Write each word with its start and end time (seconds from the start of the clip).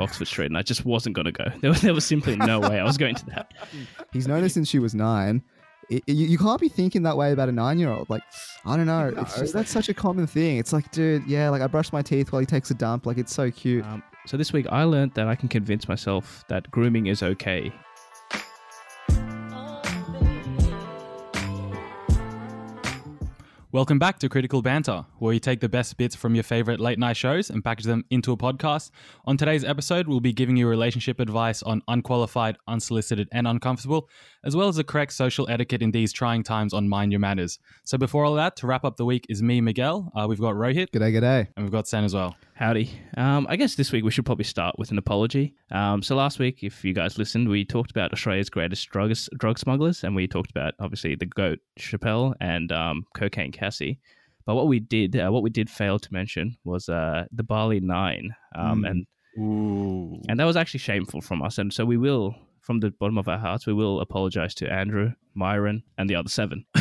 Oxford 0.00 0.26
Street, 0.26 0.46
and 0.46 0.56
I 0.56 0.62
just 0.62 0.84
wasn't 0.84 1.14
going 1.14 1.26
to 1.26 1.32
go. 1.32 1.44
There 1.60 1.70
was, 1.70 1.80
there 1.82 1.94
was 1.94 2.04
simply 2.04 2.36
no 2.36 2.60
way 2.60 2.78
I 2.78 2.84
was 2.84 2.96
going 2.96 3.14
to 3.16 3.26
that. 3.26 3.52
He's 4.12 4.26
known 4.28 4.42
her 4.42 4.48
since 4.48 4.68
she 4.68 4.78
was 4.78 4.94
nine. 4.94 5.42
It, 5.90 6.02
you, 6.06 6.26
you 6.26 6.38
can't 6.38 6.60
be 6.60 6.68
thinking 6.68 7.02
that 7.04 7.16
way 7.16 7.32
about 7.32 7.48
a 7.48 7.52
nine-year-old. 7.52 8.10
Like, 8.10 8.22
I 8.64 8.76
don't 8.76 8.86
know. 8.86 9.10
No, 9.10 9.22
it's 9.22 9.38
just 9.38 9.52
that's 9.54 9.70
such 9.70 9.88
a 9.88 9.94
common 9.94 10.26
thing. 10.26 10.58
It's 10.58 10.72
like, 10.72 10.90
dude, 10.92 11.26
yeah, 11.26 11.48
like 11.48 11.62
I 11.62 11.66
brush 11.66 11.92
my 11.92 12.02
teeth 12.02 12.30
while 12.30 12.40
he 12.40 12.46
takes 12.46 12.70
a 12.70 12.74
dump. 12.74 13.06
Like, 13.06 13.18
it's 13.18 13.34
so 13.34 13.50
cute. 13.50 13.84
Um, 13.84 14.02
so 14.26 14.36
this 14.36 14.52
week 14.52 14.66
I 14.70 14.84
learned 14.84 15.14
that 15.14 15.26
I 15.28 15.34
can 15.34 15.48
convince 15.48 15.88
myself 15.88 16.44
that 16.48 16.70
grooming 16.70 17.06
is 17.06 17.22
okay. 17.22 17.72
Welcome 23.70 23.98
back 23.98 24.18
to 24.20 24.30
Critical 24.30 24.62
Banter, 24.62 25.04
where 25.18 25.28
we 25.28 25.38
take 25.38 25.60
the 25.60 25.68
best 25.68 25.98
bits 25.98 26.16
from 26.16 26.34
your 26.34 26.42
favorite 26.42 26.80
late 26.80 26.98
night 26.98 27.18
shows 27.18 27.50
and 27.50 27.62
package 27.62 27.84
them 27.84 28.02
into 28.08 28.32
a 28.32 28.36
podcast. 28.36 28.92
On 29.26 29.36
today's 29.36 29.62
episode, 29.62 30.08
we'll 30.08 30.20
be 30.20 30.32
giving 30.32 30.56
you 30.56 30.66
relationship 30.66 31.20
advice 31.20 31.62
on 31.62 31.82
unqualified, 31.86 32.56
unsolicited, 32.66 33.28
and 33.30 33.46
uncomfortable, 33.46 34.08
as 34.42 34.56
well 34.56 34.68
as 34.68 34.76
the 34.76 34.84
correct 34.84 35.12
social 35.12 35.46
etiquette 35.50 35.82
in 35.82 35.90
these 35.90 36.14
trying 36.14 36.42
times 36.42 36.72
on 36.72 36.88
Mind 36.88 37.12
Your 37.12 37.18
Manners. 37.18 37.58
So 37.84 37.98
before 37.98 38.24
all 38.24 38.36
that, 38.36 38.56
to 38.56 38.66
wrap 38.66 38.86
up 38.86 38.96
the 38.96 39.04
week 39.04 39.26
is 39.28 39.42
me, 39.42 39.60
Miguel. 39.60 40.10
Uh, 40.16 40.26
we've 40.26 40.40
got 40.40 40.54
Rohit, 40.54 40.88
G'day, 40.88 41.12
g'day. 41.12 41.48
and 41.54 41.66
we've 41.66 41.72
got 41.72 41.86
Sen 41.86 42.04
as 42.04 42.14
well. 42.14 42.36
Howdy. 42.58 42.90
Um, 43.16 43.46
I 43.48 43.54
guess 43.54 43.76
this 43.76 43.92
week 43.92 44.02
we 44.04 44.10
should 44.10 44.26
probably 44.26 44.44
start 44.44 44.76
with 44.80 44.90
an 44.90 44.98
apology. 44.98 45.54
Um, 45.70 46.02
so 46.02 46.16
last 46.16 46.40
week, 46.40 46.64
if 46.64 46.84
you 46.84 46.92
guys 46.92 47.16
listened, 47.16 47.48
we 47.48 47.64
talked 47.64 47.92
about 47.92 48.12
Australia's 48.12 48.50
greatest 48.50 48.90
drug 48.90 49.14
drug 49.38 49.60
smugglers, 49.60 50.02
and 50.02 50.16
we 50.16 50.26
talked 50.26 50.50
about 50.50 50.74
obviously 50.80 51.14
the 51.14 51.26
goat 51.26 51.60
Schapelle 51.78 52.34
and 52.40 52.72
um, 52.72 53.04
cocaine 53.14 53.52
Cassie. 53.52 54.00
But 54.44 54.56
what 54.56 54.66
we 54.66 54.80
did, 54.80 55.14
uh, 55.16 55.30
what 55.30 55.44
we 55.44 55.50
did 55.50 55.70
fail 55.70 56.00
to 56.00 56.12
mention 56.12 56.56
was 56.64 56.88
uh, 56.88 57.26
the 57.30 57.44
Bali 57.44 57.78
Nine, 57.78 58.34
um, 58.56 58.82
Mm. 58.82 58.90
and 58.90 59.06
Ooh. 59.38 60.20
and 60.28 60.40
that 60.40 60.44
was 60.44 60.56
actually 60.56 60.80
shameful 60.80 61.20
from 61.20 61.42
us. 61.42 61.58
And 61.58 61.72
so 61.72 61.84
we 61.84 61.96
will, 61.96 62.34
from 62.60 62.80
the 62.80 62.90
bottom 62.90 63.18
of 63.18 63.28
our 63.28 63.38
hearts, 63.38 63.66
we 63.68 63.72
will 63.72 64.00
apologize 64.00 64.52
to 64.56 64.72
Andrew, 64.72 65.12
Myuran, 65.36 65.84
and 65.96 66.10
the 66.10 66.16
other 66.16 66.28
seven. 66.28 66.64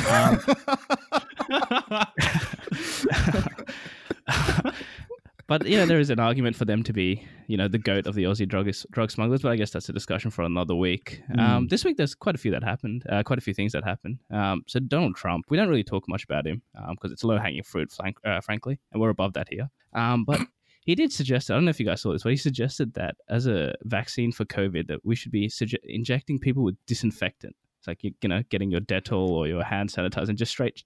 but 5.57 5.67
you 5.67 5.77
know, 5.77 5.85
there 5.85 5.99
is 5.99 6.09
an 6.09 6.19
argument 6.19 6.55
for 6.55 6.65
them 6.65 6.83
to 6.83 6.93
be, 6.93 7.25
you 7.47 7.57
know, 7.57 7.67
the 7.67 7.77
goat 7.77 8.07
of 8.07 8.15
the 8.15 8.23
Aussie 8.23 8.47
drug 8.47 8.69
drug 8.91 9.11
smugglers. 9.11 9.41
But 9.41 9.51
I 9.51 9.55
guess 9.55 9.71
that's 9.71 9.89
a 9.89 9.93
discussion 9.93 10.31
for 10.31 10.43
another 10.43 10.75
week. 10.75 11.21
Um, 11.37 11.67
this 11.67 11.83
week, 11.83 11.97
there's 11.97 12.15
quite 12.15 12.35
a 12.35 12.37
few 12.37 12.51
that 12.51 12.63
happened, 12.63 13.03
uh, 13.09 13.23
quite 13.23 13.39
a 13.39 13.41
few 13.41 13.53
things 13.53 13.71
that 13.73 13.83
happened. 13.83 14.19
Um, 14.31 14.63
so 14.67 14.79
Donald 14.79 15.15
Trump, 15.15 15.45
we 15.49 15.57
don't 15.57 15.69
really 15.69 15.83
talk 15.83 16.07
much 16.07 16.23
about 16.23 16.45
him 16.45 16.61
because 16.91 17.11
it's 17.11 17.23
low 17.23 17.37
hanging 17.37 17.63
fruit, 17.63 17.91
frank, 17.91 18.17
uh, 18.25 18.41
frankly, 18.41 18.79
and 18.91 19.01
we're 19.01 19.09
above 19.09 19.33
that 19.33 19.47
here. 19.49 19.69
Um, 19.93 20.25
but 20.25 20.41
he 20.81 20.95
did 20.95 21.11
suggest, 21.11 21.49
I 21.49 21.55
don't 21.55 21.65
know 21.65 21.69
if 21.69 21.79
you 21.79 21.85
guys 21.85 22.01
saw 22.01 22.13
this, 22.13 22.23
but 22.23 22.31
he 22.31 22.37
suggested 22.37 22.93
that 22.93 23.15
as 23.29 23.47
a 23.47 23.75
vaccine 23.83 24.31
for 24.31 24.45
COVID, 24.45 24.87
that 24.87 24.99
we 25.03 25.15
should 25.15 25.31
be 25.31 25.47
suge- 25.47 25.75
injecting 25.83 26.39
people 26.39 26.63
with 26.63 26.75
disinfectant. 26.85 27.55
It's 27.79 27.87
like 27.87 28.03
you, 28.03 28.11
you 28.21 28.29
know, 28.29 28.43
getting 28.49 28.71
your 28.71 28.81
Dettol 28.81 29.29
or 29.29 29.47
your 29.47 29.63
hand 29.63 29.89
sanitizer 29.89 30.29
and 30.29 30.37
just 30.37 30.51
straight, 30.51 30.83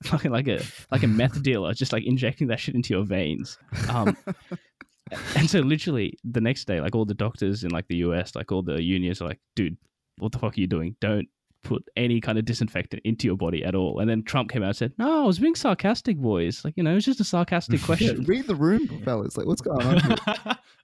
fucking 0.04 0.30
like 0.30 0.48
a 0.48 0.62
like 0.90 1.02
a 1.02 1.06
meth 1.08 1.42
dealer, 1.42 1.72
just 1.74 1.92
like 1.92 2.04
injecting 2.04 2.48
that 2.48 2.60
shit 2.60 2.74
into 2.74 2.94
your 2.94 3.04
veins. 3.04 3.58
Um, 3.88 4.16
and 5.36 5.48
so 5.50 5.60
literally 5.60 6.18
the 6.24 6.40
next 6.40 6.66
day, 6.66 6.80
like 6.80 6.94
all 6.94 7.04
the 7.04 7.14
doctors 7.14 7.64
in 7.64 7.70
like 7.70 7.86
the 7.88 7.96
US, 7.96 8.34
like 8.34 8.50
all 8.52 8.62
the 8.62 8.82
unions 8.82 9.20
are 9.20 9.28
like, 9.28 9.40
dude, 9.56 9.76
what 10.18 10.32
the 10.32 10.38
fuck 10.38 10.56
are 10.56 10.60
you 10.60 10.66
doing? 10.66 10.96
Don't 11.00 11.28
put 11.62 11.84
any 11.94 12.20
kind 12.22 12.38
of 12.38 12.46
disinfectant 12.46 13.02
into 13.04 13.26
your 13.26 13.36
body 13.36 13.62
at 13.62 13.74
all. 13.74 14.00
And 14.00 14.08
then 14.08 14.22
Trump 14.22 14.50
came 14.50 14.62
out 14.62 14.68
and 14.68 14.76
said, 14.76 14.92
no, 14.96 15.24
I 15.24 15.26
was 15.26 15.38
being 15.38 15.54
sarcastic, 15.54 16.16
boys. 16.16 16.64
Like, 16.64 16.72
you 16.76 16.82
know, 16.82 16.92
it 16.92 16.94
was 16.94 17.04
just 17.04 17.20
a 17.20 17.24
sarcastic 17.24 17.80
Yeah, 17.80 17.86
question. 17.86 18.24
read 18.24 18.46
the 18.46 18.54
room, 18.54 18.88
fellas. 19.04 19.36
Like, 19.36 19.46
what's 19.46 19.60
going 19.60 19.86
on 19.86 20.00
here? 20.00 20.16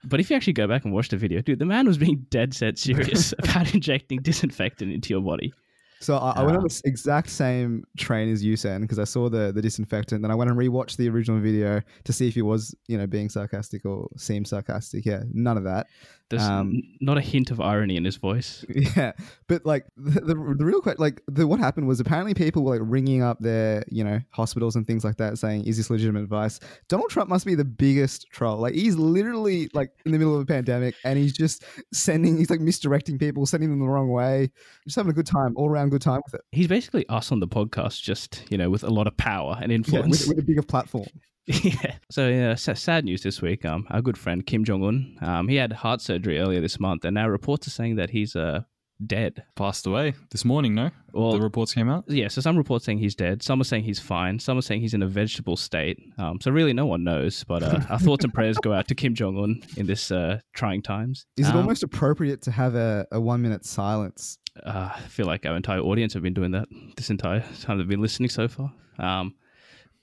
But 0.05 0.21
if 0.21 0.29
you 0.29 0.37
actually 0.37 0.53
go 0.53 0.67
back 0.69 0.85
and 0.85 0.93
watch 0.93 1.09
the 1.09 1.17
video, 1.17 1.41
dude, 1.41 1.59
the 1.59 1.65
man 1.65 1.87
was 1.87 1.97
being 1.97 2.27
dead 2.29 2.53
set 2.53 2.79
serious 2.79 3.33
about 3.39 3.75
injecting 3.75 4.21
disinfectant 4.21 4.93
into 4.93 5.15
your 5.15 5.23
body. 5.23 5.53
So 6.01 6.17
I, 6.17 6.33
I 6.33 6.43
went 6.43 6.57
on 6.57 6.63
the 6.63 6.83
exact 6.85 7.31
same 7.31 7.85
train 7.97 8.31
as 8.31 8.45
you, 8.45 8.57
Sen, 8.57 8.83
because 8.83 8.99
I 8.99 9.05
saw 9.05 9.29
the 9.29 9.53
the 9.53 9.63
disinfectant. 9.63 10.23
Then 10.23 10.31
I 10.31 10.35
went 10.35 10.51
and 10.51 10.59
rewatched 10.59 10.97
the 10.97 11.09
original 11.09 11.41
video 11.41 11.81
to 12.05 12.13
see 12.13 12.29
if 12.29 12.35
he 12.35 12.43
was, 12.43 12.75
you 12.87 12.99
know, 12.99 13.07
being 13.07 13.29
sarcastic 13.29 13.87
or 13.87 14.09
seemed 14.17 14.47
sarcastic. 14.47 15.07
Yeah, 15.07 15.23
none 15.33 15.57
of 15.57 15.65
that. 15.65 15.87
There's 16.29 16.43
Um, 16.43 16.83
not 17.01 17.19
a 17.19 17.21
hint 17.21 17.53
of 17.53 17.61
irony 17.61 17.97
in 17.97 18.05
his 18.05 18.17
voice. 18.17 18.65
Yeah, 18.97 19.13
but 19.47 19.65
like 19.65 19.87
the 19.97 20.21
the, 20.21 20.35
the 20.59 20.65
real 20.65 20.81
question, 20.81 21.01
like 21.01 21.23
the 21.29 21.47
what 21.47 21.61
happened 21.61 21.87
was 21.87 22.01
apparently 22.01 22.35
people 22.35 22.65
were 22.65 22.77
like 22.79 22.81
ringing 22.91 23.23
up 23.23 23.39
their 23.39 23.85
you 23.89 24.03
know 24.03 24.19
hospitals 24.31 24.75
and 24.75 24.87
things 24.87 25.05
like 25.05 25.17
that, 25.19 25.39
saying, 25.39 25.65
"Is 25.67 25.77
this 25.77 25.89
legitimate 25.89 26.23
advice?" 26.25 26.59
Donald 26.89 27.11
Trump 27.11 27.29
must 27.31 27.47
be 27.47 27.55
the 27.55 27.65
biggest 27.65 28.27
troll. 28.33 28.59
Like 28.59 28.75
he's 28.75 28.97
literally 28.97 29.69
like 29.73 29.91
in 30.05 30.11
the 30.13 30.19
middle 30.19 30.35
of 30.35 30.41
a 30.43 30.47
pandemic, 30.47 30.97
and 31.05 31.17
he's 31.19 31.33
just 31.33 31.65
sending, 31.93 32.37
he's 32.39 32.51
like 32.51 32.61
misdirecting 32.61 33.19
people, 33.19 33.47
sending 33.47 33.71
them 33.71 33.79
the 33.79 33.87
wrong 33.89 34.09
way, 34.09 34.51
just 34.85 34.97
having 34.97 35.11
a 35.11 35.15
good 35.15 35.27
time, 35.27 35.55
all 35.57 35.69
around 35.71 35.91
good 35.91 36.03
time 36.03 36.21
with 36.27 36.35
it. 36.35 36.41
He's 36.51 36.67
basically 36.69 37.07
us 37.09 37.31
on 37.31 37.39
the 37.39 37.49
podcast, 37.49 38.03
just, 38.03 38.43
you 38.51 38.59
know, 38.59 38.69
with 38.71 38.83
a 38.83 38.91
lot 38.91 39.07
of 39.07 39.17
power 39.17 39.57
and 39.61 39.71
Yeah, 39.71 39.77
influence. 39.77 40.27
with, 40.27 40.29
with 40.37 40.39
a 40.41 40.47
bigger 40.47 40.63
platform. 40.63 41.07
yeah. 41.63 41.95
So 42.11 42.29
yeah, 42.29 42.55
sa- 42.57 42.75
sad 42.75 43.05
news 43.05 43.23
this 43.23 43.41
week. 43.41 43.65
Um, 43.65 43.87
our 43.91 44.03
good 44.03 44.19
friend 44.19 44.45
Kim 44.45 44.65
Jong 44.65 44.83
Un, 44.85 45.19
um, 45.23 45.49
he 45.49 45.57
had 45.57 45.73
heart 45.73 46.01
surgery 46.01 46.39
earlier 46.39 46.61
this 46.61 46.81
month, 46.81 47.05
and 47.05 47.15
now 47.15 47.29
reports 47.29 47.67
are 47.67 47.71
saying 47.71 47.97
that 47.97 48.11
he's 48.11 48.35
uh 48.35 48.63
dead. 49.07 49.45
Passed 49.57 49.87
away 49.87 50.15
this 50.31 50.45
morning, 50.45 50.75
no? 50.75 50.91
Well, 51.13 51.33
the 51.33 51.41
reports 51.41 51.75
came 51.75 51.89
out. 51.91 52.05
yeah. 52.09 52.29
So 52.29 52.41
some 52.41 52.57
reports 52.57 52.85
saying 52.87 52.99
he's 52.99 53.15
dead. 53.15 53.43
Some 53.43 53.61
are 53.61 53.65
saying 53.65 53.85
he's 53.85 54.01
fine. 54.01 54.39
Some 54.39 54.57
are 54.59 54.63
saying 54.63 54.81
he's 54.81 54.95
in 54.95 55.03
a 55.03 55.07
vegetable 55.07 55.57
state. 55.57 55.99
Um, 56.19 56.41
so 56.41 56.51
really, 56.51 56.73
no 56.73 56.87
one 56.87 57.05
knows. 57.05 57.45
But 57.45 57.63
uh, 57.63 57.81
our 57.91 57.99
thoughts 57.99 58.25
and 58.25 58.33
prayers 58.33 58.57
go 58.59 58.73
out 58.73 58.89
to 58.89 58.95
Kim 58.95 59.15
Jong 59.15 59.37
Un 59.39 59.63
in 59.77 59.87
this 59.87 60.11
uh 60.11 60.41
trying 60.55 60.83
times. 60.83 61.27
Is 61.37 61.47
it 61.47 61.51
Um, 61.51 61.59
almost 61.59 61.83
appropriate 61.83 62.41
to 62.43 62.51
have 62.51 62.75
a, 62.75 63.07
a 63.13 63.21
one 63.21 63.43
minute 63.43 63.65
silence? 63.67 64.39
uh, 64.65 64.91
I 64.97 65.01
feel 65.09 65.27
like 65.27 65.45
our 65.45 65.55
entire 65.55 65.81
audience 65.81 66.15
have 66.15 66.23
been 66.23 66.33
doing 66.35 66.53
that 66.53 66.67
this 66.97 67.11
entire 67.11 67.45
time 67.61 67.77
they've 67.79 67.87
been 67.87 68.01
listening 68.01 68.31
so 68.31 68.49
far. 68.49 68.73
Um, 68.99 69.35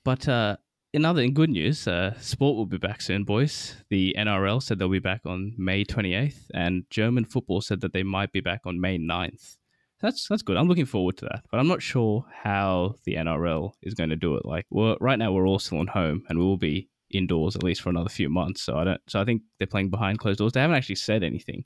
but 0.04 0.28
uh, 0.30 0.58
in 0.94 1.06
other 1.06 1.22
in 1.22 1.34
good 1.34 1.50
news, 1.50 1.88
uh, 1.88 2.14
sport 2.20 2.56
will 2.56 2.68
be 2.68 2.78
back 2.78 3.02
soon, 3.02 3.24
boys. 3.24 3.76
The 3.90 4.16
NRL 4.18 4.62
said 4.62 4.78
they'll 4.78 4.90
be 4.90 5.00
back 5.00 5.22
on 5.26 5.54
May 5.58 5.84
28th, 5.84 6.52
and 6.54 6.86
German 6.92 7.26
football 7.26 7.62
said 7.62 7.82
that 7.82 7.94
they 7.94 8.04
might 8.04 8.32
be 8.32 8.42
back 8.42 8.62
on 8.66 8.80
May 8.80 9.00
9th. 9.00 9.58
That's 10.02 10.28
that's 10.28 10.44
good. 10.44 10.58
I'm 10.58 10.68
looking 10.68 10.86
forward 10.86 11.18
to 11.18 11.26
that, 11.26 11.46
but 11.50 11.60
I'm 11.60 11.68
not 11.68 11.82
sure 11.82 12.26
how 12.32 12.96
the 13.06 13.16
NRL 13.16 13.72
is 13.82 13.96
going 13.96 14.10
to 14.12 14.16
do 14.16 14.36
it. 14.36 14.46
Like, 14.46 14.66
well, 14.70 14.98
right 15.00 15.18
now 15.18 15.32
we're 15.32 15.48
all 15.48 15.60
still 15.60 15.82
at 15.82 15.90
home, 15.90 16.24
and 16.30 16.38
we 16.38 16.46
will 16.46 16.58
be 16.58 16.90
indoors 17.10 17.56
at 17.56 17.64
least 17.64 17.82
for 17.82 17.90
another 17.90 18.10
few 18.10 18.30
months. 18.30 18.62
So 18.62 18.78
I 18.78 18.84
don't. 18.84 19.02
So 19.08 19.20
I 19.20 19.26
think 19.26 19.42
they're 19.58 19.68
playing 19.68 19.90
behind 19.90 20.20
closed 20.20 20.40
doors. 20.40 20.54
They 20.54 20.62
haven't 20.62 20.76
actually 20.76 20.96
said 20.96 21.24
anything, 21.24 21.64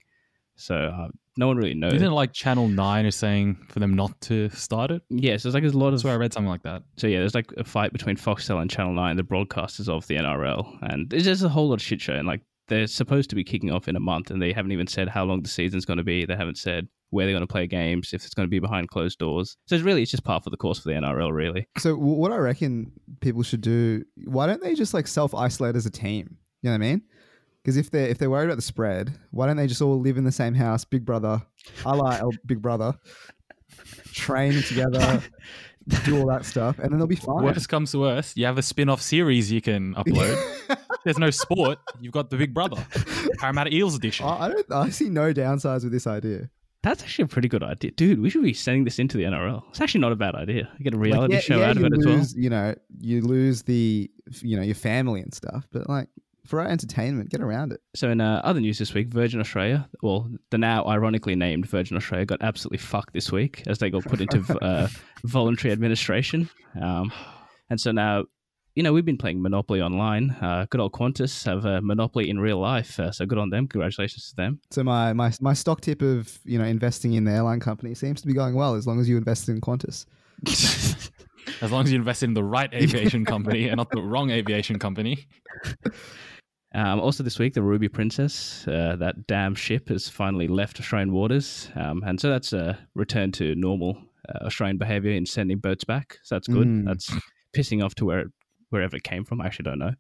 so 0.58 0.76
uh, 0.76 1.08
no 1.38 1.48
one 1.48 1.58
really 1.58 1.74
knows. 1.74 1.94
Isn't 1.94 2.08
it 2.08 2.12
like 2.12 2.34
Channel 2.34 2.68
9 2.68 3.06
is 3.06 3.16
saying 3.16 3.58
for 3.70 3.80
them 3.80 3.94
not 3.94 4.20
to 4.22 4.50
start 4.50 4.92
it? 4.92 5.02
Yes, 5.10 5.44
there's 5.44 5.54
like 5.54 5.64
there's 5.64 5.74
a 5.74 5.78
lot 5.78 5.88
of 5.88 5.94
That's 5.94 6.04
where 6.04 6.14
I 6.14 6.18
read 6.18 6.34
something 6.34 6.50
like 6.50 6.64
that. 6.64 6.84
so 6.98 7.08
yeah, 7.08 7.20
there's 7.20 7.36
like 7.36 7.52
a 7.58 7.64
fight 7.64 7.94
between 7.94 8.18
Foxtel 8.18 8.62
and 8.62 8.70
Channel 8.70 8.94
Nine, 8.94 9.16
the 9.16 9.24
broadcasters 9.24 9.88
of 9.88 10.06
the 10.08 10.16
NRL, 10.16 10.78
and 10.92 11.10
there's 11.10 11.26
just 11.26 11.44
a 11.44 11.50
whole 11.50 11.70
lot 11.70 11.76
of 11.76 11.82
shit 11.82 12.02
show. 12.02 12.14
And 12.14 12.28
like 12.28 12.42
they're 12.68 12.88
supposed 12.88 13.30
to 13.30 13.36
be 13.36 13.44
kicking 13.44 13.72
off 13.72 13.88
in 13.88 13.96
a 13.96 14.00
month, 14.00 14.32
and 14.32 14.42
they 14.42 14.52
haven't 14.52 14.72
even 14.72 14.88
said 14.88 15.08
how 15.08 15.24
long 15.24 15.42
the 15.42 15.50
season's 15.50 15.86
going 15.86 15.98
to 15.98 16.04
be. 16.04 16.26
They 16.26 16.36
haven't 16.36 16.58
said 16.58 16.88
where 17.12 17.26
they're 17.26 17.34
going 17.34 17.48
to 17.48 17.52
play 17.52 17.68
games, 17.68 18.14
if 18.14 18.26
it's 18.26 18.34
going 18.34 18.46
to 18.48 18.52
be 18.52 18.60
behind 18.60 18.90
closed 18.90 19.18
doors. 19.20 19.56
So 19.68 19.76
it's 19.76 19.86
really 19.86 20.02
it's 20.02 20.12
just 20.12 20.26
par 20.26 20.42
for 20.42 20.50
the 20.50 20.58
course 20.58 20.80
for 20.80 20.90
the 20.90 20.96
NRL, 20.96 21.34
really. 21.34 21.68
So 21.78 21.96
what 21.96 22.32
I 22.32 22.38
reckon 22.38 22.92
people 23.22 23.44
should 23.44 23.62
do, 23.62 24.04
why 24.26 24.48
don't 24.48 24.62
they 24.62 24.74
just 24.76 24.94
like 24.94 25.08
self 25.08 25.34
isolate 25.34 25.76
as 25.76 25.86
a 25.86 25.92
team? 25.92 26.38
You 26.62 26.72
know 26.72 26.72
what 26.72 26.86
I 26.86 26.90
mean? 26.90 27.02
Because 27.68 27.76
if 27.76 27.92
they're 27.92 28.08
if 28.08 28.18
they're 28.18 28.30
worried 28.30 28.46
about 28.46 28.56
the 28.56 28.62
spread, 28.62 29.14
why 29.32 29.46
don't 29.46 29.58
they 29.58 29.68
just 29.68 29.82
all 29.82 30.00
live 30.00 30.16
in 30.16 30.24
the 30.24 30.32
same 30.32 30.54
house, 30.54 30.86
Big 30.86 31.04
Brother, 31.04 31.42
a 31.86 31.94
la 31.94 32.18
Big 32.46 32.62
Brother, 32.62 32.94
train 34.14 34.62
together, 34.62 35.22
do 36.06 36.18
all 36.18 36.28
that 36.28 36.46
stuff, 36.46 36.80
and 36.80 36.90
then 36.90 36.98
they'll 36.98 37.08
be 37.08 37.18
fine. 37.18 37.44
Worst 37.44 37.68
comes 37.68 37.92
to 37.92 38.00
worst, 38.00 38.38
you 38.38 38.46
have 38.46 38.58
a 38.58 38.62
spin 38.62 38.88
off 38.88 39.02
series 39.02 39.52
you 39.52 39.60
can 39.60 39.96
upload. 39.96 40.80
There's 41.04 41.20
no 41.20 41.30
sport. 41.30 41.80
You've 42.00 42.14
got 42.14 42.30
the 42.30 42.38
Big 42.38 42.54
Brother, 42.54 42.78
Parramatta 43.38 43.76
Eels 43.76 43.96
edition. 43.96 44.26
I, 44.26 44.46
I 44.46 44.48
don't. 44.48 44.72
I 44.72 44.90
see 44.90 45.10
no 45.10 45.34
downsides 45.34 45.84
with 45.84 45.92
this 45.92 46.08
idea. 46.08 46.50
That's 46.84 47.04
actually 47.04 47.24
a 47.24 47.28
pretty 47.28 47.50
good 47.50 47.64
idea, 47.64 47.92
dude. 47.92 48.22
We 48.22 48.30
should 48.30 48.44
be 48.44 48.54
sending 48.54 48.86
this 48.86 48.98
into 48.98 49.18
the 49.18 49.24
NRL. 49.26 49.64
It's 49.72 49.82
actually 49.82 50.00
not 50.00 50.14
a 50.14 50.16
bad 50.16 50.36
idea. 50.36 50.70
Get 50.82 50.94
a 50.94 50.98
reality 50.98 51.34
Like, 51.34 51.44
yeah, 51.50 51.56
show 51.56 51.60
yeah, 51.60 51.70
out 51.72 51.76
of 51.76 51.82
you 51.82 51.88
it 51.88 51.98
as 51.98 52.06
well. 52.06 52.26
You 52.42 52.50
know, 52.50 52.76
you 53.02 53.22
lose 53.24 53.64
the 53.64 54.10
you 54.42 54.56
know 54.56 54.64
your 54.64 54.76
family 54.76 55.20
and 55.20 55.34
stuff, 55.34 55.68
but 55.74 55.90
like 55.90 56.08
for 56.48 56.60
our 56.60 56.68
entertainment, 56.68 57.30
get 57.30 57.42
around 57.42 57.72
it. 57.74 57.82
So 57.96 58.10
in 58.10 58.22
uh, 58.22 58.42
other 58.44 58.60
news 58.60 58.80
this 58.80 58.94
week, 58.94 59.10
Virgin 59.10 59.40
Australia, 59.40 59.88
well, 60.02 60.30
the 60.50 60.58
now 60.58 60.86
ironically 60.86 61.36
named 61.36 61.68
Virgin 61.68 61.98
Australia, 61.98 62.26
got 62.26 62.42
absolutely 62.42 62.80
fucked 62.80 63.14
this 63.14 63.32
week 63.32 63.64
as 63.68 63.78
they 63.78 63.90
got 63.90 64.04
put 64.06 64.22
into 64.22 64.58
uh, 64.62 64.88
voluntary 65.24 65.72
administration. 65.72 66.50
Um, 66.82 67.12
and 67.70 67.80
so 67.80 67.92
now, 67.92 68.26
you 68.76 68.84
know, 68.84 68.94
we've 68.94 69.06
been 69.06 69.18
playing 69.18 69.42
Monopoly 69.42 69.82
online. 69.82 70.32
Uh, 70.42 70.68
good 70.70 70.80
old 70.80 70.94
Qantas 70.94 71.46
have 71.46 71.66
a 71.66 71.82
Monopoly 71.82 72.30
in 72.30 72.40
real 72.40 72.60
life, 72.60 73.00
uh, 73.00 73.12
so 73.12 73.26
good 73.26 73.40
on 73.40 73.50
them. 73.50 73.68
Congratulations 73.68 74.30
to 74.30 74.36
them. 74.36 74.62
So 74.70 74.84
my, 74.84 75.14
my 75.14 75.32
my 75.42 75.54
stock 75.54 75.82
tip 75.82 76.02
of 76.04 76.38
you 76.46 76.60
know 76.60 76.66
investing 76.66 77.14
in 77.14 77.24
the 77.24 77.32
airline 77.32 77.60
company 77.60 77.96
seems 77.96 78.22
to 78.22 78.28
be 78.28 78.34
going 78.34 78.54
well 78.54 78.76
as 78.76 78.86
long 78.86 79.00
as 79.00 79.10
you 79.10 79.18
invest 79.18 79.50
in 79.50 79.60
Qantas. 79.62 80.06
As 81.62 81.72
long 81.72 81.86
as 81.86 81.92
you 81.92 81.98
invest 81.98 82.24
in 82.24 82.34
the 82.34 82.44
right 82.44 82.70
aviation 82.74 83.26
company 83.26 83.68
and 83.68 83.78
not 83.78 83.90
the 83.92 84.02
wrong 84.02 84.30
aviation 84.32 84.80
company. 84.80 85.28
Um, 86.76 87.00
also, 87.00 87.24
this 87.24 87.40
week, 87.40 87.54
the 87.54 87.64
Ruby 87.64 87.88
Princess, 87.88 88.68
uh, 88.68 88.96
that 89.00 89.26
damn 89.28 89.56
ship, 89.56 89.90
has 89.90 90.10
finally 90.10 90.48
left 90.48 90.80
Australian 90.80 91.12
waters. 91.12 91.72
Um, 91.76 92.04
and 92.06 92.20
so 92.20 92.30
that's 92.30 92.54
a 92.54 92.78
return 92.94 93.32
to 93.34 93.56
normal 93.56 93.98
uh, 94.30 94.46
Australian 94.46 94.78
behavior 94.78 95.12
in 95.12 95.26
sending 95.26 95.60
boats 95.60 95.84
back. 95.84 96.20
So 96.24 96.36
that's 96.36 96.48
good. 96.48 96.68
Mm. 96.68 96.86
That's 96.86 97.12
pissing 97.56 97.84
off 97.84 97.96
to 97.96 98.06
where 98.06 98.20
it, 98.20 98.28
wherever 98.70 98.96
it 98.96 99.04
came 99.04 99.24
from. 99.24 99.42
I 99.42 99.46
actually 99.46 99.64
don't 99.64 99.80
know. 99.80 99.94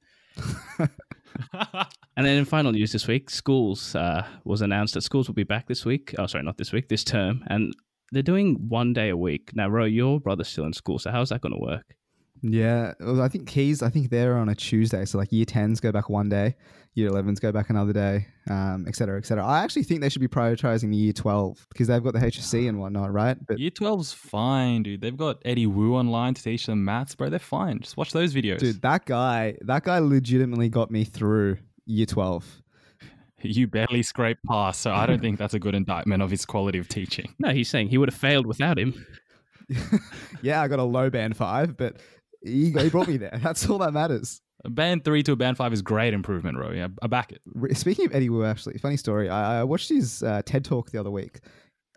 And 2.18 2.25
then 2.25 2.36
in 2.36 2.46
final 2.46 2.72
news 2.72 2.92
this 2.92 3.08
week, 3.08 3.30
schools 3.30 3.96
uh, 3.96 4.25
was 4.44 4.64
announced 4.64 4.96
that 4.96 5.02
schools 5.02 5.28
will 5.28 5.36
be 5.36 5.44
back 5.44 5.68
this 5.68 5.86
week. 5.86 6.16
Oh, 6.18 6.25
sorry, 6.25 6.44
not 6.44 6.58
this 6.58 6.74
week, 6.74 6.90
this 6.90 7.04
term. 7.04 7.44
And 7.46 7.75
they're 8.12 8.24
doing 8.24 8.56
one 8.69 8.92
day 8.92 9.10
a 9.10 9.18
week. 9.18 9.52
Now, 9.54 9.69
Ro, 9.69 9.86
your 9.86 10.19
brother's 10.19 10.48
still 10.48 10.66
in 10.66 10.74
school. 10.74 10.98
So 10.98 11.12
how's 11.12 11.30
that 11.30 11.42
going 11.42 11.54
to 11.54 11.60
work? 11.60 11.96
Yeah, 12.42 12.94
well, 13.00 13.22
I 13.22 13.28
think 13.28 13.48
keys. 13.48 13.81
I 13.81 13.89
think 13.89 14.10
they're 14.10 14.38
on 14.38 14.50
a 14.50 14.56
Tuesday, 14.56 15.06
so 15.06 15.18
like 15.18 15.31
year 15.31 15.45
tens 15.45 15.80
go 15.80 15.92
back 15.92 16.10
one 16.10 16.30
day, 16.30 16.56
year 16.94 17.07
elevens 17.10 17.39
go 17.39 17.51
back 17.51 17.69
another 17.69 17.94
day, 17.94 18.28
um, 18.50 18.86
et 18.88 18.95
cetera, 18.95 19.18
et 19.18 19.25
cetera. 19.25 19.45
I 19.45 19.63
actually 19.63 19.84
think 19.84 20.01
they 20.01 20.10
should 20.10 20.22
be 20.22 20.28
prioritizing 20.28 20.89
the 20.92 20.98
year 20.98 21.13
twelve 21.13 21.66
because 21.69 21.88
they've 21.88 22.04
got 22.04 22.13
the 22.13 22.19
HSC 22.19 22.69
and 22.69 22.80
whatnot, 22.80 23.12
right? 23.12 23.38
But 23.48 23.60
Year 23.60 23.72
12's 23.72 24.13
fine, 24.13 24.84
dude. 24.84 25.01
They've 25.01 25.18
got 25.18 25.42
Eddie 25.45 25.68
Woo 25.68 25.95
online 25.95 26.34
to 26.36 26.44
teach 26.44 26.66
them 26.66 26.86
maths, 26.86 27.16
bro. 27.16 27.30
They're 27.30 27.39
fine. 27.39 27.80
Just 27.80 27.98
watch 27.98 28.12
those 28.12 28.34
videos. 28.34 28.60
dude, 28.60 28.81
that 28.81 29.06
guy, 29.06 29.56
that 29.62 29.83
guy 29.83 30.00
legitimately 30.00 30.69
got 30.69 30.92
me 30.92 31.04
through 31.04 31.57
year 31.86 32.06
twelve. 32.06 32.45
You 33.44 33.68
barely 33.68 34.01
scraped 34.01 34.44
past, 34.45 34.81
so 34.81 34.92
I 34.92 35.06
don't 35.06 35.22
think 35.22 35.38
that's 35.38 35.54
a 35.54 35.60
good 35.60 35.75
indictment 35.75 36.24
of 36.24 36.31
his 36.31 36.44
quality 36.44 36.80
of 36.80 36.88
teaching. 36.88 37.36
No, 37.38 37.50
he's 37.51 37.69
saying 37.69 37.90
he 37.90 38.00
would 38.00 38.10
have 38.10 38.19
failed 38.19 38.48
without 38.48 38.80
him. 38.80 39.06
yeah, 40.42 40.60
I 40.62 40.68
got 40.68 40.80
a 40.80 40.83
low 40.83 41.12
band 41.12 41.38
five, 41.38 41.78
but 41.78 41.98
he, 42.44 42.72
he 42.72 42.89
brought 42.89 43.07
me 43.07 43.18
there. 43.18 43.38
That's 43.44 43.69
all 43.69 43.78
that 43.80 43.94
matters. 43.94 44.42
Band 44.66 45.04
three 45.06 45.22
to 45.24 45.34
a 45.34 45.36
band 45.36 45.56
five 45.57 45.72
is 45.72 45.81
great 45.81 46.13
improvement, 46.13 46.57
bro. 46.57 46.72
Yeah, 46.72 46.88
I 47.01 47.07
back 47.07 47.31
it. 47.31 47.78
Speaking 47.78 48.06
of 48.07 48.16
Eddie 48.16 48.30
Woo, 48.30 48.44
actually, 48.44 48.78
funny 48.80 48.98
story. 48.98 49.30
I, 49.30 49.60
I 49.60 49.63
watched 49.63 49.89
his 49.89 50.24
uh, 50.24 50.42
TED 50.45 50.66
talk 50.66 50.89
the 50.92 51.00
other 51.00 51.12
week. 51.12 51.39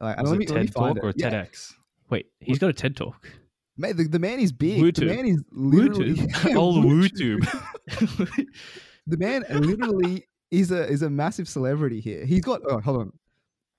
Like, 0.00 0.16
and 0.19 0.22
Was 0.22 0.31
let 0.32 0.37
it 0.37 0.38
me, 0.40 0.46
let 0.54 0.60
me 0.60 0.66
TED 0.66 0.75
find 0.75 0.96
Talk 0.96 1.04
it. 1.04 1.08
or 1.08 1.12
Yeah. 1.16 1.31
TEDx? 1.44 1.72
Wait, 2.10 2.26
he's 2.40 2.58
got 2.58 2.70
a 2.70 2.72
TED 2.72 2.96
talk. 2.96 3.28
Mate, 3.76 3.96
the, 3.96 4.04
the 4.08 4.19
man 4.19 4.40
is 4.40 4.52
big. 4.52 4.82
Wootu. 4.82 4.96
The 4.96 5.06
man 5.06 5.26
is 5.26 5.42
literally 5.52 6.14
Wootu. 6.16 6.54
Old 6.56 6.84
WooTube. 6.84 8.46
The 9.06 9.16
man 9.16 9.44
literally 9.50 10.26
is 10.50 10.70
a 10.70 10.86
is 10.86 11.02
a 11.02 11.10
massive 11.10 11.48
celebrity 11.48 12.00
here. 12.00 12.25
He's 12.25 12.43
got. 12.43 12.60
Oh, 12.69 12.78
hold 12.81 12.98
on, 12.98 13.12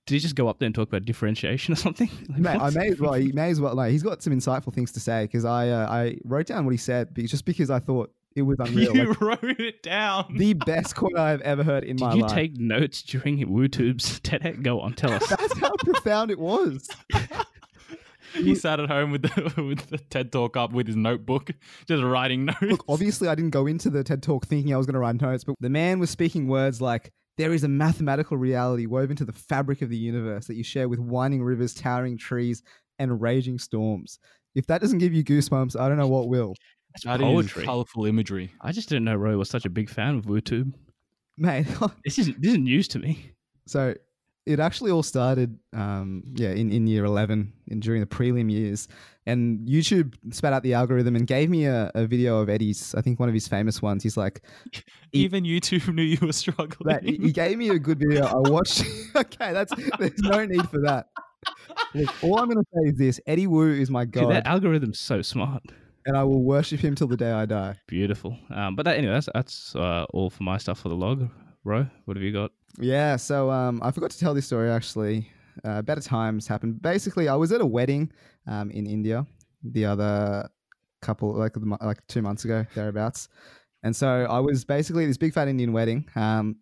Did 0.06 0.14
he 0.14 0.20
just 0.20 0.34
go 0.34 0.48
up 0.48 0.58
there 0.58 0.66
and 0.66 0.74
talk 0.74 0.88
about 0.88 1.04
differentiation 1.04 1.72
or 1.72 1.76
something? 1.76 2.10
Like, 2.28 2.38
mate. 2.38 2.60
I 2.60 2.70
may 2.70 2.88
as 2.88 2.98
well. 3.00 3.12
He 3.14 3.30
may 3.32 3.50
as 3.50 3.60
well. 3.60 3.74
No, 3.76 3.82
he's 3.84 4.02
got 4.02 4.22
some 4.22 4.32
insightful 4.32 4.72
things 4.74 4.90
to 4.92 5.00
say 5.00 5.24
because 5.24 5.44
I 5.44 5.68
uh, 5.68 5.86
I 5.88 6.18
wrote 6.24 6.46
down 6.46 6.64
what 6.64 6.72
he 6.72 6.76
said 6.78 7.14
just 7.16 7.44
because 7.44 7.70
I 7.70 7.78
thought 7.78 8.12
it 8.34 8.42
was 8.42 8.58
unreal. 8.60 8.96
you 8.96 9.04
Like, 9.10 9.20
wrote 9.20 9.60
it 9.60 9.82
down. 9.82 10.34
the 10.36 10.54
best 10.54 10.96
quote 10.96 11.16
I've 11.16 11.40
ever 11.42 11.62
heard 11.62 11.84
in 11.84 11.96
Did 11.96 12.00
my 12.04 12.06
life. 12.14 12.14
Did 12.14 12.28
you 12.30 12.34
take 12.34 12.56
notes 12.58 13.02
during 13.02 13.38
WooTube's 13.46 14.20
TEDx? 14.20 14.62
Go 14.62 14.80
on, 14.80 14.94
tell 14.94 15.12
us. 15.12 15.28
That's 15.28 15.58
how 15.58 15.70
profound 15.84 16.30
it 16.30 16.38
was. 16.38 16.88
he 18.34 18.54
sat 18.54 18.80
at 18.80 18.88
home 18.88 19.10
with 19.12 19.22
the 19.22 19.62
with 19.62 19.86
the 19.90 19.98
TED 19.98 20.32
Talk 20.32 20.56
up 20.56 20.72
with 20.72 20.86
his 20.86 20.96
notebook, 20.96 21.50
just 21.86 22.02
writing 22.02 22.46
notes. 22.46 22.62
Look, 22.62 22.84
obviously, 22.88 23.28
I 23.28 23.34
didn't 23.34 23.50
go 23.50 23.66
into 23.66 23.90
the 23.90 24.02
TED 24.02 24.22
talk 24.22 24.46
thinking 24.46 24.72
I 24.74 24.78
was 24.78 24.86
going 24.86 24.94
to 24.94 25.00
write 25.00 25.20
notes, 25.20 25.44
but 25.44 25.54
the 25.60 25.68
man 25.70 25.98
was 25.98 26.10
speaking 26.10 26.48
words 26.48 26.80
like, 26.80 27.12
There 27.38 27.52
is 27.52 27.64
a 27.64 27.68
mathematical 27.68 28.36
reality 28.36 28.86
woven 28.86 29.12
into 29.12 29.24
the 29.24 29.32
fabric 29.32 29.82
of 29.82 29.88
the 29.88 29.96
universe 29.96 30.46
that 30.46 30.54
you 30.54 30.62
share 30.64 30.88
with 30.88 30.98
winding 30.98 31.42
rivers, 31.42 31.74
towering 31.74 32.18
trees, 32.18 32.62
and 32.98 33.20
raging 33.20 33.58
storms. 33.58 34.18
If 34.54 34.66
that 34.66 34.80
doesn't 34.82 34.98
give 34.98 35.14
you 35.14 35.24
goosebumps, 35.24 35.78
I 35.80 35.88
don't 35.88 35.96
know 35.96 36.08
what 36.08 36.28
will. 36.28 36.54
That's 36.92 37.04
That 37.04 37.20
is 37.22 37.26
poetry. 37.26 37.64
colorful 37.64 38.04
imagery. 38.04 38.52
I 38.60 38.70
just 38.72 38.88
didn't 38.90 39.04
know 39.04 39.14
Roy 39.14 39.36
was 39.38 39.48
such 39.48 39.64
a 39.64 39.70
big 39.70 39.88
fan 39.88 40.14
of 40.16 40.26
WooTube. 40.26 40.74
Mate, 41.38 41.66
This 42.04 42.18
is 42.18 42.26
this 42.38 42.52
is 42.52 42.58
news 42.58 42.86
to 42.88 42.98
me. 42.98 43.32
so 43.66 43.94
it 44.46 44.58
actually 44.60 44.90
all 44.90 45.02
started, 45.02 45.58
um, 45.72 46.22
yeah, 46.34 46.50
in, 46.50 46.70
in 46.72 46.86
year 46.86 47.04
11, 47.04 47.52
in, 47.68 47.80
during 47.80 48.00
the 48.00 48.06
prelim 48.06 48.50
years. 48.50 48.88
And 49.24 49.68
YouTube 49.68 50.14
spat 50.32 50.52
out 50.52 50.64
the 50.64 50.74
algorithm 50.74 51.14
and 51.14 51.26
gave 51.28 51.48
me 51.48 51.66
a, 51.66 51.92
a 51.94 52.06
video 52.06 52.38
of 52.40 52.48
Eddie's, 52.48 52.92
I 52.96 53.02
think 53.02 53.20
one 53.20 53.28
of 53.28 53.34
his 53.34 53.46
famous 53.46 53.80
ones. 53.80 54.02
He's 54.02 54.16
like, 54.16 54.42
He- 54.72 54.82
Even 55.12 55.44
YouTube 55.44 55.94
knew 55.94 56.02
you 56.02 56.18
were 56.20 56.32
struggling. 56.32 56.96
Mate, 56.96 57.04
he 57.04 57.26
he 57.26 57.32
gave 57.32 57.56
me 57.56 57.68
a 57.68 57.78
good 57.78 57.98
video. 58.00 58.26
I 58.26 58.48
watched. 58.50 58.84
okay, 59.16 59.52
that's 59.52 59.72
there's 59.98 60.18
no 60.18 60.44
need 60.44 60.68
for 60.68 60.80
that. 60.80 61.06
Look, 61.94 62.10
all 62.24 62.38
I'm 62.40 62.48
going 62.48 62.64
to 62.64 62.70
say 62.74 62.90
is 62.90 62.98
this: 62.98 63.20
Eddie 63.26 63.46
Woo 63.46 63.70
is 63.72 63.90
my 63.90 64.04
Dude, 64.04 64.24
god, 64.24 64.30
that 64.32 64.46
algorithm's 64.46 64.98
so 64.98 65.22
smart. 65.22 65.62
and 66.06 66.16
I 66.16 66.24
will 66.24 66.42
worship 66.42 66.80
him 66.80 66.94
till 66.96 67.06
the 67.06 67.16
day 67.16 67.30
I 67.30 67.46
die. 67.46 67.76
Beautiful. 67.86 68.36
Um, 68.50 68.74
but 68.74 68.84
that, 68.86 68.96
anyway, 68.96 69.12
that's 69.14 69.28
that's 69.34 69.76
uh, 69.76 70.04
all 70.12 70.30
for 70.30 70.42
my 70.42 70.58
stuff 70.58 70.80
for 70.80 70.88
the 70.88 70.96
Logue. 70.96 71.28
Ro, 71.64 71.86
what 72.04 72.16
have 72.16 72.24
you 72.24 72.32
got? 72.32 72.50
Yeah. 72.78 73.16
So 73.16 73.50
um, 73.50 73.80
I 73.82 73.90
forgot 73.90 74.10
to 74.10 74.18
tell 74.18 74.34
this 74.34 74.46
story 74.46 74.70
actually. 74.70 75.28
Uh, 75.64 75.82
better 75.82 76.00
times 76.00 76.46
happened. 76.46 76.80
Basically, 76.80 77.28
I 77.28 77.34
was 77.34 77.52
at 77.52 77.60
a 77.60 77.66
wedding 77.66 78.10
um, 78.46 78.70
in 78.70 78.86
India 78.86 79.26
the 79.62 79.84
other 79.84 80.48
couple 81.02 81.34
like 81.34 81.52
like 81.80 82.04
two 82.06 82.22
months 82.22 82.44
ago 82.44 82.64
thereabouts, 82.74 83.28
and 83.82 83.94
so 83.94 84.26
I 84.30 84.40
was 84.40 84.64
basically 84.64 85.04
at 85.04 85.08
this 85.08 85.18
big 85.18 85.34
fat 85.34 85.48
Indian 85.48 85.72
wedding. 85.72 86.08
Um, 86.16 86.56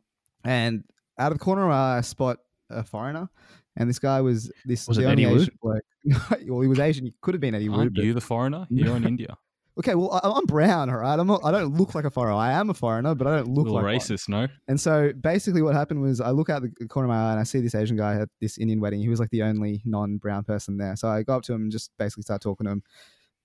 and 0.45 0.83
out 1.19 1.31
of 1.33 1.39
the 1.39 1.45
corner 1.45 1.63
of 1.63 1.69
my 1.69 1.75
eye, 1.77 1.99
I 1.99 2.01
spot 2.01 2.39
a 2.71 2.83
foreigner. 2.83 3.29
And 3.77 3.89
this 3.89 3.99
guy 3.99 4.21
was 4.21 4.51
this 4.65 4.89
Was 4.89 4.97
the 4.97 5.05
it 5.05 5.07
only? 5.07 5.25
Asian 5.25 5.55
bloke. 5.63 5.83
well, 6.49 6.61
he 6.61 6.69
was 6.69 6.81
Asian. 6.81 7.05
He 7.07 7.15
could 7.21 7.35
have 7.35 7.41
been 7.41 7.55
Eddie 7.55 7.69
Woo. 7.69 7.79
Aren't 7.79 7.97
you 7.97 8.13
the 8.13 8.21
foreigner 8.21 8.67
here 8.69 8.97
in 8.97 9.05
India? 9.07 9.37
Okay, 9.81 9.95
well, 9.95 10.21
I, 10.23 10.29
I'm 10.29 10.45
brown, 10.45 10.91
all 10.91 10.99
right. 10.99 11.19
I'm 11.19 11.27
not. 11.27 11.41
I 11.43 11.51
don't 11.51 11.75
look 11.75 11.95
like 11.95 12.05
a 12.05 12.11
foreigner. 12.11 12.37
I 12.37 12.53
am 12.53 12.69
a 12.69 12.75
foreigner, 12.75 13.15
but 13.15 13.27
I 13.27 13.37
don't 13.37 13.49
look 13.49 13.67
like 13.67 13.83
one. 13.83 13.95
racist, 13.95 14.29
no? 14.29 14.47
And 14.69 14.79
so 14.79 15.11
basically, 15.19 15.63
what 15.63 15.75
happened 15.75 16.03
was 16.03 16.21
I 16.21 16.31
look 16.31 16.51
out 16.51 16.63
the 16.63 16.87
corner 16.87 17.07
of 17.07 17.17
my 17.17 17.29
eye 17.29 17.31
and 17.31 17.41
I 17.41 17.45
see 17.45 17.61
this 17.61 17.75
Asian 17.75 17.97
guy 17.97 18.17
at 18.17 18.29
this 18.43 18.59
Indian 18.59 18.79
wedding. 18.79 19.01
He 19.01 19.09
was 19.09 19.21
like 19.21 19.31
the 19.31 19.43
only 19.43 19.81
non-brown 19.87 20.45
person 20.45 20.77
there. 20.77 20.97
So 20.97 21.09
I 21.09 21.23
go 21.23 21.37
up 21.37 21.43
to 21.45 21.55
him 21.55 21.63
and 21.63 21.73
just 21.73 21.93
basically 21.99 22.25
start 22.25 22.43
talking 22.43 22.67
to 22.67 22.73
him, 22.73 22.83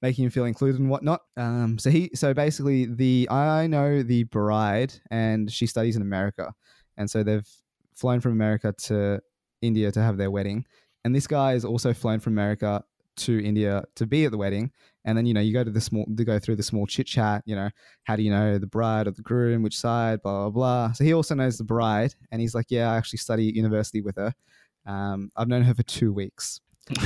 making 0.01 0.25
him 0.25 0.29
feel 0.29 0.43
included 0.43 0.81
and 0.81 0.89
whatnot. 0.89 1.21
Um, 1.37 1.79
so 1.79 1.89
he, 1.89 2.11
so 2.13 2.33
basically, 2.33 2.83
the 2.83 3.29
I 3.31 3.67
know 3.67 4.03
the 4.03 4.23
bride 4.25 4.93
and 5.09 5.49
she 5.49 5.67
studies 5.67 5.95
in 5.95 6.01
America, 6.01 6.53
and 6.97 7.09
so 7.09 7.23
they've 7.23 7.47
flown 7.95 8.19
from 8.19 8.33
America 8.33 8.73
to 8.77 9.21
India 9.61 9.89
to 9.89 10.01
have 10.01 10.17
their 10.17 10.31
wedding. 10.31 10.65
And 11.05 11.15
this 11.15 11.27
guy 11.27 11.53
is 11.53 11.63
also 11.63 11.93
flown 11.93 12.19
from 12.19 12.33
America 12.33 12.83
to 13.17 13.39
India 13.41 13.85
to 13.95 14.05
be 14.05 14.25
at 14.25 14.31
the 14.31 14.37
wedding. 14.37 14.71
And 15.05 15.17
then 15.17 15.25
you 15.25 15.33
know 15.33 15.39
you 15.41 15.53
go 15.53 15.63
to 15.63 15.71
the 15.71 15.79
small, 15.81 16.05
to 16.17 16.25
go 16.25 16.39
through 16.39 16.55
the 16.57 16.63
small 16.63 16.85
chit 16.87 17.05
chat. 17.07 17.43
You 17.45 17.55
know, 17.55 17.69
how 18.03 18.15
do 18.15 18.23
you 18.23 18.31
know 18.31 18.57
the 18.57 18.67
bride 18.67 19.07
or 19.07 19.11
the 19.11 19.21
groom, 19.21 19.61
which 19.61 19.77
side, 19.77 20.21
blah 20.23 20.49
blah 20.49 20.49
blah. 20.49 20.91
So 20.93 21.03
he 21.03 21.13
also 21.13 21.35
knows 21.35 21.57
the 21.57 21.63
bride, 21.63 22.13
and 22.31 22.41
he's 22.41 22.55
like, 22.55 22.65
yeah, 22.69 22.91
I 22.91 22.97
actually 22.97 23.19
study 23.19 23.47
at 23.49 23.55
university 23.55 24.01
with 24.01 24.15
her. 24.17 24.33
Um, 24.87 25.29
I've 25.35 25.47
known 25.47 25.61
her 25.63 25.73
for 25.73 25.83
two 25.83 26.11
weeks. 26.13 26.61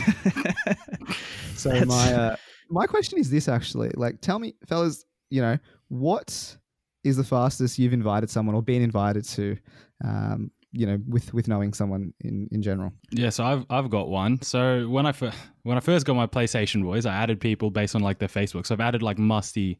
So 1.55 1.69
That's- 1.69 1.87
my 1.87 2.13
uh, 2.13 2.35
my 2.69 2.85
question 2.85 3.19
is 3.19 3.29
this 3.29 3.49
actually, 3.49 3.91
like, 3.95 4.21
tell 4.21 4.39
me, 4.39 4.55
fellas, 4.67 5.03
you 5.29 5.41
know, 5.41 5.57
what 5.89 6.55
is 7.03 7.17
the 7.17 7.23
fastest 7.23 7.77
you've 7.79 7.93
invited 7.93 8.29
someone 8.29 8.55
or 8.55 8.61
been 8.61 8.81
invited 8.81 9.25
to, 9.25 9.57
um, 10.05 10.51
you 10.71 10.85
know, 10.85 10.99
with 11.07 11.33
with 11.33 11.47
knowing 11.47 11.73
someone 11.73 12.13
in 12.21 12.47
in 12.51 12.61
general? 12.61 12.93
Yeah, 13.11 13.29
so 13.29 13.43
I've 13.43 13.65
I've 13.69 13.89
got 13.89 14.09
one. 14.09 14.41
So 14.41 14.87
when 14.87 15.05
I 15.05 15.11
fir- 15.11 15.33
when 15.63 15.77
I 15.77 15.79
first 15.79 16.05
got 16.05 16.15
my 16.15 16.27
PlayStation 16.27 16.83
boys, 16.83 17.05
I 17.05 17.13
added 17.13 17.39
people 17.39 17.71
based 17.71 17.95
on 17.95 18.01
like 18.01 18.19
their 18.19 18.29
Facebook. 18.29 18.65
So 18.65 18.75
I've 18.75 18.81
added 18.81 19.01
like 19.01 19.17
musty 19.17 19.79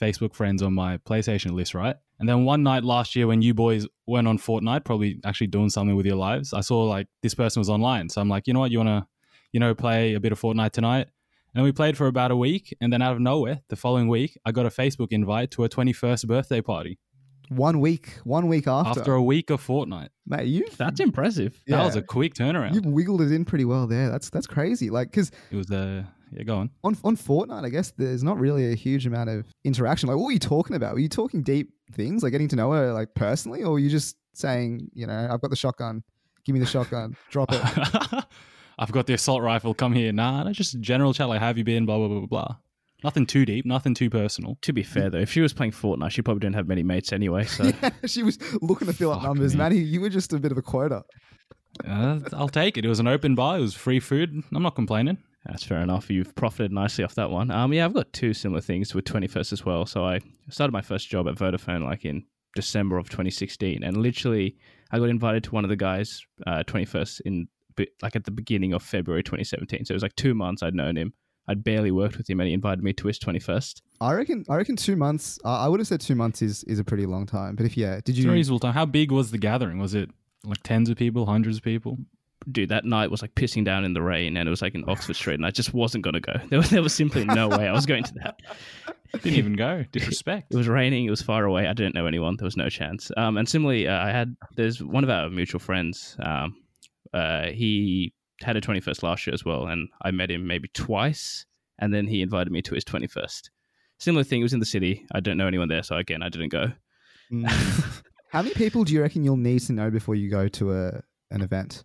Facebook 0.00 0.34
friends 0.34 0.62
on 0.62 0.72
my 0.72 0.98
PlayStation 0.98 1.52
list, 1.52 1.74
right? 1.74 1.96
And 2.20 2.28
then 2.28 2.44
one 2.44 2.62
night 2.62 2.84
last 2.84 3.16
year 3.16 3.26
when 3.26 3.42
you 3.42 3.54
boys 3.54 3.86
went 4.06 4.28
on 4.28 4.38
Fortnite, 4.38 4.84
probably 4.84 5.20
actually 5.24 5.48
doing 5.48 5.70
something 5.70 5.96
with 5.96 6.06
your 6.06 6.16
lives, 6.16 6.52
I 6.52 6.60
saw 6.60 6.84
like 6.84 7.08
this 7.22 7.34
person 7.34 7.60
was 7.60 7.68
online. 7.68 8.08
So 8.08 8.20
I'm 8.20 8.28
like, 8.28 8.46
you 8.46 8.52
know 8.52 8.60
what, 8.60 8.70
you 8.70 8.78
wanna, 8.78 9.06
you 9.52 9.60
know, 9.60 9.74
play 9.74 10.14
a 10.14 10.20
bit 10.20 10.32
of 10.32 10.40
Fortnite 10.40 10.72
tonight? 10.72 11.08
And 11.54 11.64
we 11.64 11.72
played 11.72 11.96
for 11.96 12.06
about 12.06 12.30
a 12.30 12.36
week, 12.36 12.76
and 12.80 12.92
then 12.92 13.02
out 13.02 13.14
of 13.14 13.20
nowhere, 13.20 13.62
the 13.68 13.74
following 13.74 14.06
week, 14.06 14.38
I 14.44 14.52
got 14.52 14.66
a 14.66 14.68
Facebook 14.68 15.08
invite 15.10 15.50
to 15.52 15.64
a 15.64 15.68
21st 15.68 16.26
birthday 16.26 16.60
party 16.60 16.98
One 17.50 17.80
week, 17.80 18.18
one 18.24 18.46
week 18.48 18.66
after, 18.66 19.00
after 19.00 19.14
a 19.14 19.22
week 19.22 19.50
of 19.50 19.64
Fortnite. 19.66 20.08
mate, 20.26 20.46
you 20.46 20.66
That's 20.76 21.00
impressive. 21.00 21.60
That 21.66 21.84
was 21.84 21.96
a 21.96 22.02
quick 22.02 22.34
turnaround. 22.34 22.74
you've 22.74 22.86
wiggled 22.86 23.22
it 23.22 23.32
in 23.32 23.44
pretty 23.44 23.64
well 23.64 23.86
there. 23.86 24.10
That's 24.10 24.30
that's 24.30 24.46
crazy. 24.46 24.90
Like, 24.90 25.10
because 25.10 25.30
It 25.50 25.56
was 25.56 25.70
uh, 25.70 26.04
yeah, 26.32 26.42
go 26.42 26.56
on. 26.58 26.70
on 26.84 26.96
on 27.04 27.16
Fortnite, 27.16 27.64
I 27.64 27.70
guess 27.70 27.92
there's 27.96 28.22
not 28.22 28.38
really 28.38 28.70
a 28.70 28.74
huge 28.74 29.06
amount 29.06 29.30
of 29.30 29.46
interaction. 29.64 30.08
Like, 30.08 30.18
what 30.18 30.26
were 30.26 30.32
you 30.32 30.38
talking 30.38 30.76
about? 30.76 30.92
Were 30.94 31.00
you 31.00 31.08
talking 31.08 31.42
deep 31.42 31.72
things, 31.92 32.22
like 32.22 32.32
getting 32.32 32.48
to 32.48 32.56
know 32.56 32.70
her, 32.72 32.92
like 32.92 33.14
personally, 33.14 33.62
or 33.62 33.72
were 33.72 33.78
you 33.78 33.88
just 33.88 34.16
saying, 34.34 34.90
you 34.94 35.06
know, 35.06 35.28
I've 35.30 35.40
got 35.40 35.50
the 35.50 35.56
shotgun, 35.56 36.02
give 36.44 36.52
me 36.52 36.60
the 36.60 36.66
shotgun, 36.66 37.16
drop 37.30 37.48
it? 37.52 37.62
I've 38.78 38.92
got 38.92 39.06
the 39.06 39.14
assault 39.14 39.42
rifle. 39.42 39.74
Come 39.74 39.92
here. 39.92 40.12
Nah, 40.12 40.44
no, 40.44 40.52
just 40.52 40.78
general 40.80 41.12
chat. 41.12 41.28
Like, 41.28 41.40
have 41.40 41.58
you 41.58 41.64
been? 41.64 41.86
Blah 41.86 41.96
blah 41.98 42.08
blah 42.08 42.18
blah 42.20 42.26
blah. 42.26 42.56
Nothing 43.04 43.26
too 43.26 43.44
deep. 43.44 43.64
Nothing 43.64 43.94
too 43.94 44.10
personal. 44.10 44.58
To 44.62 44.72
be 44.72 44.82
fair 44.82 45.08
though, 45.10 45.18
if 45.18 45.30
she 45.30 45.40
was 45.40 45.52
playing 45.52 45.72
Fortnite, 45.72 46.10
she 46.10 46.22
probably 46.22 46.40
didn't 46.40 46.56
have 46.56 46.66
many 46.66 46.82
mates 46.82 47.12
anyway. 47.12 47.44
So 47.44 47.64
yeah, 47.82 47.90
she 48.06 48.22
was 48.22 48.38
looking 48.60 48.88
to 48.88 48.92
fill 48.92 49.12
up 49.12 49.22
numbers, 49.22 49.54
me. 49.54 49.58
man. 49.58 49.76
You 49.76 50.00
were 50.00 50.08
just 50.08 50.32
a 50.32 50.38
bit 50.38 50.50
of 50.52 50.58
a 50.58 50.62
quota. 50.62 51.04
Uh, 51.86 52.18
I'll 52.32 52.48
take 52.48 52.76
it. 52.76 52.84
It 52.84 52.88
was 52.88 52.98
an 52.98 53.06
open 53.06 53.34
bar. 53.34 53.58
It 53.58 53.60
was 53.60 53.74
free 53.74 54.00
food. 54.00 54.42
I'm 54.52 54.62
not 54.62 54.74
complaining. 54.74 55.18
that's 55.44 55.62
fair 55.62 55.80
enough. 55.80 56.10
You've 56.10 56.34
profited 56.34 56.72
nicely 56.72 57.04
off 57.04 57.14
that 57.14 57.30
one. 57.30 57.50
Um, 57.52 57.72
yeah, 57.72 57.84
I've 57.84 57.94
got 57.94 58.12
two 58.12 58.34
similar 58.34 58.60
things 58.60 58.94
with 58.94 59.04
21st 59.04 59.52
as 59.52 59.64
well. 59.64 59.86
So 59.86 60.04
I 60.04 60.20
started 60.50 60.72
my 60.72 60.80
first 60.82 61.08
job 61.08 61.28
at 61.28 61.36
Vodafone 61.36 61.84
like 61.84 62.04
in 62.04 62.24
December 62.56 62.98
of 62.98 63.08
2016, 63.10 63.84
and 63.84 63.96
literally 63.96 64.56
I 64.90 64.98
got 64.98 65.08
invited 65.08 65.44
to 65.44 65.50
one 65.52 65.64
of 65.64 65.70
the 65.70 65.76
guys' 65.76 66.20
uh, 66.46 66.64
21st 66.66 67.20
in 67.26 67.48
like 68.02 68.16
at 68.16 68.24
the 68.24 68.32
beginning 68.32 68.72
of 68.72 68.82
February 68.82 69.22
2017. 69.22 69.84
So 69.84 69.92
it 69.92 69.94
was 69.94 70.02
like 70.02 70.16
two 70.16 70.34
months 70.34 70.64
I'd 70.64 70.74
known 70.74 70.96
him. 70.96 71.12
I'd 71.48 71.64
barely 71.64 71.90
worked 71.90 72.18
with 72.18 72.28
him, 72.28 72.40
and 72.40 72.46
he 72.48 72.52
invited 72.54 72.84
me 72.84 72.92
to 72.92 73.06
his 73.08 73.18
21st. 73.18 73.80
I 74.00 74.12
reckon. 74.12 74.44
I 74.48 74.56
reckon 74.56 74.76
two 74.76 74.96
months. 74.96 75.38
I 75.44 75.64
I 75.64 75.68
would 75.68 75.80
have 75.80 75.86
said 75.86 76.00
two 76.00 76.14
months 76.14 76.42
is 76.42 76.62
is 76.64 76.78
a 76.78 76.84
pretty 76.84 77.06
long 77.06 77.26
time. 77.26 77.56
But 77.56 77.66
if 77.66 77.76
yeah, 77.76 77.96
did 77.96 78.10
It's 78.10 78.18
you? 78.18 78.30
a 78.30 78.32
reasonable 78.32 78.60
time. 78.60 78.74
How 78.74 78.86
big 78.86 79.10
was 79.10 79.30
the 79.30 79.38
gathering? 79.38 79.78
Was 79.78 79.94
it 79.94 80.10
like 80.44 80.62
tens 80.62 80.88
of 80.90 80.96
people, 80.96 81.26
hundreds 81.26 81.56
of 81.56 81.62
people? 81.62 81.98
Dude, 82.52 82.68
that 82.68 82.84
night 82.84 83.10
was 83.10 83.20
like 83.20 83.34
pissing 83.34 83.64
down 83.64 83.84
in 83.84 83.92
the 83.94 84.00
rain, 84.02 84.36
and 84.36 84.46
it 84.46 84.50
was 84.50 84.62
like 84.62 84.74
in 84.74 84.84
Oxford 84.88 85.16
Street, 85.16 85.34
and 85.34 85.44
I 85.44 85.50
just 85.50 85.74
wasn't 85.74 86.04
going 86.04 86.14
to 86.14 86.20
go. 86.20 86.34
There 86.48 86.58
was, 86.60 86.70
there 86.70 86.82
was 86.82 86.94
simply 86.94 87.24
no 87.24 87.48
way 87.48 87.66
I 87.68 87.72
was 87.72 87.84
going 87.84 88.04
to 88.04 88.14
that. 88.22 88.40
Didn't 89.22 89.38
even 89.38 89.54
go. 89.54 89.84
Disrespect. 89.90 90.52
It 90.52 90.56
was 90.56 90.68
raining. 90.68 91.04
It 91.06 91.10
was 91.10 91.20
far 91.22 91.44
away. 91.44 91.66
I 91.66 91.72
didn't 91.72 91.94
know 91.94 92.06
anyone. 92.06 92.36
There 92.36 92.44
was 92.44 92.56
no 92.58 92.68
chance. 92.68 93.10
Um, 93.16 93.36
and 93.38 93.48
similarly, 93.48 93.88
uh, 93.88 93.98
I 93.98 94.10
had 94.12 94.36
there's 94.54 94.82
one 94.82 95.02
of 95.02 95.08
our 95.10 95.28
mutual 95.30 95.58
friends. 95.60 96.14
Um, 96.22 96.56
uh, 97.14 97.46
he 97.46 98.12
had 98.42 98.56
a 98.56 98.60
21st 98.60 99.02
last 99.02 99.26
year 99.26 99.34
as 99.34 99.44
well, 99.44 99.66
and 99.66 99.88
I 100.02 100.10
met 100.10 100.30
him 100.30 100.46
maybe 100.46 100.68
twice, 100.68 101.44
and 101.78 101.92
then 101.92 102.06
he 102.06 102.22
invited 102.22 102.52
me 102.52 102.62
to 102.62 102.74
his 102.74 102.84
21st. 102.84 103.50
Similar 103.98 104.24
thing. 104.24 104.40
It 104.40 104.44
was 104.44 104.52
in 104.52 104.60
the 104.60 104.66
city. 104.66 105.04
I 105.12 105.20
don't 105.20 105.36
know 105.36 105.46
anyone 105.46 105.68
there, 105.68 105.82
so 105.82 105.96
again, 105.96 106.22
I 106.22 106.28
didn't 106.28 106.50
go. 106.50 106.72
Mm. 107.32 108.02
How 108.30 108.42
many 108.42 108.54
people 108.54 108.84
do 108.84 108.92
you 108.92 109.00
reckon 109.00 109.24
you'll 109.24 109.36
need 109.36 109.60
to 109.60 109.72
know 109.72 109.90
before 109.90 110.14
you 110.14 110.30
go 110.30 110.48
to 110.48 110.74
a 110.74 111.02
an 111.30 111.42
event? 111.42 111.84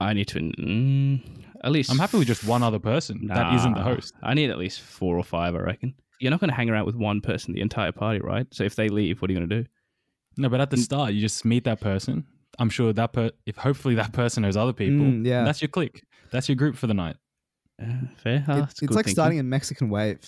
I 0.00 0.12
need 0.12 0.28
to 0.28 0.38
mm, 0.38 1.20
at 1.64 1.72
least. 1.72 1.90
I'm 1.90 1.98
happy 1.98 2.18
with 2.18 2.28
just 2.28 2.44
one 2.44 2.62
other 2.62 2.78
person 2.78 3.26
that 3.28 3.54
isn't 3.54 3.74
the 3.74 3.82
host. 3.82 4.14
I 4.22 4.34
need 4.34 4.50
at 4.50 4.58
least 4.58 4.80
four 4.80 5.16
or 5.16 5.24
five. 5.24 5.54
I 5.54 5.58
reckon. 5.58 5.94
You're 6.20 6.30
not 6.30 6.40
going 6.40 6.50
to 6.50 6.56
hang 6.56 6.68
around 6.68 6.86
with 6.86 6.96
one 6.96 7.20
person 7.20 7.54
the 7.54 7.60
entire 7.60 7.92
party, 7.92 8.20
right? 8.20 8.46
So 8.52 8.64
if 8.64 8.74
they 8.74 8.88
leave, 8.88 9.22
what 9.22 9.30
are 9.30 9.32
you 9.32 9.38
going 9.38 9.48
to 9.48 9.62
do? 9.62 9.68
No, 10.36 10.48
but 10.48 10.60
at 10.60 10.70
the 10.70 10.76
start, 10.76 11.12
you 11.12 11.20
just 11.20 11.44
meet 11.44 11.64
that 11.64 11.80
person. 11.80 12.26
I'm 12.58 12.70
sure 12.70 12.92
that 12.92 13.12
per- 13.12 13.30
if 13.46 13.56
hopefully 13.56 13.94
that 13.96 14.12
person 14.12 14.42
knows 14.42 14.56
other 14.56 14.72
people, 14.72 15.04
Mm, 15.06 15.26
yeah. 15.26 15.44
that's 15.44 15.60
your 15.62 15.68
clique. 15.68 16.02
That's 16.32 16.48
your 16.48 16.56
group 16.56 16.76
for 16.76 16.86
the 16.86 16.94
night. 16.94 17.16
Uh, 17.80 17.86
fair. 18.16 18.44
Ah, 18.48 18.58
It- 18.58 18.62
it's 18.64 18.82
like 18.82 18.90
thinking. 18.90 19.12
starting 19.12 19.38
a 19.38 19.42
Mexican 19.44 19.88
wave. 19.90 20.18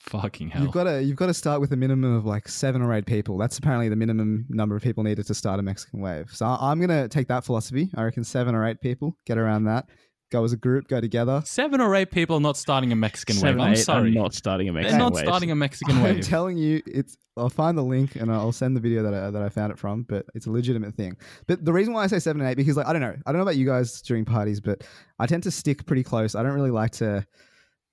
Fucking 0.00 0.50
hell. 0.50 0.62
You've 0.62 0.72
got 0.72 0.84
to 0.84 1.02
you've 1.02 1.16
got 1.16 1.26
to 1.28 1.34
start 1.34 1.60
with 1.62 1.72
a 1.72 1.76
minimum 1.76 2.12
of 2.14 2.26
like 2.26 2.46
seven 2.48 2.82
or 2.82 2.92
eight 2.92 3.06
people. 3.06 3.38
That's 3.38 3.56
apparently 3.58 3.88
the 3.88 3.96
minimum 3.96 4.44
number 4.50 4.76
of 4.76 4.82
people 4.82 5.02
needed 5.02 5.26
to 5.26 5.34
start 5.34 5.58
a 5.60 5.62
Mexican 5.62 6.00
wave. 6.00 6.30
So 6.32 6.44
I'm 6.46 6.78
gonna 6.80 7.08
take 7.08 7.28
that 7.28 7.42
philosophy. 7.44 7.90
I 7.94 8.02
reckon 8.04 8.22
seven 8.24 8.54
or 8.54 8.66
eight 8.66 8.80
people 8.82 9.16
get 9.24 9.38
around 9.38 9.64
that. 9.64 9.88
Go 10.34 10.42
as 10.42 10.52
a 10.52 10.56
group, 10.56 10.88
go 10.88 11.00
together. 11.00 11.42
Seven 11.46 11.80
or 11.80 11.94
eight 11.94 12.10
people 12.10 12.36
are 12.38 12.40
not 12.40 12.56
starting 12.56 12.90
a 12.90 12.96
Mexican 12.96 13.36
Seven, 13.36 13.56
wave. 13.58 13.66
I'm 13.68 13.72
eight 13.74 13.76
sorry. 13.78 14.10
are 14.10 14.14
not 14.14 14.34
starting 14.34 14.68
a 14.68 14.72
They're 14.72 14.82
Mexican 14.82 14.98
not 14.98 15.12
wave. 15.12 15.24
starting 15.24 15.50
a 15.52 15.54
Mexican 15.54 16.02
wave. 16.02 16.16
I'm 16.16 16.20
telling 16.22 16.56
you, 16.58 16.82
it's. 16.86 17.16
I'll 17.36 17.48
find 17.48 17.78
the 17.78 17.84
link 17.84 18.16
and 18.16 18.32
I'll 18.32 18.50
send 18.50 18.74
the 18.76 18.80
video 18.80 19.04
that 19.04 19.14
I, 19.14 19.30
that 19.30 19.40
I 19.42 19.48
found 19.48 19.70
it 19.70 19.78
from. 19.78 20.02
But 20.02 20.26
it's 20.34 20.46
a 20.46 20.50
legitimate 20.50 20.96
thing. 20.96 21.16
But 21.46 21.64
the 21.64 21.72
reason 21.72 21.94
why 21.94 22.02
I 22.02 22.08
say 22.08 22.18
seven 22.18 22.40
and 22.42 22.50
eight 22.50 22.56
because 22.56 22.76
like 22.76 22.88
I 22.88 22.92
don't 22.92 23.00
know, 23.00 23.14
I 23.26 23.30
don't 23.30 23.36
know 23.38 23.42
about 23.42 23.54
you 23.56 23.64
guys 23.64 24.02
during 24.02 24.24
parties, 24.24 24.60
but 24.60 24.82
I 25.20 25.26
tend 25.26 25.44
to 25.44 25.52
stick 25.52 25.86
pretty 25.86 26.02
close. 26.02 26.34
I 26.34 26.42
don't 26.42 26.54
really 26.54 26.72
like 26.72 26.90
to. 26.94 27.24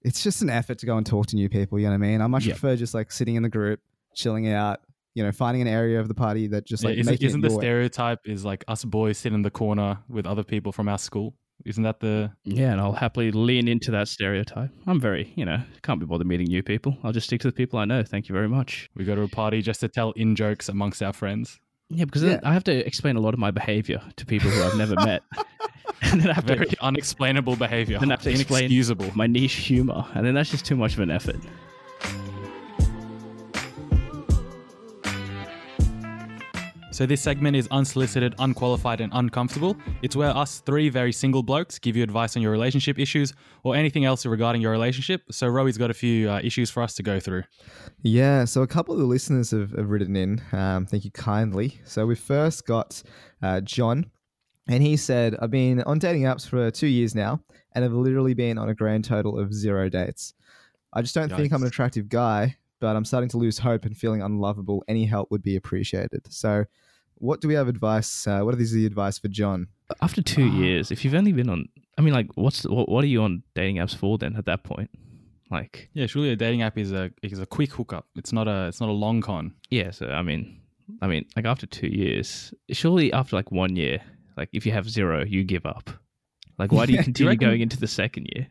It's 0.02 0.24
just 0.24 0.42
an 0.42 0.50
effort 0.50 0.80
to 0.80 0.88
go 0.88 0.98
and 0.98 1.06
talk 1.06 1.28
to 1.28 1.36
new 1.36 1.48
people. 1.48 1.78
You 1.78 1.86
know 1.86 1.92
what 1.92 1.96
I 2.06 2.10
mean? 2.10 2.22
I 2.22 2.26
much 2.28 2.48
Yeah. 2.48 2.54
prefer 2.54 2.76
just 2.76 2.96
like 2.96 3.12
sitting 3.12 3.36
in 3.36 3.44
the 3.44 3.50
group, 3.50 3.82
chilling 4.16 4.48
out. 4.52 4.80
You 5.14 5.24
know, 5.26 5.32
finding 5.32 5.62
an 5.62 5.68
area 5.68 6.00
of 6.00 6.08
the 6.08 6.14
party 6.16 6.48
that 6.48 6.66
just 6.66 6.84
like 6.84 6.96
Yeah, 6.96 7.02
isn't, 7.02 7.22
isn't 7.22 7.46
it 7.46 7.50
the 7.50 7.54
stereotype 7.54 8.20
is 8.26 8.44
like 8.46 8.64
us 8.68 8.84
boys 8.84 9.20
sit 9.20 9.32
in 9.34 9.44
the 9.44 9.52
corner 9.52 10.00
with 10.10 10.26
other 10.26 10.44
people 10.44 10.72
from 10.72 10.88
our 10.90 10.98
school? 10.98 11.36
Isn't 11.66 11.84
that 11.84 12.00
the 12.00 12.32
Yeah, 12.44 12.72
and 12.72 12.82
I'll 12.82 12.94
happily 12.94 13.32
lean 13.32 13.68
into 13.68 13.92
that 13.92 14.08
stereotype. 14.08 14.70
I'm 14.88 15.00
very, 15.00 15.32
you 15.36 15.46
know, 15.46 15.62
can't 15.84 16.00
be 16.00 16.06
bothered 16.06 16.28
meeting 16.28 16.48
new 16.48 16.64
people. 16.64 16.98
I'll 17.04 17.12
just 17.12 17.28
stick 17.28 17.42
to 17.42 17.48
the 17.48 17.54
people 17.54 17.80
I 17.80 17.86
know. 17.86 18.04
Thank 18.04 18.30
you 18.30 18.34
very 18.34 18.50
much. 18.50 18.90
we 18.96 19.06
go 19.06 19.16
to 19.16 19.22
a 19.22 19.28
party 19.28 19.62
just 19.62 19.80
to 19.82 19.88
tell 19.88 20.12
in 20.12 20.36
jokes 20.36 20.70
amongst 20.70 21.02
our 21.04 21.14
friends? 21.14 21.60
Yeah, 21.90 22.06
because 22.06 22.24
Yeah. 22.24 22.40
I 22.44 22.54
have 22.54 22.64
to 22.66 22.86
explain 22.88 23.16
a 23.16 23.20
lot 23.20 23.34
of 23.34 23.40
my 23.40 23.52
behavior 23.52 24.02
to 24.16 24.26
people 24.26 24.50
who 24.50 24.64
I've 24.64 24.78
never 24.78 24.96
met. 24.96 25.24
and 26.04 26.20
then 26.22 26.30
I 26.30 26.34
have 26.34 26.46
Very 26.46 26.66
to 26.66 26.84
unexplainable 26.84 27.56
behavior. 27.58 28.00
then 28.00 28.10
I 28.12 28.14
have 28.14 28.22
to 28.24 28.32
explain 28.32 28.64
Inexcusable. 28.66 29.12
my 29.16 29.28
niche 29.28 29.54
humor, 29.54 30.06
and 30.16 30.26
then 30.26 30.34
that's 30.34 30.50
just 30.50 30.66
too 30.66 30.76
much 30.76 30.94
of 30.94 31.00
an 31.02 31.12
effort. 31.12 31.36
So 37.02 37.08
this 37.08 37.20
segment 37.20 37.56
is 37.56 37.68
unsolicited, 37.72 38.36
unqualified, 38.38 39.02
and 39.02 39.12
uncomfortable. 39.16 39.76
It's 40.04 40.16
where 40.16 40.30
us 40.38 40.60
three 40.60 40.88
very 40.90 41.12
single 41.12 41.42
blokes 41.42 41.80
give 41.80 41.96
you 41.96 42.04
advice 42.04 42.36
on 42.36 42.44
your 42.44 42.52
relationship 42.52 43.00
issues 43.00 43.34
or 43.64 43.76
anything 43.76 44.06
else 44.06 44.24
regarding 44.24 44.62
your 44.62 44.72
relationship. 44.72 45.24
So 45.32 45.48
Rowy's 45.48 45.80
got 45.80 45.90
a 45.90 45.96
few 45.96 46.30
uh, 46.30 46.42
issues 46.44 46.70
for 46.70 46.84
us 46.84 46.94
to 46.94 47.02
go 47.02 47.20
through. 47.20 47.42
Yeah, 48.04 48.46
so 48.46 48.62
a 48.62 48.68
couple 48.68 48.94
of 48.94 49.00
the 49.00 49.08
listeners 49.08 49.50
have, 49.50 49.72
have 49.72 49.90
written 49.90 50.16
in. 50.16 50.44
Um, 50.52 50.86
thank 50.86 51.04
you 51.04 51.10
kindly. 51.10 51.82
So 51.86 52.06
we 52.06 52.14
first 52.14 52.68
got 52.68 53.02
uh, 53.42 53.62
John, 53.62 54.12
and 54.68 54.84
he 54.84 54.96
said, 54.96 55.36
I've 55.42 55.50
been 55.50 55.82
on 55.82 55.98
dating 55.98 56.22
apps 56.22 56.48
for 56.48 56.70
two 56.70 56.86
years 56.86 57.16
now 57.16 57.42
and 57.74 57.84
I've 57.84 57.94
literally 57.94 58.36
been 58.36 58.60
on 58.60 58.70
a 58.70 58.76
grand 58.76 59.06
total 59.06 59.40
of 59.40 59.52
zero 59.56 59.90
dates. 59.90 60.36
I 60.94 61.02
just 61.02 61.16
don't 61.16 61.36
think 61.36 61.52
I'm 61.52 61.64
an 61.64 61.68
attractive 61.68 62.10
guy, 62.10 62.58
but 62.80 62.96
I'm 62.96 63.06
starting 63.06 63.30
to 63.30 63.38
lose 63.38 63.58
hope 63.58 63.86
and 63.86 63.98
feeling 63.98 64.22
unlovable. 64.22 64.84
Any 64.88 65.06
help 65.06 65.32
would 65.32 65.42
be 65.42 65.56
appreciated. 65.56 66.32
So, 66.32 66.66
what 67.22 67.40
do 67.42 67.48
we 67.48 67.54
have 67.54 67.68
advice? 67.68 68.28
Uh, 68.28 68.42
what 68.42 68.60
is 68.60 68.72
the 68.72 68.86
advice 68.86 69.18
for 69.20 69.28
John? 69.30 69.68
After 70.02 70.22
two 70.22 70.46
years, 70.46 70.92
if 70.92 71.04
you've 71.04 71.14
only 71.16 71.32
been 71.34 71.50
on, 71.50 71.68
I 71.98 72.02
mean, 72.02 72.14
like, 72.14 72.28
what's 72.36 72.64
what, 72.66 72.90
what 72.90 73.04
are 73.04 73.08
you 73.08 73.22
on 73.24 73.44
dating 73.56 73.78
apps 73.78 73.96
for 73.96 74.18
then? 74.18 74.36
At 74.36 74.46
that 74.46 74.64
point, 74.64 74.90
like, 75.50 75.90
Yeah, 75.94 76.08
surely 76.08 76.30
a 76.32 76.36
dating 76.36 76.62
app 76.62 76.78
is 76.78 76.92
a 76.92 77.12
is 77.24 77.40
a 77.40 77.46
quick 77.46 77.72
hookup. 77.74 78.06
It's 78.16 78.32
not 78.34 78.48
a 78.48 78.68
it's 78.68 78.80
not 78.80 78.90
a 78.90 78.94
long 79.06 79.22
con. 79.22 79.54
yeah. 79.70 79.92
So 79.92 80.08
I 80.08 80.22
mean, 80.22 80.62
I 81.02 81.08
mean, 81.08 81.26
like 81.36 81.46
after 81.46 81.66
two 81.68 81.88
years, 81.88 82.54
surely 82.72 83.12
after 83.14 83.36
like 83.36 83.52
one 83.52 83.76
year, 83.76 84.02
like 84.38 84.50
if 84.54 84.66
you 84.66 84.72
have 84.72 84.90
zero, 84.90 85.24
you 85.26 85.44
give 85.44 85.66
up. 85.66 85.90
Like, 86.58 86.72
why 86.72 86.86
do 86.86 86.94
you 86.94 86.98
Yeah, 87.00 87.04
do 87.04 87.10
you 87.10 87.14
continue 87.14 87.30
reckon- 87.30 87.48
going 87.50 87.62
into 87.62 87.78
the 87.80 87.88
second 87.88 88.30
year? 88.36 88.48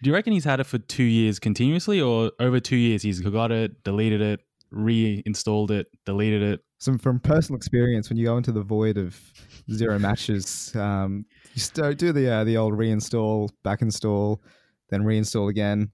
Do 0.00 0.08
you 0.10 0.14
reckon 0.14 0.32
he's 0.32 0.44
had 0.44 0.60
it 0.60 0.64
for 0.64 0.78
two 0.78 1.02
years 1.02 1.40
continuously, 1.40 2.00
or 2.00 2.30
over 2.38 2.60
two 2.60 2.76
years 2.76 3.02
he's 3.02 3.20
got 3.20 3.50
it, 3.50 3.82
deleted 3.82 4.20
it, 4.20 4.40
reinstalled 4.70 5.70
it, 5.70 5.86
deleted 6.04 6.42
it? 6.42 6.60
So, 6.78 6.96
from 6.98 7.18
personal 7.20 7.56
experience, 7.56 8.08
when 8.08 8.16
you 8.18 8.26
go 8.26 8.36
into 8.36 8.52
the 8.52 8.62
void 8.62 8.96
of 8.98 9.18
zero 9.72 9.98
matches, 9.98 10.74
um, 10.76 11.24
you 11.54 11.60
st- 11.60 11.98
do 11.98 12.12
the 12.12 12.30
uh, 12.30 12.44
the 12.44 12.56
old 12.56 12.74
reinstall, 12.74 13.50
back 13.64 13.82
install, 13.82 14.42
then 14.90 15.02
reinstall 15.02 15.50
again. 15.50 15.90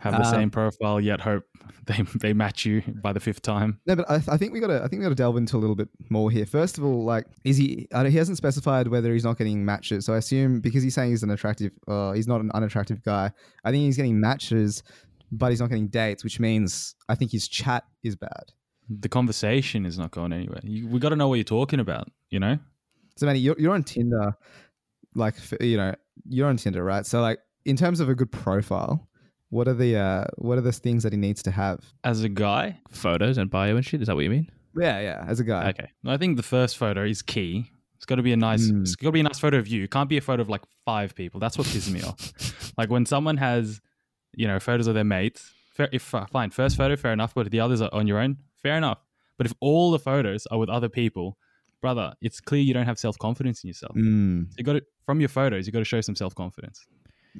Have 0.00 0.12
the 0.12 0.20
Um, 0.20 0.32
same 0.32 0.50
profile, 0.50 1.00
yet 1.00 1.20
hope 1.20 1.42
they 1.86 2.02
they 2.20 2.32
match 2.32 2.64
you 2.64 2.82
by 3.02 3.12
the 3.12 3.18
fifth 3.20 3.42
time. 3.42 3.80
No, 3.86 3.96
but 3.96 4.08
I, 4.08 4.16
I 4.28 4.36
think 4.36 4.52
we 4.52 4.60
got 4.60 4.68
to. 4.68 4.76
I 4.82 4.86
think 4.86 5.00
we 5.00 5.04
got 5.04 5.08
to 5.08 5.14
delve 5.16 5.36
into 5.38 5.56
a 5.56 5.58
little 5.58 5.74
bit 5.74 5.88
more 6.10 6.30
here. 6.30 6.46
First 6.46 6.78
of 6.78 6.84
all, 6.84 7.04
like, 7.04 7.26
is 7.44 7.56
he? 7.56 7.88
I 7.92 8.02
don't, 8.02 8.12
he 8.12 8.18
hasn't 8.18 8.36
specified 8.36 8.86
whether 8.88 9.12
he's 9.12 9.24
not 9.24 9.38
getting 9.38 9.64
matches. 9.64 10.04
So 10.04 10.14
I 10.14 10.18
assume 10.18 10.60
because 10.60 10.82
he's 10.84 10.94
saying 10.94 11.10
he's 11.10 11.22
an 11.24 11.30
attractive, 11.30 11.72
uh, 11.88 12.12
he's 12.12 12.28
not 12.28 12.40
an 12.42 12.50
unattractive 12.52 13.02
guy. 13.02 13.32
I 13.64 13.70
think 13.72 13.82
he's 13.86 13.96
getting 13.96 14.20
matches, 14.20 14.84
but 15.30 15.50
he's 15.50 15.60
not 15.60 15.68
getting 15.68 15.88
dates, 15.88 16.24
which 16.24 16.40
means 16.40 16.94
I 17.08 17.14
think 17.14 17.32
his 17.32 17.48
chat 17.48 17.84
is 18.02 18.16
bad. 18.16 18.52
The 18.88 19.08
conversation 19.08 19.84
is 19.84 19.98
not 19.98 20.10
going 20.10 20.32
anywhere. 20.32 20.60
You, 20.62 20.88
we 20.88 20.98
got 20.98 21.10
to 21.10 21.16
know 21.16 21.28
what 21.28 21.34
you're 21.34 21.44
talking 21.44 21.80
about. 21.80 22.10
You 22.30 22.40
know, 22.40 22.58
So, 23.16 23.26
Manny, 23.26 23.38
you're, 23.38 23.56
you're 23.58 23.74
on 23.74 23.82
Tinder, 23.84 24.34
like, 25.14 25.34
you 25.60 25.76
know, 25.76 25.94
you're 26.28 26.48
on 26.48 26.56
Tinder, 26.56 26.82
right? 26.84 27.04
So, 27.04 27.20
like, 27.20 27.38
in 27.64 27.76
terms 27.76 28.00
of 28.00 28.08
a 28.08 28.14
good 28.14 28.30
profile, 28.32 29.08
what 29.50 29.66
are 29.68 29.74
the 29.74 29.96
uh, 29.96 30.24
what 30.36 30.58
are 30.58 30.62
the 30.62 30.72
things 30.72 31.02
that 31.02 31.12
he 31.12 31.18
needs 31.18 31.42
to 31.44 31.50
have? 31.50 31.80
as 32.04 32.22
a 32.22 32.28
guy, 32.28 32.78
Photos 32.90 33.38
and 33.38 33.50
bio 33.50 33.76
and 33.76 33.84
shit. 33.84 34.00
Is 34.00 34.08
that 34.08 34.14
what 34.14 34.24
you 34.24 34.30
mean? 34.30 34.50
Yeah, 34.78 35.00
yeah, 35.00 35.24
as 35.26 35.40
a 35.40 35.44
guy. 35.44 35.70
Okay. 35.70 35.90
I 36.06 36.16
think 36.18 36.36
the 36.36 36.42
first 36.42 36.76
photo 36.76 37.04
is 37.04 37.22
key. 37.22 37.70
It's 37.96 38.04
got 38.04 38.16
to 38.16 38.22
be 38.22 38.32
a 38.32 38.36
nice. 38.36 38.70
Mm. 38.70 38.82
It's 38.82 38.94
got 38.94 39.08
to 39.08 39.12
be 39.12 39.20
a 39.20 39.24
nice 39.24 39.38
photo 39.38 39.58
of 39.58 39.66
you. 39.66 39.84
It 39.84 39.90
can't 39.90 40.08
be 40.08 40.18
a 40.18 40.20
photo 40.20 40.42
of 40.42 40.48
like 40.48 40.62
five 40.84 41.14
people. 41.14 41.40
That's 41.40 41.58
what 41.58 41.66
pisses 41.66 41.90
me 41.90 42.02
off. 42.02 42.32
Like 42.78 42.90
when 42.90 43.06
someone 43.06 43.36
has, 43.38 43.80
you 44.34 44.46
know, 44.46 44.58
photos 44.58 44.86
of 44.86 44.94
their 44.94 45.04
mates. 45.04 45.52
Fair, 45.74 45.88
if 45.92 46.14
uh, 46.14 46.26
fine, 46.26 46.50
first 46.50 46.76
photo, 46.76 46.96
fair 46.96 47.12
enough. 47.12 47.34
But 47.34 47.46
if 47.46 47.50
the 47.50 47.60
others 47.60 47.80
are 47.80 47.90
on 47.92 48.06
your 48.06 48.18
own, 48.18 48.38
fair 48.62 48.76
enough. 48.76 48.98
But 49.36 49.46
if 49.46 49.52
all 49.60 49.90
the 49.90 49.98
photos 49.98 50.46
are 50.46 50.58
with 50.58 50.68
other 50.68 50.88
people, 50.88 51.38
brother, 51.80 52.12
it's 52.20 52.40
clear 52.40 52.60
you 52.60 52.74
don't 52.74 52.86
have 52.86 52.98
self 52.98 53.18
confidence 53.18 53.62
in 53.62 53.68
yourself. 53.68 53.94
Mm. 53.96 54.48
You 54.56 54.64
got 54.64 54.76
it 54.76 54.84
from 55.06 55.20
your 55.20 55.28
photos. 55.28 55.66
You 55.66 55.72
got 55.72 55.78
to 55.80 55.84
show 55.84 56.00
some 56.00 56.16
self 56.16 56.34
confidence. 56.34 56.84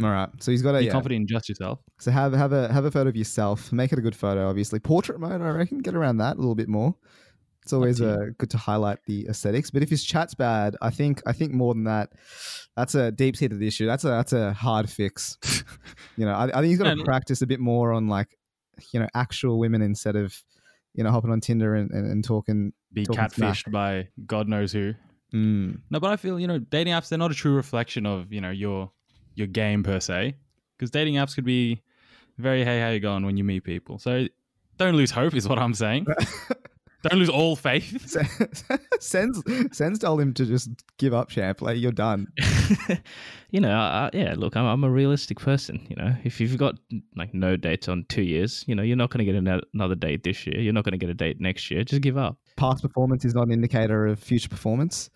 All 0.02 0.10
right. 0.10 0.28
So 0.38 0.50
he's 0.50 0.62
got 0.62 0.72
to 0.72 0.78
Be 0.78 0.86
yeah. 0.86 0.92
confident 0.92 1.22
in 1.22 1.26
just 1.26 1.48
yourself. 1.48 1.80
So 1.98 2.10
have 2.10 2.32
have 2.32 2.52
a 2.52 2.72
have 2.72 2.84
a 2.84 2.90
photo 2.90 3.08
of 3.08 3.16
yourself. 3.16 3.72
Make 3.72 3.92
it 3.92 3.98
a 3.98 4.02
good 4.02 4.14
photo, 4.14 4.48
obviously. 4.48 4.78
Portrait 4.78 5.18
mode, 5.18 5.40
I 5.40 5.48
reckon. 5.48 5.78
Get 5.78 5.94
around 5.94 6.18
that 6.18 6.36
a 6.36 6.38
little 6.38 6.54
bit 6.54 6.68
more. 6.68 6.94
It's 7.68 7.74
always 7.74 8.00
uh, 8.00 8.28
good 8.38 8.48
to 8.48 8.56
highlight 8.56 8.98
the 9.04 9.26
aesthetics. 9.28 9.70
But 9.70 9.82
if 9.82 9.90
his 9.90 10.02
chat's 10.02 10.32
bad, 10.32 10.74
I 10.80 10.88
think 10.88 11.20
I 11.26 11.34
think 11.34 11.52
more 11.52 11.74
than 11.74 11.84
that, 11.84 12.08
that's 12.74 12.94
a 12.94 13.12
deep 13.12 13.36
seated 13.36 13.62
issue. 13.62 13.84
That's 13.84 14.04
a 14.04 14.08
that's 14.08 14.32
a 14.32 14.54
hard 14.54 14.88
fix. 14.88 15.36
you 16.16 16.24
know, 16.24 16.32
I, 16.32 16.44
I 16.44 16.62
think 16.62 16.68
he's 16.68 16.78
got 16.78 16.94
to 16.96 17.04
practice 17.04 17.42
a 17.42 17.46
bit 17.46 17.60
more 17.60 17.92
on 17.92 18.08
like, 18.08 18.38
you 18.94 19.00
know, 19.00 19.06
actual 19.14 19.58
women 19.58 19.82
instead 19.82 20.16
of, 20.16 20.34
you 20.94 21.04
know, 21.04 21.10
hopping 21.10 21.30
on 21.30 21.42
Tinder 21.42 21.74
and, 21.74 21.90
and, 21.90 22.10
and 22.10 22.24
talking. 22.24 22.72
Be 22.90 23.04
Talking 23.04 23.28
smack. 23.28 23.52
catfished 23.54 23.70
by 23.70 24.08
God 24.26 24.48
knows 24.48 24.72
who. 24.72 24.94
Mm, 25.34 25.80
No, 25.90 26.00
but 26.00 26.10
I 26.10 26.16
feel 26.16 26.40
you 26.40 26.46
know 26.46 26.58
dating 26.58 26.94
apps 26.94 27.10
they're 27.10 27.18
not 27.18 27.30
a 27.30 27.34
true 27.34 27.52
reflection 27.52 28.06
of 28.06 28.32
you 28.32 28.40
know 28.40 28.50
your 28.50 28.90
your 29.34 29.46
game 29.46 29.82
per 29.82 30.00
se 30.00 30.36
because 30.78 30.90
dating 30.90 31.16
apps 31.16 31.34
could 31.34 31.44
be 31.44 31.82
very 32.38 32.64
hey 32.64 32.80
how 32.80 32.88
you 32.88 32.98
going 33.00 33.26
when 33.26 33.36
you 33.36 33.44
meet 33.44 33.62
people. 33.62 33.98
So 33.98 34.26
don't 34.78 34.94
lose 34.94 35.10
hope 35.10 35.34
is 35.34 35.46
what 35.46 35.58
I'm 35.58 35.74
saying. 35.74 36.06
Don't 37.02 37.18
lose 37.18 37.28
all 37.28 37.54
faith. 37.54 38.16
Sens 39.00 39.40
Sens 39.70 39.98
told 39.98 40.20
him 40.20 40.34
to 40.34 40.44
just 40.44 40.70
give 40.98 41.14
up, 41.14 41.28
champ. 41.28 41.62
Like 41.62 41.78
you're 41.78 41.92
done. 41.92 42.26
you 43.50 43.60
know, 43.60 43.70
uh, 43.70 44.10
yeah. 44.12 44.34
Look, 44.36 44.56
I'm, 44.56 44.66
I'm 44.66 44.82
a 44.82 44.90
realistic 44.90 45.38
person. 45.38 45.86
You 45.88 45.96
know, 45.96 46.14
if 46.24 46.40
you've 46.40 46.56
got 46.58 46.74
like 47.14 47.32
no 47.34 47.56
dates 47.56 47.88
on 47.88 48.04
two 48.08 48.22
years, 48.22 48.64
you 48.66 48.74
know, 48.74 48.82
you're 48.82 48.96
not 48.96 49.10
going 49.10 49.24
to 49.24 49.32
get 49.32 49.62
another 49.72 49.94
date 49.94 50.24
this 50.24 50.46
year. 50.46 50.60
You're 50.60 50.72
not 50.72 50.84
going 50.84 50.92
to 50.92 50.98
get 50.98 51.08
a 51.08 51.14
date 51.14 51.40
next 51.40 51.70
year. 51.70 51.84
Just 51.84 52.02
give 52.02 52.18
up. 52.18 52.36
Past 52.56 52.82
performance 52.82 53.24
is 53.24 53.34
not 53.34 53.46
an 53.46 53.52
indicator 53.52 54.06
of 54.06 54.18
future 54.18 54.48
performance. 54.48 55.10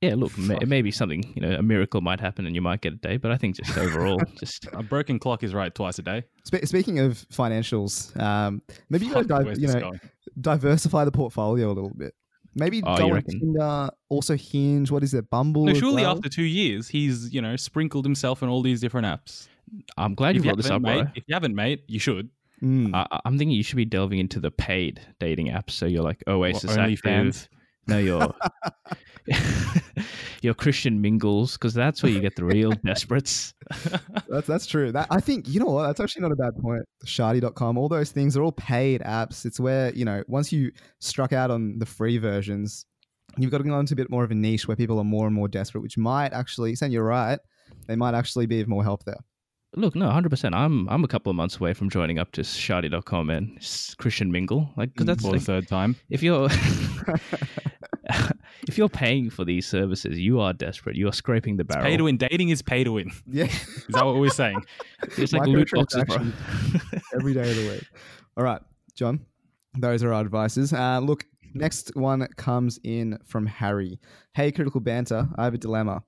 Yeah, 0.00 0.16
look, 0.16 0.32
it 0.32 0.38
may, 0.38 0.58
maybe 0.66 0.90
something, 0.90 1.32
you 1.34 1.40
know, 1.40 1.56
a 1.56 1.62
miracle 1.62 2.02
might 2.02 2.20
happen 2.20 2.44
and 2.44 2.54
you 2.54 2.60
might 2.60 2.82
get 2.82 2.92
a 2.92 2.96
date, 2.96 3.22
but 3.22 3.30
I 3.30 3.36
think 3.38 3.56
just 3.56 3.78
overall, 3.78 4.20
just 4.38 4.68
A 4.74 4.82
broken 4.82 5.18
clock 5.18 5.42
is 5.42 5.54
right 5.54 5.74
twice 5.74 5.98
a 5.98 6.02
day. 6.02 6.24
Spe- 6.44 6.64
speaking 6.64 6.98
of 6.98 7.26
financials, 7.32 8.14
um, 8.20 8.60
maybe 8.90 9.06
you 9.06 9.14
Fuck, 9.14 9.28
gotta 9.28 9.46
where's 9.46 9.58
you 9.58 9.68
know 9.68 9.80
going? 9.80 10.00
Diversify 10.40 11.04
the 11.04 11.12
portfolio 11.12 11.68
a 11.68 11.74
little 11.74 11.92
bit. 11.96 12.14
Maybe 12.56 12.82
Oh, 12.86 12.96
go 12.96 13.12
on? 13.14 13.22
Tinder, 13.22 13.90
also 14.08 14.36
Hinge. 14.36 14.90
What 14.90 15.02
is 15.02 15.12
it, 15.14 15.28
Bumble? 15.28 15.64
No, 15.64 15.74
surely 15.74 16.02
well? 16.02 16.12
after 16.12 16.28
two 16.28 16.44
years, 16.44 16.88
he's 16.88 17.32
you 17.34 17.42
know 17.42 17.56
sprinkled 17.56 18.04
himself 18.04 18.42
in 18.42 18.48
all 18.48 18.62
these 18.62 18.80
different 18.80 19.06
apps. 19.06 19.48
I'm 19.96 20.14
glad 20.14 20.34
you 20.36 20.40
If 20.40 20.44
you, 20.44 20.50
brought 20.52 20.56
this 20.58 20.68
haven't, 20.68 20.86
up, 20.86 20.96
mate, 20.96 21.02
bro. 21.02 21.12
if 21.16 21.24
you 21.26 21.34
haven't, 21.34 21.54
mate, 21.54 21.82
you 21.88 21.98
should. 21.98 22.28
Mm. 22.62 22.94
I, 22.94 23.20
I'm 23.24 23.36
thinking 23.38 23.56
you 23.56 23.64
should 23.64 23.76
be 23.76 23.84
delving 23.84 24.20
into 24.20 24.38
the 24.38 24.50
paid 24.52 25.00
dating 25.18 25.48
apps. 25.48 25.70
So 25.72 25.86
you're 25.86 26.04
like 26.04 26.22
Oasis 26.28 26.70
What, 26.70 26.78
active. 26.78 27.00
OnlyFans? 27.02 27.48
No, 27.88 27.98
you're 27.98 28.34
you're 30.44 30.54
Christian 30.54 31.00
mingles 31.00 31.54
because 31.54 31.74
that's 31.74 32.02
where 32.02 32.12
you 32.12 32.20
get 32.20 32.36
the 32.36 32.44
real 32.44 32.72
desperates. 32.84 33.54
That's 34.28 34.46
that's 34.46 34.66
true. 34.66 34.92
That 34.92 35.08
I 35.10 35.20
think 35.20 35.48
you 35.48 35.58
know 35.58 35.66
what. 35.66 35.86
That's 35.86 36.00
actually 36.00 36.22
not 36.22 36.32
a 36.32 36.36
bad 36.36 36.54
point. 36.60 36.82
Shaadi.com, 37.06 37.78
all 37.78 37.88
those 37.88 38.12
things 38.12 38.36
are 38.36 38.42
all 38.42 38.52
paid 38.52 39.00
apps. 39.00 39.44
It's 39.44 39.58
where 39.58 39.92
you 39.94 40.04
know 40.04 40.22
once 40.28 40.52
you 40.52 40.70
struck 41.00 41.32
out 41.32 41.50
on 41.50 41.78
the 41.78 41.86
free 41.86 42.18
versions, 42.18 42.86
you've 43.38 43.50
got 43.50 43.58
to 43.58 43.64
go 43.64 43.78
into 43.80 43.94
a 43.94 43.96
bit 43.96 44.10
more 44.10 44.22
of 44.22 44.30
a 44.30 44.34
niche 44.34 44.68
where 44.68 44.76
people 44.76 44.98
are 44.98 45.04
more 45.04 45.26
and 45.26 45.34
more 45.34 45.48
desperate, 45.48 45.80
which 45.80 45.98
might 45.98 46.32
actually. 46.32 46.74
Saying 46.74 46.92
you're 46.92 47.04
right, 47.04 47.38
they 47.88 47.96
might 47.96 48.14
actually 48.14 48.46
be 48.46 48.60
of 48.60 48.68
more 48.68 48.84
help 48.84 49.04
there. 49.04 49.18
Look, 49.76 49.96
no, 49.96 50.08
hundred 50.10 50.28
percent. 50.28 50.54
I'm 50.54 50.88
I'm 50.88 51.02
a 51.02 51.08
couple 51.08 51.30
of 51.30 51.36
months 51.36 51.56
away 51.56 51.72
from 51.72 51.90
joining 51.90 52.18
up 52.18 52.32
to 52.32 52.42
Shaadi.com 52.42 53.30
and 53.30 53.58
Christian 53.98 54.30
mingle. 54.30 54.70
Like, 54.76 54.92
because 54.92 55.04
mm, 55.04 55.06
that's 55.06 55.22
For 55.22 55.32
like, 55.32 55.40
the 55.40 55.44
third 55.44 55.68
time. 55.68 55.96
if 56.10 56.22
you're 56.22 56.48
if 58.68 58.78
you're 58.78 58.88
paying 58.88 59.30
for 59.30 59.44
these 59.44 59.66
services, 59.66 60.18
you 60.18 60.40
are 60.40 60.52
desperate. 60.52 60.96
You 60.96 61.08
are 61.08 61.12
scraping 61.12 61.56
the 61.56 61.64
barrel. 61.64 61.84
Pay 61.84 61.96
to 61.96 62.04
win. 62.04 62.16
Dating 62.16 62.48
is 62.48 62.62
pay 62.62 62.84
to 62.84 62.92
win. 62.92 63.10
Yeah, 63.26 63.44
Is 63.44 63.86
that 63.88 64.04
what 64.04 64.16
we're 64.16 64.30
saying? 64.30 64.62
It's 65.18 65.32
like 65.32 65.46
loot 65.46 65.70
boxes, 65.72 66.04
bro. 66.04 66.16
Every 67.14 67.34
day 67.34 67.50
of 67.50 67.56
the 67.56 67.68
week. 67.70 67.86
All 68.36 68.44
right, 68.44 68.60
John, 68.94 69.20
those 69.78 70.02
are 70.02 70.12
our 70.12 70.20
advices. 70.20 70.72
Uh, 70.72 70.98
look, 71.00 71.24
next 71.54 71.94
one 71.94 72.26
comes 72.36 72.78
in 72.84 73.18
from 73.24 73.46
Harry. 73.46 74.00
Hey, 74.34 74.50
critical 74.50 74.80
banter. 74.80 75.28
I 75.36 75.44
have 75.44 75.54
a 75.54 75.58
dilemma. 75.58 76.02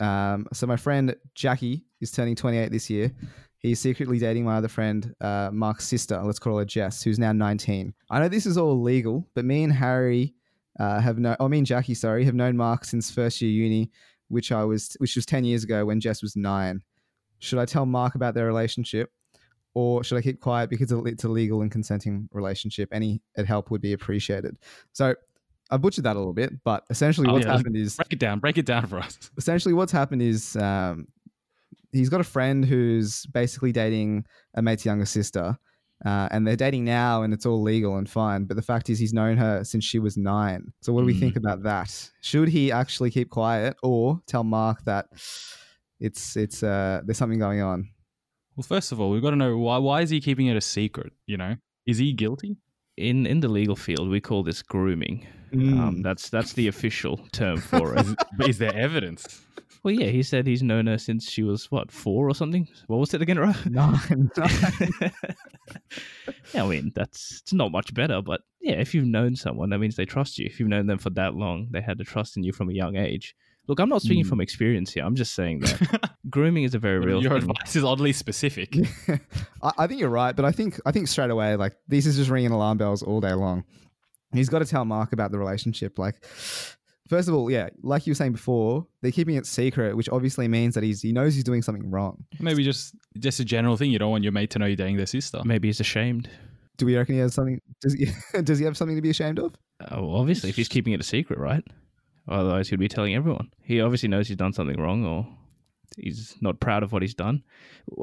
Um, 0.00 0.46
so 0.52 0.66
my 0.66 0.76
friend 0.76 1.14
Jackie 1.34 1.84
is 2.00 2.10
turning 2.10 2.34
28 2.34 2.72
this 2.72 2.90
year. 2.90 3.12
He's 3.58 3.78
secretly 3.78 4.18
dating 4.18 4.44
my 4.44 4.56
other 4.56 4.68
friend, 4.68 5.14
uh, 5.20 5.50
Mark's 5.52 5.86
sister. 5.86 6.20
Let's 6.20 6.40
call 6.40 6.58
her 6.58 6.64
Jess, 6.64 7.02
who's 7.02 7.20
now 7.20 7.32
19. 7.32 7.94
I 8.10 8.18
know 8.18 8.28
this 8.28 8.44
is 8.44 8.58
all 8.58 8.82
legal, 8.82 9.28
but 9.36 9.44
me 9.44 9.62
and 9.62 9.72
Harry 9.72 10.34
uh, 10.78 11.00
have 11.00 11.18
known. 11.18 11.36
Oh, 11.40 11.48
me 11.48 11.58
and 11.58 11.66
Jackie, 11.66 11.94
sorry, 11.94 12.24
have 12.24 12.34
known 12.34 12.56
Mark 12.56 12.84
since 12.84 13.10
first 13.10 13.40
year 13.40 13.50
uni, 13.50 13.90
which 14.28 14.52
I 14.52 14.64
was, 14.64 14.96
which 14.98 15.16
was 15.16 15.26
10 15.26 15.44
years 15.44 15.64
ago 15.64 15.84
when 15.84 16.00
Jess 16.00 16.22
was 16.22 16.36
nine. 16.36 16.82
Should 17.40 17.58
I 17.58 17.64
tell 17.64 17.86
Mark 17.86 18.14
about 18.14 18.34
their 18.34 18.46
relationship, 18.46 19.10
or 19.74 20.04
should 20.04 20.16
I 20.18 20.22
keep 20.22 20.40
quiet 20.40 20.70
because 20.70 20.92
it's 20.92 21.24
a 21.24 21.28
legal 21.28 21.62
and 21.62 21.70
consenting 21.70 22.28
relationship? 22.32 22.88
Any 22.92 23.20
help 23.46 23.70
would 23.70 23.80
be 23.80 23.92
appreciated. 23.94 24.56
So 24.92 25.14
I 25.70 25.76
butchered 25.76 26.04
that 26.04 26.16
a 26.16 26.18
little 26.18 26.34
bit, 26.34 26.52
but 26.64 26.84
essentially 26.90 27.28
Oh, 27.28 27.32
what's 27.32 27.46
yeah. 27.46 27.56
happened 27.56 27.76
is 27.76 27.96
Break 27.96 28.12
it 28.12 28.18
down. 28.18 28.38
Break 28.38 28.58
it 28.58 28.66
down 28.66 28.86
for 28.86 28.98
us. 28.98 29.18
essentially 29.38 29.74
what's 29.74 29.90
happened 29.92 30.22
is 30.22 30.54
um, 30.56 31.08
he's 31.92 32.08
got 32.10 32.20
a 32.20 32.24
friend 32.24 32.64
who's 32.64 33.26
basically 33.26 33.72
dating 33.72 34.24
a 34.54 34.62
mate's 34.62 34.84
younger 34.84 35.06
sister. 35.06 35.58
Uh, 36.04 36.28
and 36.32 36.44
they're 36.46 36.56
dating 36.56 36.84
now 36.84 37.22
and 37.22 37.32
it's 37.32 37.46
all 37.46 37.62
legal 37.62 37.96
and 37.96 38.10
fine. 38.10 38.44
But 38.44 38.56
the 38.56 38.62
fact 38.62 38.90
is, 38.90 38.98
he's 38.98 39.12
known 39.12 39.36
her 39.36 39.62
since 39.62 39.84
she 39.84 39.98
was 40.00 40.16
nine. 40.16 40.72
So, 40.80 40.92
what 40.92 41.00
do 41.02 41.06
we 41.06 41.14
Mm. 41.14 41.20
think 41.20 41.36
about 41.36 41.62
that? 41.62 42.10
Should 42.22 42.48
he 42.48 42.72
actually 42.72 43.10
keep 43.10 43.30
quiet 43.30 43.76
or 43.82 44.20
tell 44.26 44.42
Mark 44.42 44.82
that 44.84 45.06
it's 46.00 46.36
it's 46.36 46.62
uh, 46.62 47.00
there's 47.04 47.18
something 47.18 47.38
going 47.38 47.60
on? 47.62 47.88
Well, 48.56 48.64
first 48.64 48.92
of 48.92 49.00
all, 49.00 49.10
we've 49.10 49.22
got 49.22 49.30
to 49.30 49.36
know 49.36 49.56
why. 49.56 49.78
Why 49.78 50.00
is 50.02 50.10
he 50.10 50.20
keeping 50.20 50.46
it 50.48 50.56
a 50.56 50.60
secret? 50.60 51.12
You 51.26 51.36
know, 51.36 51.56
is 51.86 51.98
he 51.98 52.12
guilty? 52.12 52.56
In 52.96 53.24
in 53.26 53.40
the 53.40 53.48
legal 53.48 53.76
field, 53.76 54.08
we 54.10 54.20
call 54.20 54.42
this 54.42 54.60
grooming. 54.62 55.26
Mm. 55.52 55.78
Um, 55.78 56.02
that's 56.02 56.28
that's 56.30 56.52
the 56.54 56.66
official 56.68 57.18
term 57.32 57.56
for 57.70 57.94
it. 57.94 58.06
Is, 58.06 58.14
but 58.36 58.48
is 58.48 58.58
there 58.58 58.74
evidence? 58.74 59.40
well, 59.84 59.94
yeah, 59.94 60.06
he 60.10 60.22
said 60.22 60.46
he's 60.46 60.62
known 60.62 60.86
her 60.86 60.98
since 60.98 61.28
she 61.30 61.42
was 61.42 61.70
what 61.70 61.90
four 61.90 62.28
or 62.28 62.34
something. 62.34 62.68
What 62.88 62.98
was 62.98 63.14
it 63.14 63.22
again, 63.22 63.38
right? 63.38 63.66
Nine. 63.70 64.30
yeah, 64.36 65.08
I 66.54 66.66
mean 66.66 66.92
that's 66.94 67.40
it's 67.42 67.52
not 67.52 67.72
much 67.72 67.92
better, 67.94 68.20
but 68.22 68.40
yeah, 68.60 68.74
if 68.74 68.94
you've 68.94 69.06
known 69.06 69.36
someone, 69.36 69.70
that 69.70 69.78
means 69.78 69.96
they 69.96 70.04
trust 70.04 70.38
you. 70.38 70.46
If 70.46 70.58
you've 70.60 70.68
known 70.68 70.86
them 70.86 70.98
for 70.98 71.10
that 71.10 71.34
long, 71.34 71.68
they 71.70 71.80
had 71.80 71.98
to 71.98 72.04
trust 72.04 72.36
in 72.36 72.44
you 72.44 72.52
from 72.52 72.68
a 72.70 72.72
young 72.72 72.96
age. 72.96 73.34
Look, 73.68 73.78
I'm 73.78 73.88
not 73.88 74.02
speaking 74.02 74.24
Mm. 74.24 74.28
from 74.28 74.40
experience 74.40 74.92
here. 74.92 75.04
I'm 75.04 75.14
just 75.14 75.34
saying 75.34 75.60
that 75.60 76.10
grooming 76.30 76.64
is 76.64 76.74
a 76.74 76.80
very 76.80 76.98
real 76.98 77.22
Your 77.22 77.38
thing. 77.40 77.48
advice 77.50 77.76
is 77.76 77.84
oddly 77.84 78.12
specific. 78.12 78.76
I, 79.62 79.72
I 79.78 79.86
think 79.86 80.00
you're 80.00 80.08
right, 80.10 80.34
but 80.34 80.44
I 80.44 80.50
think 80.52 80.80
I 80.84 80.90
think 80.92 81.06
straight 81.08 81.30
away, 81.30 81.54
like 81.56 81.74
this 81.86 82.06
is 82.06 82.16
just 82.16 82.28
ringing 82.30 82.50
alarm 82.50 82.78
bells 82.78 83.02
all 83.02 83.20
day 83.20 83.32
long. 83.34 83.64
He's 84.32 84.48
got 84.48 84.60
to 84.60 84.64
tell 84.64 84.84
Mark 84.84 85.12
about 85.12 85.30
the 85.30 85.38
relationship. 85.38 85.98
Like, 85.98 86.24
first 87.12 87.28
of 87.28 87.34
all, 87.34 87.50
yeah, 87.50 87.68
like 87.82 88.06
you 88.06 88.12
were 88.12 88.14
saying 88.14 88.32
before, 88.32 88.86
they're 89.02 89.12
keeping 89.12 89.34
it 89.34 89.44
secret, 89.44 89.94
which 89.94 90.08
obviously 90.08 90.48
means 90.48 90.74
that 90.74 90.82
he's 90.82 91.02
he 91.02 91.12
knows 91.12 91.34
he's 91.34 91.44
doing 91.44 91.60
something 91.60 91.90
wrong. 91.90 92.24
Maybe 92.40 92.64
just 92.64 92.94
just 93.18 93.38
a 93.38 93.44
general 93.44 93.76
thing. 93.76 93.90
You 93.90 93.98
don't 93.98 94.10
want 94.10 94.24
your 94.24 94.32
mate 94.32 94.50
to 94.50 94.58
know 94.58 94.66
you're 94.66 94.76
dating 94.76 94.96
their 94.96 95.06
sister. 95.06 95.42
Maybe 95.44 95.68
he's 95.68 95.78
ashamed. 95.78 96.30
Do 96.78 96.86
we 96.86 96.96
reckon 96.96 97.16
he 97.16 97.20
has 97.20 97.34
something? 97.34 97.60
Does 97.82 97.92
he 97.92 98.06
does 98.42 98.58
he 98.58 98.64
have 98.64 98.76
something 98.76 98.96
to 98.96 99.02
be 99.02 99.10
ashamed 99.10 99.38
of? 99.38 99.54
Uh, 99.80 100.00
well, 100.00 100.16
obviously, 100.16 100.48
if 100.48 100.56
he's 100.56 100.68
keeping 100.68 100.94
it 100.94 101.00
a 101.00 101.04
secret, 101.04 101.38
right? 101.38 101.62
Otherwise, 102.28 102.70
he'd 102.70 102.78
be 102.78 102.88
telling 102.88 103.14
everyone. 103.14 103.50
He 103.62 103.80
obviously 103.80 104.08
knows 104.08 104.28
he's 104.28 104.36
done 104.38 104.54
something 104.54 104.80
wrong, 104.80 105.04
or 105.04 105.26
he's 105.98 106.36
not 106.40 106.60
proud 106.60 106.82
of 106.82 106.92
what 106.92 107.02
he's 107.02 107.14
done. 107.14 107.42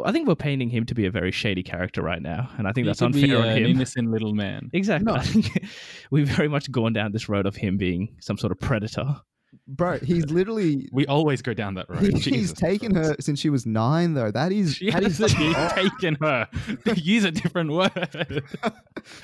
I 0.06 0.12
think 0.12 0.28
we're 0.28 0.36
painting 0.36 0.69
him 0.69 0.86
to 0.88 0.93
be 0.95 1.06
a 1.06 1.12
very 1.12 1.32
shady 1.32 1.63
character 1.63 2.02
right 2.02 2.21
now, 2.21 2.49
and 2.58 2.67
I 2.67 2.71
think 2.71 2.86
He 2.86 2.89
that's 2.89 2.99
could 2.99 3.13
be, 3.13 3.23
unfair 3.23 3.38
uh, 3.38 3.41
on 3.41 3.47
an 3.49 3.58
him. 3.58 3.71
innocent 3.71 4.12
little 4.12 4.34
man. 4.34 4.69
Exactly. 4.73 5.12
No. 5.12 5.17
I 5.19 5.23
think 5.23 5.65
we've 6.12 6.28
very 6.28 6.47
much 6.47 6.71
gone 6.71 6.93
down 6.93 7.12
this 7.12 7.30
road 7.30 7.45
of 7.45 7.56
him 7.56 7.78
being 7.78 8.15
some 8.19 8.38
sort 8.38 8.52
of 8.52 8.60
predator. 8.60 9.21
Bro, 9.67 9.99
he's 9.99 10.25
literally 10.32 10.88
We 10.91 11.06
always 11.08 11.41
go 11.41 11.54
down 11.54 11.73
that 11.75 11.89
road. 11.89 12.02
he's 12.02 12.23
Jesus 12.23 12.54
taken 12.54 12.93
her 12.95 13.15
since 13.19 13.39
she 13.39 13.49
was 13.49 13.65
nine, 13.65 14.13
though. 14.13 14.32
That 14.32 14.52
is 14.52 14.75
She 14.75 14.91
that 14.91 15.04
is 15.04 15.17
hasn't 15.17 15.75
taken 15.75 16.15
her. 16.21 16.47
Use 16.95 17.23
a 17.23 17.32
different 17.32 17.71
word. 17.71 18.43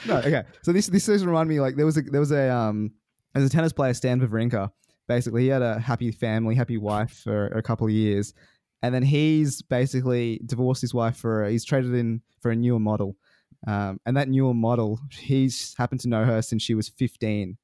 no, 0.07 0.17
okay. 0.17 0.43
So 0.63 0.71
this 0.71 0.87
this 0.87 1.05
does 1.05 1.25
remind 1.25 1.49
me 1.49 1.59
like 1.59 1.75
there 1.75 1.85
was 1.85 1.97
a 1.97 2.01
there 2.01 2.19
was 2.19 2.31
a 2.31 2.49
um 2.51 2.91
as 3.35 3.43
a 3.43 3.49
tennis 3.49 3.73
player 3.73 3.93
Stan 3.93 4.19
Wawrinka. 4.19 4.71
Basically, 5.07 5.43
he 5.43 5.47
had 5.49 5.61
a 5.61 5.79
happy 5.79 6.11
family, 6.11 6.55
happy 6.55 6.77
wife 6.77 7.21
for 7.23 7.47
a 7.49 7.61
couple 7.61 7.85
of 7.85 7.93
years, 7.93 8.33
and 8.85 8.93
then 8.93 9.03
he's 9.03 9.61
basically 9.63 10.39
divorced 10.45 10.81
his 10.81 10.93
wife 10.93 11.17
for 11.17 11.45
he's 11.47 11.65
traded 11.65 11.93
in 11.93 12.21
for 12.41 12.51
a 12.51 12.55
newer 12.55 12.79
model, 12.79 13.15
um, 13.67 13.99
and 14.05 14.15
that 14.17 14.29
newer 14.29 14.53
model 14.53 14.99
he's 15.11 15.73
happened 15.77 16.01
to 16.01 16.07
know 16.09 16.23
her 16.25 16.41
since 16.41 16.61
she 16.63 16.75
was 16.75 16.87
fifteen. 16.89 17.57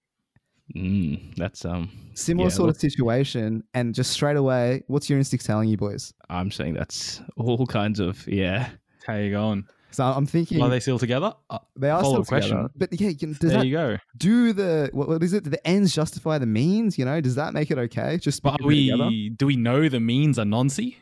Mm, 0.75 1.35
that's 1.35 1.65
um. 1.65 1.89
Similar 2.13 2.47
Yeah, 2.49 2.55
sort 2.55 2.67
look- 2.67 2.75
of 2.77 2.81
situation, 2.81 3.63
and 3.73 3.93
just 3.93 4.11
straight 4.11 4.37
away, 4.37 4.83
what's 4.87 5.09
your 5.09 5.17
instinct 5.19 5.45
telling 5.45 5.69
you, 5.69 5.77
boys? 5.77 6.13
I'm 6.29 6.49
saying 6.51 6.73
that's 6.75 7.21
all 7.37 7.65
kinds 7.67 7.99
of 7.99 8.25
yeah. 8.27 8.69
How 9.05 9.15
you 9.15 9.31
going? 9.31 9.65
So 9.93 10.05
I'm 10.05 10.25
thinking 10.25 10.61
Are 10.61 10.69
they 10.69 10.79
still 10.79 10.97
together? 10.99 11.33
Uh, 11.49 11.57
they 11.75 11.89
are 11.89 12.01
follow-up 12.01 12.25
still 12.25 12.39
together, 12.39 12.55
question. 12.63 12.69
but 12.77 13.01
yeah, 13.01 13.09
you 13.09 13.27
know, 13.27 13.33
does 13.33 13.49
there 13.51 13.59
that 13.59 13.65
you 13.67 13.73
go. 13.75 13.97
do 14.15 14.53
the 14.53 14.89
what, 14.93 15.09
what 15.09 15.21
is 15.23 15.33
it? 15.33 15.43
Do 15.43 15.49
the 15.49 15.67
ends 15.67 15.93
justify 15.93 16.37
the 16.37 16.45
means? 16.45 16.97
You 16.97 17.03
know, 17.03 17.19
does 17.19 17.35
that 17.35 17.53
make 17.53 17.71
it 17.71 17.77
okay? 17.77 18.17
Just 18.17 18.41
But 18.41 18.51
because 18.59 18.65
are 18.67 18.69
they're 18.73 18.91
together? 18.93 19.07
we 19.09 19.29
do 19.31 19.45
we 19.47 19.57
know 19.57 19.89
the 19.89 19.99
means 19.99 20.39
are 20.39 20.45
noncy? 20.45 20.95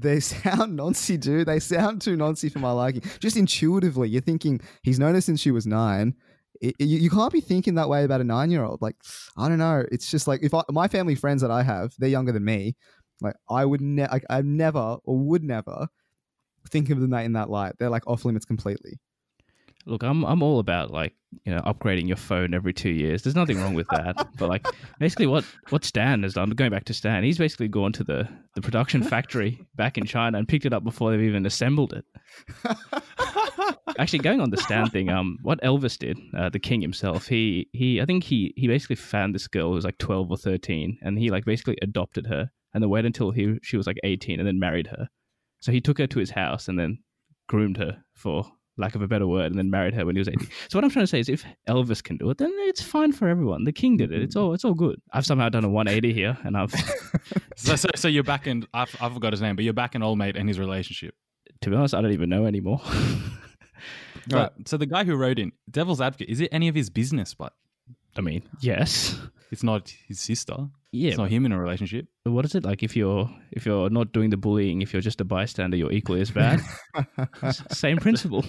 They 0.00 0.20
sound 0.20 0.78
noncy, 0.78 1.18
dude. 1.18 1.48
They 1.48 1.60
sound 1.60 2.02
too 2.02 2.16
noncy 2.16 2.50
for 2.50 2.58
my 2.58 2.72
liking. 2.72 3.02
Just 3.20 3.36
intuitively, 3.36 4.08
you're 4.08 4.22
thinking 4.22 4.60
he's 4.82 4.98
known 4.98 5.14
her 5.14 5.20
since 5.20 5.40
she 5.40 5.50
was 5.50 5.66
nine. 5.66 6.14
It, 6.60 6.74
you, 6.80 7.10
can't 7.10 7.32
be 7.32 7.42
thinking 7.42 7.74
that 7.74 7.88
way 7.88 8.04
about 8.04 8.22
a 8.22 8.24
nine-year-old. 8.24 8.80
Like, 8.80 8.96
I 9.36 9.48
don't 9.48 9.58
know. 9.58 9.84
It's 9.92 10.10
just 10.10 10.26
like 10.26 10.42
if 10.42 10.54
I, 10.54 10.62
my 10.70 10.88
family 10.88 11.14
friends 11.14 11.42
that 11.42 11.50
I 11.50 11.62
have, 11.62 11.92
they're 11.98 12.08
younger 12.08 12.32
than 12.32 12.44
me. 12.44 12.76
Like, 13.20 13.34
I 13.50 13.64
would 13.64 13.82
never, 13.82 14.10
like, 14.10 14.24
I 14.30 14.40
never 14.40 14.96
or 15.04 15.18
would 15.18 15.42
never 15.42 15.86
think 16.70 16.90
of 16.90 17.00
them 17.00 17.12
in 17.12 17.34
that 17.34 17.50
light. 17.50 17.74
They're 17.78 17.90
like 17.90 18.06
off 18.06 18.24
limits 18.24 18.46
completely. 18.46 18.98
Look, 19.86 20.02
I'm 20.02 20.24
I'm 20.24 20.42
all 20.42 20.58
about 20.58 20.90
like 20.90 21.14
you 21.44 21.54
know 21.54 21.60
upgrading 21.60 22.08
your 22.08 22.16
phone 22.16 22.54
every 22.54 22.72
two 22.72 22.90
years. 22.90 23.22
There's 23.22 23.36
nothing 23.36 23.60
wrong 23.60 23.74
with 23.74 23.86
that. 23.88 24.16
but 24.38 24.48
like 24.48 24.66
basically, 24.98 25.28
what 25.28 25.44
what 25.70 25.84
Stan 25.84 26.24
has 26.24 26.34
done, 26.34 26.50
going 26.50 26.72
back 26.72 26.84
to 26.86 26.94
Stan, 26.94 27.22
he's 27.22 27.38
basically 27.38 27.68
gone 27.68 27.92
to 27.92 28.02
the 28.02 28.28
the 28.56 28.60
production 28.60 29.02
factory 29.02 29.64
back 29.76 29.96
in 29.96 30.04
China 30.04 30.38
and 30.38 30.48
picked 30.48 30.66
it 30.66 30.72
up 30.72 30.82
before 30.82 31.12
they've 31.12 31.20
even 31.20 31.46
assembled 31.46 31.92
it. 31.92 32.04
Actually, 33.98 34.18
going 34.18 34.40
on 34.40 34.50
the 34.50 34.56
Stan 34.56 34.90
thing, 34.90 35.08
um, 35.08 35.38
what 35.42 35.60
Elvis 35.62 35.96
did, 35.96 36.18
uh, 36.36 36.48
the 36.48 36.58
king 36.58 36.80
himself, 36.80 37.28
he 37.28 37.68
he, 37.72 38.00
I 38.00 38.06
think 38.06 38.24
he 38.24 38.52
he 38.56 38.66
basically 38.66 38.96
found 38.96 39.34
this 39.34 39.46
girl 39.46 39.68
who 39.68 39.74
was 39.74 39.84
like 39.84 39.98
twelve 39.98 40.30
or 40.32 40.36
thirteen, 40.36 40.98
and 41.00 41.16
he 41.16 41.30
like 41.30 41.44
basically 41.44 41.78
adopted 41.80 42.26
her, 42.26 42.50
and 42.74 42.82
then 42.82 42.90
waited 42.90 43.06
until 43.06 43.30
he 43.30 43.58
she 43.62 43.76
was 43.76 43.86
like 43.86 43.98
eighteen, 44.02 44.40
and 44.40 44.48
then 44.48 44.58
married 44.58 44.88
her. 44.88 45.08
So 45.60 45.70
he 45.70 45.80
took 45.80 45.98
her 45.98 46.08
to 46.08 46.18
his 46.18 46.30
house 46.30 46.66
and 46.68 46.78
then 46.78 46.98
groomed 47.48 47.76
her 47.76 48.02
for 48.14 48.50
lack 48.78 48.94
of 48.94 49.02
a 49.02 49.08
better 49.08 49.26
word, 49.26 49.46
and 49.46 49.58
then 49.58 49.70
married 49.70 49.94
her 49.94 50.04
when 50.04 50.14
he 50.16 50.20
was 50.20 50.28
18. 50.28 50.48
So 50.68 50.78
what 50.78 50.84
I'm 50.84 50.90
trying 50.90 51.04
to 51.04 51.08
say 51.08 51.20
is, 51.20 51.28
if 51.28 51.44
Elvis 51.68 52.02
can 52.02 52.16
do 52.16 52.30
it, 52.30 52.38
then 52.38 52.52
it's 52.60 52.82
fine 52.82 53.12
for 53.12 53.28
everyone. 53.28 53.64
The 53.64 53.72
king 53.72 53.96
did 53.96 54.12
it. 54.12 54.22
It's 54.22 54.34
mm-hmm. 54.34 54.44
all 54.44 54.54
it's 54.54 54.64
all 54.64 54.74
good. 54.74 55.00
I've 55.12 55.26
somehow 55.26 55.48
done 55.48 55.64
a 55.64 55.68
180 55.68 56.12
here, 56.12 56.36
and 56.44 56.56
I've, 56.56 56.72
So, 57.56 57.76
so, 57.76 57.88
so 57.94 58.08
you're 58.08 58.22
back 58.22 58.46
in. 58.46 58.66
I've, 58.74 58.94
I 59.00 59.08
forgot 59.08 59.32
his 59.32 59.40
name, 59.40 59.56
but 59.56 59.64
you're 59.64 59.74
back 59.74 59.94
in 59.94 60.02
old 60.02 60.18
mate 60.18 60.36
and 60.36 60.48
his 60.48 60.58
relationship. 60.58 61.14
to 61.62 61.70
be 61.70 61.76
honest, 61.76 61.94
I 61.94 62.00
don't 62.00 62.12
even 62.12 62.28
know 62.28 62.46
anymore. 62.46 62.80
But, 64.28 64.54
So 64.66 64.76
the 64.76 64.86
guy 64.86 65.04
who 65.04 65.14
wrote 65.14 65.38
in, 65.38 65.52
Devil's 65.70 66.00
Advocate, 66.00 66.28
is 66.28 66.40
it 66.40 66.48
any 66.50 66.66
of 66.68 66.74
his 66.74 66.90
business? 66.90 67.34
But 67.34 67.52
I 68.16 68.20
mean, 68.20 68.42
yes, 68.60 69.16
it's 69.50 69.62
not 69.62 69.92
his 70.08 70.20
sister. 70.20 70.56
yeah. 70.92 71.08
It's 71.10 71.18
not 71.18 71.30
him 71.30 71.44
in 71.46 71.52
a 71.52 71.60
relationship. 71.60 72.06
but 72.24 72.32
what 72.32 72.44
is 72.44 72.54
it 72.54 72.64
like 72.64 72.82
if 72.82 72.96
you're 72.96 73.28
if 73.52 73.64
you're 73.66 73.90
not 73.90 74.12
doing 74.12 74.30
the 74.30 74.36
bullying, 74.36 74.82
if 74.82 74.92
you're 74.92 75.02
just 75.02 75.20
a 75.20 75.24
bystander, 75.24 75.76
you're 75.76 75.92
equally 75.92 76.20
as 76.20 76.30
bad. 76.30 76.60
Same 77.70 77.98
principle. 77.98 78.44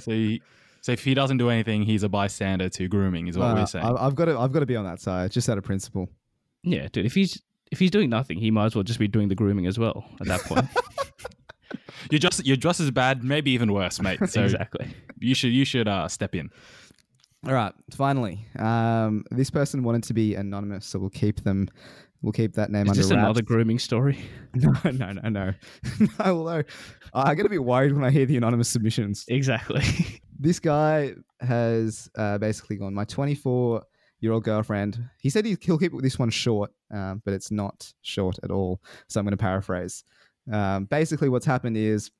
So, 0.00 0.10
he, 0.12 0.42
so 0.80 0.92
if 0.92 1.04
he 1.04 1.14
doesn't 1.14 1.38
do 1.38 1.48
anything, 1.50 1.82
he's 1.82 2.02
a 2.02 2.08
bystander 2.08 2.68
to 2.70 2.88
grooming, 2.88 3.28
is 3.28 3.36
what 3.38 3.46
Uh, 3.46 3.54
we're 3.54 3.66
saying. 3.66 3.84
I- 3.84 4.06
I've 4.06 4.14
got 4.14 4.26
to 4.26 4.38
I've 4.38 4.52
got 4.52 4.60
to 4.60 4.66
be 4.66 4.76
on 4.76 4.84
that 4.84 5.00
side, 5.00 5.30
just 5.30 5.48
out 5.48 5.58
of 5.58 5.64
principle. 5.64 6.08
Yeah, 6.62 6.88
dude. 6.92 7.06
If 7.06 7.14
he's 7.14 7.40
if 7.70 7.78
he's 7.78 7.90
doing 7.90 8.10
nothing, 8.10 8.38
he 8.38 8.50
might 8.50 8.66
as 8.66 8.74
well 8.74 8.84
just 8.84 8.98
be 8.98 9.08
doing 9.08 9.28
the 9.28 9.34
grooming 9.34 9.66
as 9.66 9.78
well. 9.78 10.04
At 10.20 10.26
that 10.28 10.40
point, 10.42 10.66
You're 12.10 12.18
just 12.18 12.44
you're 12.44 12.56
just 12.56 12.80
as 12.80 12.90
bad, 12.90 13.22
maybe 13.24 13.52
even 13.52 13.72
worse, 13.72 14.00
mate. 14.00 14.18
So 14.28 14.42
exactly. 14.44 14.86
you 15.20 15.34
should 15.34 15.52
you 15.52 15.64
should 15.64 15.88
uh, 15.88 16.08
step 16.08 16.34
in. 16.34 16.50
All 17.46 17.54
right, 17.54 17.72
finally, 17.90 18.46
um, 18.56 19.24
this 19.32 19.50
person 19.50 19.82
wanted 19.82 20.04
to 20.04 20.14
be 20.14 20.36
anonymous, 20.36 20.86
so 20.86 20.98
we'll 21.00 21.10
keep 21.10 21.42
them. 21.42 21.68
We'll 22.22 22.32
keep 22.32 22.52
that 22.54 22.70
name 22.70 22.82
Is 22.86 22.90
under 22.90 23.02
this 23.02 23.10
wraps. 23.10 23.18
another 23.20 23.42
grooming 23.42 23.78
story? 23.80 24.18
No, 24.54 24.72
no, 24.84 25.12
no, 25.12 25.28
no. 25.28 25.52
no 26.00 26.08
although 26.20 26.62
I 27.14 27.34
get 27.34 27.46
a 27.46 27.48
bit 27.48 27.64
worried 27.64 27.92
when 27.92 28.04
I 28.04 28.10
hear 28.10 28.26
the 28.26 28.36
anonymous 28.36 28.68
submissions. 28.68 29.24
Exactly. 29.28 29.82
This 30.38 30.58
guy 30.58 31.14
has 31.40 32.10
uh, 32.18 32.36
basically 32.36 32.74
gone. 32.76 32.94
My 32.94 33.04
24 33.04 33.82
year 34.20 34.32
old 34.32 34.42
girlfriend. 34.42 34.98
He 35.20 35.30
said 35.30 35.44
he- 35.46 35.56
he'll 35.60 35.78
keep 35.78 35.92
this 36.00 36.18
one 36.18 36.30
short, 36.30 36.72
um, 36.92 37.22
but 37.24 37.32
it's 37.32 37.52
not 37.52 37.92
short 38.02 38.38
at 38.42 38.50
all. 38.50 38.80
So 39.08 39.20
I'm 39.20 39.24
going 39.24 39.36
to 39.36 39.36
paraphrase. 39.36 40.02
Um, 40.52 40.86
basically, 40.86 41.28
what's 41.28 41.46
happened 41.46 41.76
is 41.76 42.10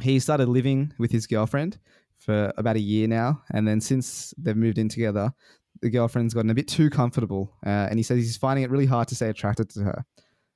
he 0.00 0.18
started 0.18 0.48
living 0.48 0.92
with 0.98 1.12
his 1.12 1.28
girlfriend 1.28 1.78
for 2.20 2.52
about 2.56 2.76
a 2.76 2.80
year 2.80 3.08
now, 3.08 3.42
and 3.52 3.66
then 3.66 3.80
since 3.80 4.32
they've 4.38 4.56
moved 4.56 4.78
in 4.78 4.88
together, 4.88 5.32
the 5.80 5.90
girlfriend's 5.90 6.34
gotten 6.34 6.50
a 6.50 6.54
bit 6.54 6.68
too 6.68 6.90
comfortable, 6.90 7.56
uh, 7.66 7.88
and 7.88 7.98
he 7.98 8.02
says 8.02 8.18
he's 8.18 8.36
finding 8.36 8.62
it 8.62 8.70
really 8.70 8.86
hard 8.86 9.08
to 9.08 9.14
stay 9.14 9.28
attracted 9.28 9.70
to 9.70 9.80
her. 9.80 10.04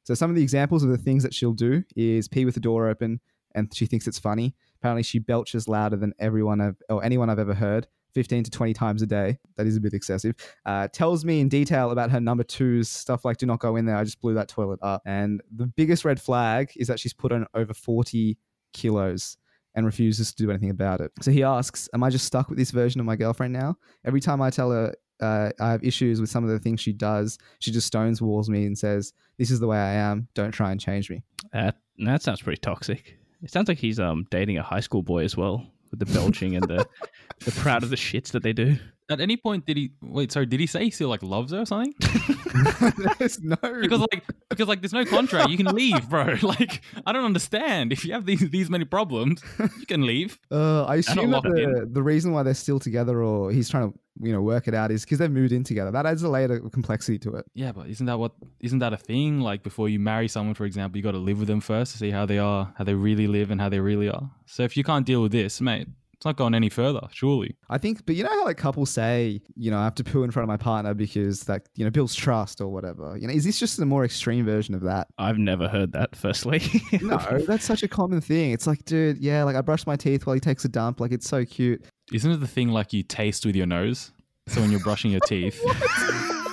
So 0.05 0.14
some 0.14 0.31
of 0.31 0.37
the 0.37 0.42
examples 0.42 0.83
of 0.83 0.90
the 0.90 0.98
things 0.98 1.22
that 1.22 1.33
she'll 1.33 1.55
do 1.55 1.83
is 1.96 2.29
pee 2.29 2.44
with 2.44 2.55
the 2.55 2.61
door 2.61 2.88
open, 2.88 3.20
and 3.55 3.74
she 3.74 3.87
thinks 3.87 4.07
it's 4.07 4.18
funny. 4.18 4.55
Apparently, 4.81 5.03
she 5.03 5.18
belches 5.18 5.66
louder 5.66 5.96
than 5.96 6.12
everyone 6.18 6.61
I've, 6.61 6.77
or 6.90 7.03
anyone 7.03 7.31
I've 7.31 7.38
ever 7.38 7.55
heard. 7.55 7.87
15 8.14 8.44
to 8.44 8.50
20 8.50 8.74
times 8.74 9.03
a 9.03 9.07
day. 9.07 9.38
That 9.57 9.66
is 9.66 9.77
a 9.77 9.81
bit 9.81 9.92
excessive. 9.92 10.37
Uh, 10.64 10.87
tells 10.87 11.24
me 11.24 11.40
in 11.40 11.48
detail 11.48 11.90
about 11.90 12.11
her 12.12 12.20
number 12.20 12.44
twos, 12.44 12.88
stuff 12.88 13.24
like 13.24 13.38
do 13.38 13.46
not 13.46 13.59
go 13.59 13.74
in 13.74 13.87
there. 13.87 13.96
I 13.96 14.05
just 14.05 14.20
blew 14.20 14.35
that 14.35 14.46
toilet 14.46 14.79
up. 14.83 15.03
And 15.05 15.42
the 15.53 15.66
biggest 15.66 16.05
red 16.05 16.20
flag 16.20 16.70
is 16.77 16.87
that 16.87 17.00
she's 17.00 17.12
put 17.12 17.33
on 17.33 17.46
over 17.55 17.74
40 17.74 18.38
kilos 18.72 19.37
and 19.75 19.87
refuses 19.87 20.33
to 20.33 20.43
do 20.43 20.51
anything 20.51 20.71
about 20.71 21.01
it. 21.01 21.11
So 21.21 21.31
he 21.31 21.43
asks, 21.43 21.89
Am 21.95 22.03
I 22.03 22.11
just 22.11 22.25
stuck 22.25 22.49
with 22.49 22.59
this 22.59 22.71
version 22.71 23.01
of 23.01 23.07
my 23.07 23.17
girlfriend 23.17 23.53
now? 23.53 23.77
Every 24.05 24.21
time 24.21 24.41
I 24.41 24.51
tell 24.51 24.71
her 24.71 24.95
uh, 25.21 25.51
I 25.61 25.71
have 25.71 25.85
issues 25.85 26.21
with 26.21 26.31
some 26.31 26.45
of 26.45 26.51
the 26.51 26.59
things 26.59 26.81
she 26.81 26.93
does, 26.93 27.39
she 27.59 27.71
just 27.71 27.87
stones 27.87 28.21
walls 28.21 28.49
me 28.49 28.67
and 28.67 28.77
says, 28.77 29.13
This 29.39 29.51
is 29.51 29.61
the 29.61 29.67
way 29.67 29.79
I 29.79 29.95
am. 29.95 30.29
Don't 30.35 30.53
try 30.53 30.71
and 30.71 30.81
change 30.81 31.11
me. 31.11 31.23
That 31.53 31.77
that 31.99 32.23
sounds 32.23 32.43
pretty 32.43 32.61
toxic. 32.61 33.17
It 33.43 33.51
sounds 33.51 33.69
like 33.69 33.79
he's 33.79 34.01
um 34.01 34.27
dating 34.31 34.59
a 34.59 34.63
high 34.63 34.81
school 34.81 35.03
boy 35.03 35.25
as 35.25 35.37
well, 35.37 35.67
with 35.91 36.01
the 36.01 36.07
belching 36.07 36.57
and 36.57 36.65
the 36.65 36.87
the 37.45 37.53
proud 37.53 37.83
of 37.83 37.91
the 37.91 37.97
shits 37.97 38.31
that 38.33 38.43
they 38.43 38.53
do. 38.53 38.77
At 39.11 39.21
any 39.21 39.37
point, 39.37 39.67
did 39.67 39.77
he 39.77 39.93
wait? 40.03 40.33
Sorry, 40.33 40.47
did 40.47 40.61
he 40.61 40.67
say 40.67 40.85
he 40.85 40.90
still 40.90 41.11
like 41.11 41.23
loves 41.23 41.53
her 41.53 41.61
or 41.61 41.67
something? 41.67 41.93
There's 43.19 43.38
no. 43.40 43.57
Because 43.61 44.01
like 44.01 44.25
because 44.49 44.67
like 44.67 44.81
there's 44.81 44.95
no 44.95 45.05
contract, 45.05 45.51
you 45.51 45.59
can 45.59 45.67
leave, 45.75 46.09
bro. 46.09 46.37
Like 46.43 46.83
I 47.07 47.12
don't 47.12 47.25
understand. 47.25 47.93
If 47.93 48.05
you 48.05 48.12
have 48.12 48.25
these 48.25 48.49
these 48.51 48.71
many 48.71 48.85
problems, 48.85 49.43
you 49.59 49.87
can 49.87 50.07
leave. 50.07 50.38
Uh, 50.51 50.85
I 50.85 50.97
assume 50.97 51.31
that 51.33 51.43
the, 51.43 51.88
the 51.90 52.03
reason 52.03 52.33
why 52.33 52.43
they're 52.43 52.55
still 52.55 52.79
together 52.79 53.23
or 53.23 53.51
he's 53.51 53.69
trying 53.69 53.93
to 53.93 53.99
you 54.21 54.33
know 54.33 54.40
work 54.40 54.69
it 54.69 54.75
out 54.75 54.90
is 54.90 55.05
because 55.05 55.19
they've 55.19 55.31
moved 55.31 55.53
in 55.53 55.64
together. 55.64 55.90
That 55.90 56.07
adds 56.07 56.23
a 56.23 56.29
layer 56.29 56.57
of 56.57 56.73
complexity 56.73 57.19
to 57.21 57.35
it. 57.35 57.45
Yeah, 57.55 57.73
but 57.73 57.88
isn't 57.88 58.07
that 58.07 58.19
what 58.19 58.33
isn't 58.61 58.79
that 58.79 58.93
a 58.93 58.97
thing? 58.97 59.40
Like 59.40 59.62
before 59.62 59.88
you 59.88 59.99
marry 59.99 60.29
someone, 60.29 60.55
for 60.55 60.64
example, 60.64 60.97
you 60.97 61.03
got 61.03 61.12
to 61.12 61.19
live 61.19 61.38
with 61.38 61.49
them 61.49 61.61
first 61.61 61.93
to 61.93 61.99
see 61.99 62.11
how 62.11 62.25
they 62.25 62.38
are, 62.38 62.73
how 62.79 62.85
they 62.85 62.95
really 62.95 63.27
live, 63.27 63.51
and 63.51 63.61
how 63.61 63.69
they 63.69 63.81
really 63.81 64.09
are. 64.09 64.31
So 64.47 64.62
if 64.62 64.77
you 64.77 64.85
can't 64.85 65.05
deal 65.05 65.23
with 65.23 65.33
this, 65.33 65.61
mate, 65.61 65.88
it's 66.16 66.24
not 66.24 66.37
going 66.37 66.55
any 66.55 66.68
further. 66.68 67.00
Surely. 67.12 67.57
I 67.68 67.79
think, 67.79 68.07
but 68.07 68.14
you 68.14 68.24
know 68.24 68.31
how 68.31 68.44
like 68.44 68.57
couples 68.57 68.90
say, 68.90 69.40
you 69.57 69.70
know, 69.70 69.79
I 69.79 69.85
have 69.85 69.94
to 69.96 70.05
poo 70.05 70.22
in 70.22 70.31
front 70.31 70.44
of 70.44 70.48
my 70.48 70.57
partner 70.57 70.94
because 70.94 71.40
that 71.42 71.68
you 71.74 71.85
know 71.85 71.90
builds 71.90 72.14
trust 72.14 72.61
or 72.61 72.68
whatever. 72.68 73.16
You 73.16 73.29
know, 73.29 73.35
is 73.35 73.44
this 73.44 73.59
just 73.59 73.79
a 73.79 73.85
more 73.85 74.05
extreme 74.05 74.44
version 74.44 74.74
of 74.74 74.83
that? 74.83 75.09
I've 75.18 75.38
never 75.38 75.68
heard 75.68 75.92
that. 75.92 76.16
Firstly, 76.16 76.62
No, 77.03 77.18
that's 77.46 77.64
such 77.64 77.83
a 77.83 77.88
common 77.88 78.20
thing. 78.20 78.53
It's 78.53 78.66
like, 78.66 78.85
dude, 78.85 79.18
yeah, 79.18 79.44
like 79.44 79.57
I 79.57 79.61
brush 79.61 79.87
my 79.87 79.96
teeth 79.96 80.27
while 80.27 80.35
he 80.35 80.40
takes 80.40 80.64
a 80.64 80.68
dump. 80.68 81.00
Like 81.00 81.12
it's 81.12 81.29
so 81.29 81.44
cute. 81.44 81.85
Isn't 82.12 82.31
it 82.31 82.40
the 82.40 82.46
thing 82.46 82.68
like 82.68 82.92
you 82.92 83.03
taste 83.03 83.44
with 83.46 83.57
your 83.57 83.66
nose? 83.66 84.12
So 84.48 84.61
when 84.61 84.70
you're 84.70 84.81
brushing 84.81 85.11
your 85.11 85.20
teeth, 85.20 85.61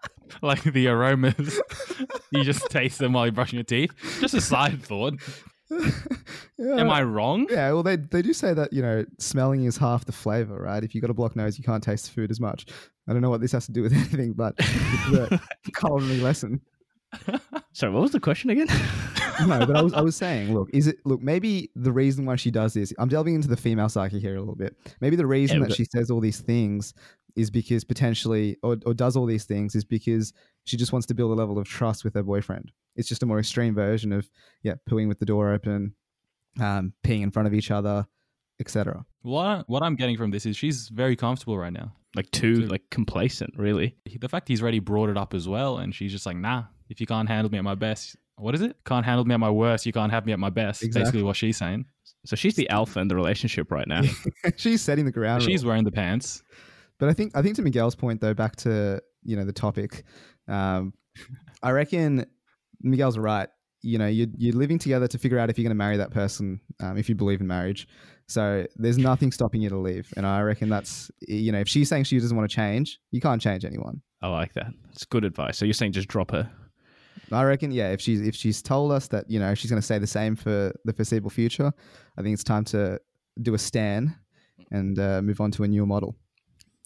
like 0.42 0.62
the 0.62 0.88
aromas, 0.88 1.60
you 2.30 2.44
just 2.44 2.70
taste 2.70 2.98
them 2.98 3.12
while 3.12 3.26
you're 3.26 3.32
brushing 3.32 3.58
your 3.58 3.64
teeth. 3.64 3.92
Just 4.20 4.34
a 4.34 4.40
side 4.40 4.82
thought. 4.82 5.14
Yeah. 5.70 6.76
Am 6.76 6.90
I 6.90 7.02
wrong? 7.02 7.46
Yeah, 7.50 7.72
well, 7.72 7.82
they 7.82 7.96
they 7.96 8.22
do 8.22 8.32
say 8.32 8.52
that 8.54 8.72
you 8.72 8.82
know 8.82 9.04
smelling 9.18 9.64
is 9.64 9.76
half 9.76 10.04
the 10.04 10.12
flavor, 10.12 10.56
right? 10.56 10.82
If 10.82 10.94
you 10.94 11.00
got 11.00 11.10
a 11.10 11.14
blocked 11.14 11.36
nose, 11.36 11.58
you 11.58 11.64
can't 11.64 11.82
taste 11.82 12.10
food 12.12 12.30
as 12.30 12.40
much. 12.40 12.66
I 13.08 13.12
don't 13.12 13.22
know 13.22 13.30
what 13.30 13.40
this 13.40 13.52
has 13.52 13.66
to 13.66 13.72
do 13.72 13.82
with 13.82 13.92
anything, 14.00 14.32
but 14.34 14.54
it's 14.58 15.32
a 15.32 15.40
culinary 15.78 16.20
lesson. 16.20 16.60
sorry, 17.72 17.92
what 17.92 18.02
was 18.02 18.12
the 18.12 18.20
question 18.20 18.50
again? 18.50 18.68
No, 19.46 19.64
but 19.64 19.74
I 19.74 19.80
was 19.80 19.94
I 19.94 20.02
was 20.02 20.16
saying, 20.16 20.52
look, 20.52 20.68
is 20.74 20.86
it 20.86 20.98
look 21.06 21.22
maybe 21.22 21.70
the 21.74 21.90
reason 21.92 22.26
why 22.26 22.36
she 22.36 22.50
does 22.50 22.74
this? 22.74 22.92
I'm 22.98 23.08
delving 23.08 23.34
into 23.34 23.48
the 23.48 23.56
female 23.56 23.88
psyche 23.88 24.20
here 24.20 24.36
a 24.36 24.38
little 24.38 24.54
bit. 24.54 24.76
Maybe 25.00 25.16
the 25.16 25.26
reason 25.26 25.56
Yeah, 25.56 25.62
that 25.62 25.68
but- 25.70 25.76
she 25.78 25.86
says 25.86 26.10
all 26.10 26.20
these 26.20 26.40
things 26.40 26.92
is 27.36 27.50
because 27.50 27.82
potentially, 27.82 28.58
or 28.62 28.76
or 28.84 28.92
does 28.92 29.16
all 29.16 29.24
these 29.24 29.44
things 29.46 29.74
is 29.74 29.82
because 29.82 30.34
she 30.64 30.76
just 30.76 30.92
wants 30.92 31.06
to 31.06 31.14
build 31.14 31.30
a 31.30 31.34
level 31.34 31.56
of 31.58 31.66
trust 31.66 32.04
with 32.04 32.12
her 32.12 32.22
boyfriend. 32.22 32.70
It's 33.00 33.08
just 33.08 33.22
a 33.22 33.26
more 33.26 33.38
extreme 33.38 33.74
version 33.74 34.12
of 34.12 34.30
yeah, 34.62 34.74
pooing 34.88 35.08
with 35.08 35.18
the 35.18 35.26
door 35.26 35.52
open, 35.52 35.94
um, 36.60 36.92
peeing 37.04 37.22
in 37.22 37.30
front 37.30 37.48
of 37.48 37.54
each 37.54 37.70
other, 37.70 38.06
etc. 38.60 39.04
What 39.22 39.68
what 39.68 39.82
I'm 39.82 39.96
getting 39.96 40.16
from 40.16 40.30
this 40.30 40.46
is 40.46 40.56
she's 40.56 40.88
very 40.88 41.16
comfortable 41.16 41.58
right 41.58 41.72
now. 41.72 41.92
like 42.14 42.30
too 42.30 42.66
like 42.66 42.82
complacent, 42.90 43.54
really. 43.56 43.96
The 44.20 44.28
fact 44.28 44.46
he's 44.48 44.62
already 44.62 44.78
brought 44.78 45.10
it 45.10 45.16
up 45.16 45.34
as 45.34 45.48
well, 45.48 45.78
and 45.78 45.94
she's 45.94 46.12
just 46.12 46.26
like, 46.26 46.36
nah. 46.36 46.64
If 46.88 47.00
you 47.00 47.06
can't 47.06 47.28
handle 47.28 47.50
me 47.52 47.58
at 47.58 47.62
my 47.62 47.76
best, 47.76 48.16
what 48.34 48.52
is 48.54 48.62
it? 48.62 48.76
Can't 48.84 49.06
handle 49.06 49.24
me 49.24 49.32
at 49.32 49.38
my 49.38 49.50
worst. 49.50 49.86
You 49.86 49.92
can't 49.92 50.10
have 50.10 50.26
me 50.26 50.32
at 50.32 50.40
my 50.40 50.50
best. 50.50 50.82
Exactly. 50.82 51.02
Basically, 51.02 51.22
what 51.22 51.36
she's 51.36 51.56
saying. 51.56 51.84
So 52.26 52.36
she's 52.36 52.54
the 52.54 52.68
alpha 52.68 53.00
in 53.00 53.08
the 53.08 53.14
relationship 53.14 53.70
right 53.70 53.86
now. 53.86 54.02
She's 54.56 54.82
setting 54.82 55.06
the 55.06 55.10
ground. 55.10 55.42
She's 55.42 55.64
wearing 55.64 55.84
the 55.84 55.92
pants. 55.92 56.42
But 56.98 57.08
I 57.08 57.14
think 57.14 57.34
I 57.34 57.40
think 57.40 57.56
to 57.56 57.62
Miguel's 57.62 57.94
point 57.94 58.20
though, 58.20 58.34
back 58.34 58.56
to 58.56 59.02
you 59.22 59.36
know 59.36 59.44
the 59.44 59.54
topic, 59.54 60.04
um, 60.48 60.92
I 61.62 61.70
reckon 61.70 62.26
Miguel's 62.80 63.18
right. 63.18 63.48
You 63.82 63.98
know, 63.98 64.06
you're, 64.06 64.26
you're 64.36 64.54
living 64.54 64.78
together 64.78 65.08
to 65.08 65.18
figure 65.18 65.38
out 65.38 65.48
if 65.48 65.58
you're 65.58 65.62
going 65.64 65.70
to 65.70 65.74
marry 65.74 65.96
that 65.96 66.10
person, 66.10 66.60
um, 66.80 66.98
if 66.98 67.08
you 67.08 67.14
believe 67.14 67.40
in 67.40 67.46
marriage. 67.46 67.88
So 68.28 68.66
there's 68.76 68.98
nothing 68.98 69.32
stopping 69.32 69.62
you 69.62 69.70
to 69.70 69.78
leave. 69.78 70.12
And 70.16 70.26
I 70.26 70.40
reckon 70.42 70.68
that's 70.68 71.10
you 71.22 71.50
know, 71.50 71.60
if 71.60 71.68
she's 71.68 71.88
saying 71.88 72.04
she 72.04 72.18
doesn't 72.18 72.36
want 72.36 72.48
to 72.48 72.54
change, 72.54 72.98
you 73.10 73.20
can't 73.20 73.40
change 73.40 73.64
anyone. 73.64 74.02
I 74.22 74.28
like 74.28 74.52
that. 74.52 74.72
It's 74.92 75.04
good 75.04 75.24
advice. 75.24 75.56
So 75.56 75.64
you're 75.64 75.74
saying 75.74 75.92
just 75.92 76.08
drop 76.08 76.30
her. 76.30 76.50
I 77.32 77.44
reckon, 77.44 77.70
yeah, 77.70 77.90
if 77.90 78.00
she's 78.00 78.20
if 78.20 78.34
she's 78.34 78.60
told 78.60 78.92
us 78.92 79.08
that 79.08 79.30
you 79.30 79.38
know 79.38 79.54
she's 79.54 79.70
going 79.70 79.80
to 79.80 79.84
stay 79.84 79.98
the 79.98 80.06
same 80.06 80.36
for 80.36 80.72
the 80.84 80.92
foreseeable 80.92 81.30
future, 81.30 81.72
I 82.18 82.22
think 82.22 82.34
it's 82.34 82.44
time 82.44 82.64
to 82.66 83.00
do 83.40 83.54
a 83.54 83.58
stand 83.58 84.14
and 84.70 84.98
uh, 84.98 85.22
move 85.22 85.40
on 85.40 85.50
to 85.52 85.64
a 85.64 85.68
newer 85.68 85.86
model. 85.86 86.16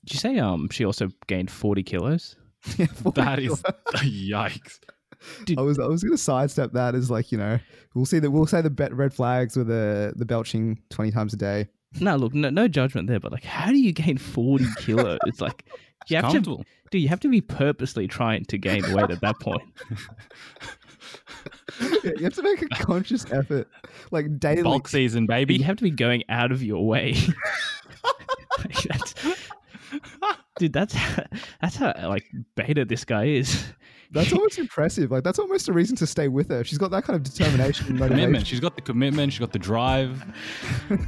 Did 0.05 0.15
you 0.15 0.21
say 0.21 0.39
um 0.39 0.69
she 0.71 0.85
also 0.85 1.09
gained 1.27 1.51
40 1.51 1.83
kilos? 1.83 2.37
Yeah, 2.79 2.87
That 3.15 3.39
is 3.41 3.63
yikes. 3.97 4.79
I 5.57 5.61
was 5.63 5.79
I 5.79 5.87
was 5.87 6.03
gonna 6.03 6.17
sidestep 6.19 6.73
that 6.73 6.95
as 6.95 7.11
like 7.11 7.33
you 7.33 7.39
know 7.39 7.59
we'll 7.95 8.05
see 8.07 8.19
that 8.19 8.31
we'll 8.31 8.47
say 8.47 8.61
the 8.61 8.71
bet 8.71 8.93
red 8.95 9.13
flags 9.15 9.57
with 9.57 9.69
the 9.69 10.13
the 10.17 10.25
belching 10.25 10.79
twenty 10.91 11.11
times 11.11 11.33
a 11.35 11.37
day. 11.37 11.69
No, 12.01 12.17
look, 12.17 12.35
no, 12.35 12.51
no 12.51 12.67
judgment 12.67 13.07
there, 13.07 13.21
but 13.21 13.31
like, 13.31 13.45
how 13.45 13.71
do 13.71 13.79
you 13.79 13.93
gain 13.93 14.19
40 14.19 14.65
kilos? 14.79 15.19
It's 15.27 15.41
like, 15.41 15.65
you 16.09 16.17
have 16.17 16.25
to, 16.25 16.33
Comfortable. 16.33 16.65
do 16.91 16.99
you 16.99 17.07
have 17.07 17.21
to 17.21 17.29
be 17.29 17.41
purposely 17.41 18.09
trying 18.09 18.45
to 18.47 18.59
gain 18.59 18.83
weight 18.93 19.13
at 19.13 19.21
that 19.21 19.39
point? 19.39 19.63
Yeah, 21.81 22.13
you 22.17 22.25
have 22.25 22.35
to 22.35 22.43
make 22.43 22.63
a 22.63 22.69
conscious 22.69 23.27
effort, 23.33 23.69
like 24.11 24.39
daily. 24.39 24.63
Bulk 24.63 24.89
season, 24.89 25.27
baby. 25.27 25.55
You 25.57 25.65
have 25.65 25.77
to 25.77 25.83
be 25.85 25.91
going 25.91 26.23
out 26.29 26.53
of 26.53 26.63
your 26.63 26.87
way. 26.87 27.15
Like, 28.59 28.83
that's, 28.85 29.15
dude, 30.57 30.73
that's 30.73 30.95
that's 31.61 31.77
how 31.77 31.93
like 32.09 32.25
beta 32.55 32.85
this 32.85 33.05
guy 33.05 33.25
is. 33.25 33.65
That's 34.15 34.33
almost 34.33 34.59
impressive. 34.59 35.11
Like 35.11 35.25
that's 35.25 35.41
almost 35.41 35.69
a 35.69 35.73
reason 35.73 35.97
to 35.97 36.07
stay 36.07 36.29
with 36.29 36.49
her. 36.51 36.63
She's 36.63 36.79
got 36.79 36.93
that 36.93 37.03
kind 37.03 37.17
of 37.17 37.25
determination 37.25 37.89
and 37.89 37.99
Commitment. 37.99 38.47
She's 38.47 38.61
got 38.61 38.77
the 38.77 38.81
commitment. 38.81 39.33
She's 39.33 39.41
got 39.41 39.53
the 39.53 39.59
drive. 39.59 40.25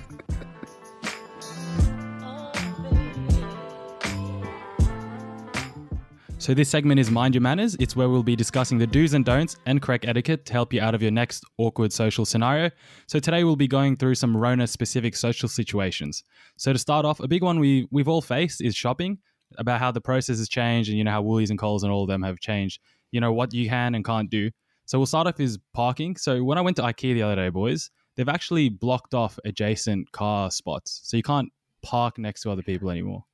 So 6.38 6.54
this 6.54 6.68
segment 6.68 7.00
is 7.00 7.10
Mind 7.10 7.34
Your 7.34 7.42
Manners. 7.42 7.76
It's 7.80 7.96
where 7.96 8.08
we'll 8.08 8.22
be 8.22 8.36
discussing 8.36 8.78
the 8.78 8.86
do's 8.86 9.14
and 9.14 9.24
don'ts 9.24 9.56
and 9.66 9.82
correct 9.82 10.04
etiquette 10.06 10.44
to 10.44 10.52
help 10.52 10.72
you 10.72 10.80
out 10.80 10.94
of 10.94 11.02
your 11.02 11.10
next 11.10 11.42
awkward 11.58 11.92
social 11.92 12.24
scenario. 12.24 12.70
So 13.08 13.18
today 13.18 13.42
we'll 13.42 13.56
be 13.56 13.66
going 13.66 13.96
through 13.96 14.14
some 14.14 14.36
Rona 14.36 14.68
specific 14.68 15.16
social 15.16 15.48
situations. 15.48 16.22
So 16.56 16.72
to 16.72 16.78
start 16.78 17.04
off, 17.04 17.18
a 17.18 17.26
big 17.26 17.42
one 17.42 17.58
we 17.58 17.88
we've 17.90 18.06
all 18.06 18.22
faced 18.22 18.60
is 18.60 18.76
shopping, 18.76 19.18
about 19.58 19.80
how 19.80 19.90
the 19.90 20.00
process 20.00 20.38
has 20.38 20.48
changed 20.48 20.88
and 20.88 20.98
you 20.98 21.04
know 21.04 21.10
how 21.10 21.22
Woolies 21.22 21.50
and 21.50 21.58
Coles 21.58 21.82
and 21.82 21.92
all 21.92 22.02
of 22.02 22.08
them 22.08 22.22
have 22.22 22.40
changed, 22.40 22.80
you 23.10 23.20
know, 23.20 23.32
what 23.32 23.52
you 23.52 23.68
can 23.68 23.94
and 23.94 24.04
can't 24.04 24.30
do. 24.30 24.50
So 24.84 24.98
we'll 24.98 25.06
start 25.06 25.26
off 25.26 25.40
is 25.40 25.58
parking. 25.74 26.16
So 26.16 26.44
when 26.44 26.58
I 26.58 26.60
went 26.60 26.76
to 26.76 26.82
IKEA 26.82 27.14
the 27.14 27.22
other 27.22 27.36
day, 27.36 27.48
boys, 27.48 27.90
they've 28.14 28.28
actually 28.28 28.68
blocked 28.68 29.14
off 29.14 29.38
adjacent 29.44 30.10
car 30.12 30.50
spots. 30.50 31.00
So 31.04 31.16
you 31.16 31.22
can't 31.22 31.50
park 31.82 32.18
next 32.18 32.42
to 32.42 32.50
other 32.50 32.62
people 32.62 32.90
anymore. 32.90 33.24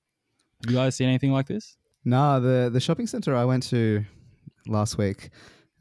Have 0.65 0.71
you 0.71 0.77
guys 0.77 0.97
seen 0.97 1.09
anything 1.09 1.33
like 1.33 1.47
this? 1.47 1.77
Nah, 2.05 2.39
the 2.39 2.71
the 2.73 2.81
shopping 2.81 3.07
center 3.07 3.35
I 3.35 3.45
went 3.45 3.63
to 3.65 4.05
last 4.67 4.99
week 4.99 5.31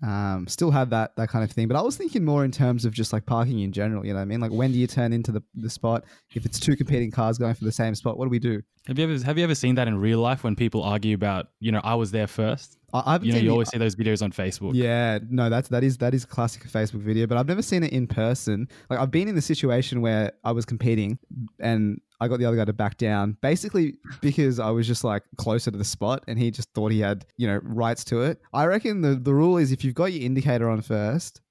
um, 0.04 0.48
still 0.48 0.72
had 0.72 0.90
that 0.90 1.16
that 1.16 1.30
kind 1.30 1.44
of 1.44 1.52
thing. 1.52 1.68
But 1.68 1.78
I 1.78 1.82
was 1.82 1.96
thinking 1.96 2.26
more 2.26 2.44
in 2.44 2.52
terms 2.52 2.86
of 2.86 2.94
just 2.94 3.14
like 3.14 3.26
parking 3.26 3.60
in 3.60 3.72
general. 3.72 4.06
You 4.06 4.14
know 4.14 4.20
what 4.20 4.24
I 4.24 4.26
mean? 4.26 4.40
Like 4.40 4.52
when 4.52 4.72
do 4.72 4.80
you 4.80 4.88
turn 4.88 5.14
into 5.14 5.32
the, 5.32 5.44
the 5.56 5.70
spot? 5.70 6.04
If 6.34 6.46
it's 6.46 6.60
two 6.60 6.76
competing 6.76 7.12
cars 7.12 7.38
going 7.38 7.54
for 7.54 7.66
the 7.66 7.72
same 7.72 7.94
spot, 7.96 8.18
what 8.18 8.26
do 8.26 8.30
we 8.30 8.40
do? 8.40 8.62
Have 8.88 8.98
you 8.98 9.04
ever 9.06 9.24
have 9.24 9.38
you 9.38 9.44
ever 9.44 9.56
seen 9.56 9.76
that 9.76 9.88
in 9.88 9.98
real 9.98 10.20
life 10.20 10.44
when 10.44 10.56
people 10.56 10.84
argue 10.84 11.14
about, 11.14 11.48
you 11.60 11.72
know, 11.72 11.82
I 11.84 11.96
was 11.96 12.12
there 12.12 12.28
first? 12.28 12.78
I, 12.94 13.16
I've 13.16 13.24
You 13.26 13.32
know, 13.34 13.38
you 13.38 13.44
the- 13.46 13.50
always 13.52 13.70
see 13.70 13.78
those 13.78 13.96
videos 13.96 14.22
on 14.22 14.32
Facebook. 14.32 14.72
Yeah, 14.74 15.20
no, 15.30 15.50
that's 15.50 15.70
that 15.70 15.84
is 15.84 15.98
that 16.00 16.14
is 16.14 16.26
classic 16.26 16.64
Facebook 16.64 17.02
video, 17.02 17.28
but 17.28 17.38
I've 17.38 17.48
never 17.48 17.62
seen 17.62 17.84
it 17.84 17.92
in 17.94 18.08
person. 18.08 18.68
Like 18.90 19.00
I've 19.00 19.12
been 19.12 19.28
in 19.28 19.36
the 19.36 19.42
situation 19.42 20.02
where 20.02 20.32
I 20.44 20.52
was 20.52 20.66
competing 20.66 21.20
and 21.60 22.00
I 22.20 22.28
got 22.28 22.38
the 22.40 22.46
other 22.46 22.58
guy 22.58 22.66
to 22.66 22.74
back 22.74 22.98
down, 22.98 23.38
basically 23.42 23.96
because 24.22 24.60
I 24.60 24.70
was 24.70 24.86
just 24.88 25.04
like 25.04 25.24
closer 25.38 25.72
to 25.72 25.78
the 25.78 25.84
spot 25.84 26.24
and 26.28 26.38
he 26.38 26.52
just 26.52 26.70
thought 26.74 26.92
he 26.92 27.00
had, 27.00 27.26
you 27.38 27.48
know, 27.48 27.60
rights 27.64 28.04
to 28.06 28.22
it. 28.22 28.40
I 28.54 28.66
reckon 28.66 29.02
the, 29.02 29.16
the 29.16 29.34
rule 29.34 29.58
is 29.58 29.72
if 29.72 29.84
you've 29.84 29.96
got 29.96 30.14
your 30.14 30.24
indicator 30.24 30.70
on 30.70 30.82
first, 30.82 31.42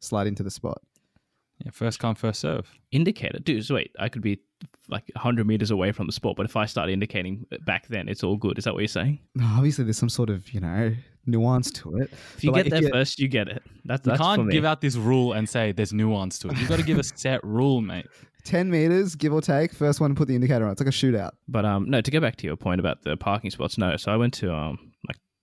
slide 0.00 0.26
into 0.28 0.42
the 0.42 0.50
spot. 0.50 0.80
Yeah, 1.64 1.70
first 1.72 1.98
come, 1.98 2.14
first 2.14 2.40
serve. 2.40 2.70
Indicator, 2.92 3.38
dude. 3.38 3.64
So 3.66 3.74
wait, 3.74 3.90
I 3.98 4.08
could 4.08 4.22
be 4.22 4.40
like 4.88 5.04
100 5.14 5.46
meters 5.46 5.70
away 5.70 5.92
from 5.92 6.06
the 6.06 6.12
spot, 6.12 6.36
but 6.36 6.46
if 6.46 6.56
I 6.56 6.66
start 6.66 6.88
indicating 6.90 7.46
back 7.66 7.86
then, 7.88 8.08
it's 8.08 8.24
all 8.24 8.36
good. 8.36 8.58
Is 8.58 8.64
that 8.64 8.72
what 8.74 8.80
you're 8.80 8.88
saying? 8.88 9.20
No, 9.34 9.44
Obviously 9.56 9.84
there's 9.84 9.98
some 9.98 10.08
sort 10.08 10.30
of, 10.30 10.52
you 10.52 10.60
know, 10.60 10.92
nuance 11.26 11.70
to 11.72 11.96
it. 11.98 12.10
If 12.36 12.44
you 12.44 12.50
But, 12.50 12.56
get 12.58 12.66
if 12.66 12.72
there 12.72 12.82
you- 12.84 12.90
first, 12.90 13.18
you 13.18 13.28
get 13.28 13.48
it. 13.48 13.62
That's 13.84 14.04
You 14.06 14.10
that's 14.12 14.20
for 14.20 14.36
can't 14.36 14.46
me. 14.46 14.52
give 14.52 14.64
out 14.64 14.80
this 14.80 14.96
rule 14.96 15.32
and 15.34 15.48
say 15.48 15.72
there's 15.72 15.92
nuance 15.92 16.38
to 16.40 16.48
it. 16.48 16.56
You've 16.58 16.68
got 16.68 16.78
to 16.78 16.84
give 16.84 16.98
a 16.98 17.04
set 17.04 17.44
rule, 17.44 17.80
mate. 17.80 18.06
10 18.44 18.70
meters, 18.70 19.14
give 19.16 19.32
or 19.34 19.42
take, 19.42 19.72
first 19.74 20.00
one 20.00 20.10
to 20.10 20.16
put 20.16 20.26
the 20.26 20.34
indicator 20.34 20.64
on. 20.64 20.72
It's 20.72 20.80
like 20.80 20.88
a 20.88 20.90
shootout. 20.90 21.32
But 21.46 21.66
um, 21.66 21.88
no. 21.90 22.00
To 22.00 22.10
go 22.10 22.20
back 22.20 22.36
to 22.36 22.46
your 22.46 22.56
point 22.56 22.80
about 22.80 23.02
the 23.02 23.16
parking 23.18 23.50
spots, 23.50 23.76
no. 23.76 23.96
So 23.98 24.10
I 24.10 24.16
went 24.16 24.32
to 24.34 24.52
um 24.54 24.78
like 24.78 24.89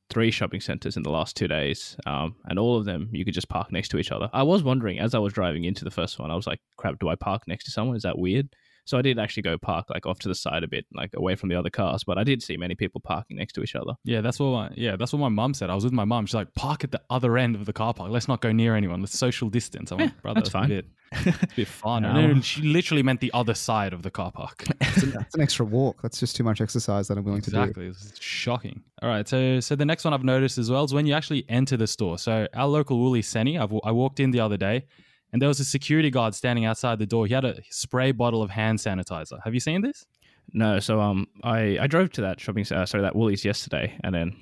three 0.09 0.31
shopping 0.31 0.61
centers 0.61 0.97
in 0.97 1.03
the 1.03 1.09
last 1.09 1.35
two 1.35 1.47
days, 1.47 1.97
um, 2.05 2.35
and 2.45 2.57
all 2.57 2.77
of 2.77 2.85
them 2.85 3.09
you 3.11 3.25
could 3.25 3.33
just 3.33 3.49
park 3.49 3.71
next 3.71 3.89
to 3.89 3.97
each 3.97 4.11
other. 4.11 4.29
I 4.33 4.43
was 4.43 4.63
wondering 4.63 4.99
as 4.99 5.13
I 5.13 5.19
was 5.19 5.33
driving 5.33 5.65
into 5.65 5.83
the 5.83 5.91
first 5.91 6.19
one, 6.19 6.31
I 6.31 6.35
was 6.35 6.47
like, 6.47 6.59
crap, 6.77 6.99
do 6.99 7.09
I 7.09 7.15
park 7.15 7.43
next 7.47 7.65
to 7.65 7.71
someone? 7.71 7.95
Is 7.95 8.03
that 8.03 8.17
weird? 8.17 8.49
So 8.87 8.97
I 8.97 9.01
did 9.01 9.19
actually 9.19 9.43
go 9.43 9.57
park 9.57 9.87
like 9.89 10.05
off 10.05 10.19
to 10.19 10.29
the 10.29 10.35
side 10.35 10.63
a 10.63 10.67
bit, 10.67 10.85
like 10.93 11.11
away 11.15 11.35
from 11.35 11.49
the 11.49 11.55
other 11.55 11.69
cars. 11.69 12.03
But 12.05 12.17
I 12.17 12.23
did 12.23 12.41
see 12.41 12.55
many 12.55 12.73
people 12.73 13.01
parking 13.01 13.37
next 13.37 13.53
to 13.53 13.61
each 13.61 13.75
other. 13.75 13.93
Yeah, 14.05 14.21
that's 14.21 14.39
what 14.39 14.51
my 14.51 14.69
yeah, 14.75 14.95
that's 14.95 15.11
what 15.11 15.19
my 15.19 15.29
mum 15.29 15.53
said. 15.53 15.69
I 15.69 15.75
was 15.75 15.83
with 15.83 15.93
my 15.93 16.05
mum. 16.05 16.25
She's 16.25 16.35
like, 16.35 16.53
park 16.55 16.83
at 16.83 16.91
the 16.91 17.01
other 17.09 17.37
end 17.37 17.55
of 17.55 17.65
the 17.65 17.73
car 17.73 17.93
park. 17.93 18.11
Let's 18.11 18.27
not 18.27 18.41
go 18.41 18.51
near 18.51 18.75
anyone. 18.75 19.01
Let's 19.01 19.17
social 19.17 19.49
distance. 19.49 19.91
I'm 19.91 19.99
Yeah, 19.99 20.05
like, 20.05 20.21
brother, 20.21 20.39
that's 20.41 20.49
that's, 20.51 20.53
fine. 20.53 20.71
A 20.71 20.81
bit, 20.81 20.85
it's 21.11 21.43
a 21.43 21.55
bit 21.55 21.67
fun. 21.67 22.03
No. 22.03 22.09
And 22.09 22.43
she 22.45 22.61
literally 22.61 23.03
meant 23.03 23.19
the 23.19 23.31
other 23.33 23.53
side 23.53 23.91
of 23.91 24.03
the 24.03 24.11
car 24.11 24.31
park. 24.31 24.63
It's 24.97 25.03
an, 25.03 25.13
it's 25.21 25.35
an 25.35 25.41
extra 25.41 25.63
walk. 25.63 26.01
That's 26.01 26.19
just 26.19 26.35
too 26.35 26.43
much 26.43 26.59
exercise 26.59 27.07
that 27.07 27.19
I'm 27.19 27.23
willing 27.23 27.41
to 27.41 27.51
do. 27.51 27.59
Exactly. 27.61 27.85
It's 27.87 28.19
shocking. 28.19 28.81
All 29.03 29.09
right. 29.09 29.27
So, 29.27 29.59
so 29.59 29.75
the 29.75 29.85
next 29.85 30.05
one 30.05 30.13
I've 30.13 30.23
noticed 30.23 30.57
as 30.57 30.71
well 30.71 30.83
is 30.85 30.91
when 30.93 31.05
you 31.05 31.13
actually 31.13 31.45
enter 31.49 31.77
the 31.77 31.85
store. 31.85 32.17
So, 32.17 32.47
our 32.55 32.65
local 32.65 32.97
Woolly 32.97 33.21
Senny, 33.21 33.59
I've, 33.59 33.71
I 33.83 33.91
walked 33.91 34.19
in 34.19 34.31
the 34.31 34.39
other 34.39 34.57
day 34.57 34.85
and 35.31 35.41
there 35.41 35.49
was 35.49 35.59
a 35.59 35.65
security 35.65 36.09
guard 36.09 36.35
standing 36.35 36.65
outside 36.65 36.99
the 36.99 37.05
door. 37.05 37.27
He 37.27 37.33
had 37.33 37.45
a 37.45 37.61
spray 37.69 38.11
bottle 38.11 38.41
of 38.41 38.49
hand 38.49 38.79
sanitizer. 38.79 39.39
Have 39.43 39.53
you 39.53 39.59
seen 39.59 39.81
this? 39.81 40.05
No, 40.53 40.79
so 40.79 41.01
um, 41.01 41.27
I 41.43 41.77
I 41.79 41.87
drove 41.87 42.11
to 42.11 42.21
that 42.21 42.39
shopping 42.39 42.65
uh, 42.71 42.85
sorry 42.85 43.01
that 43.01 43.15
Woolies 43.15 43.43
yesterday, 43.43 43.97
and 44.03 44.15
then 44.15 44.35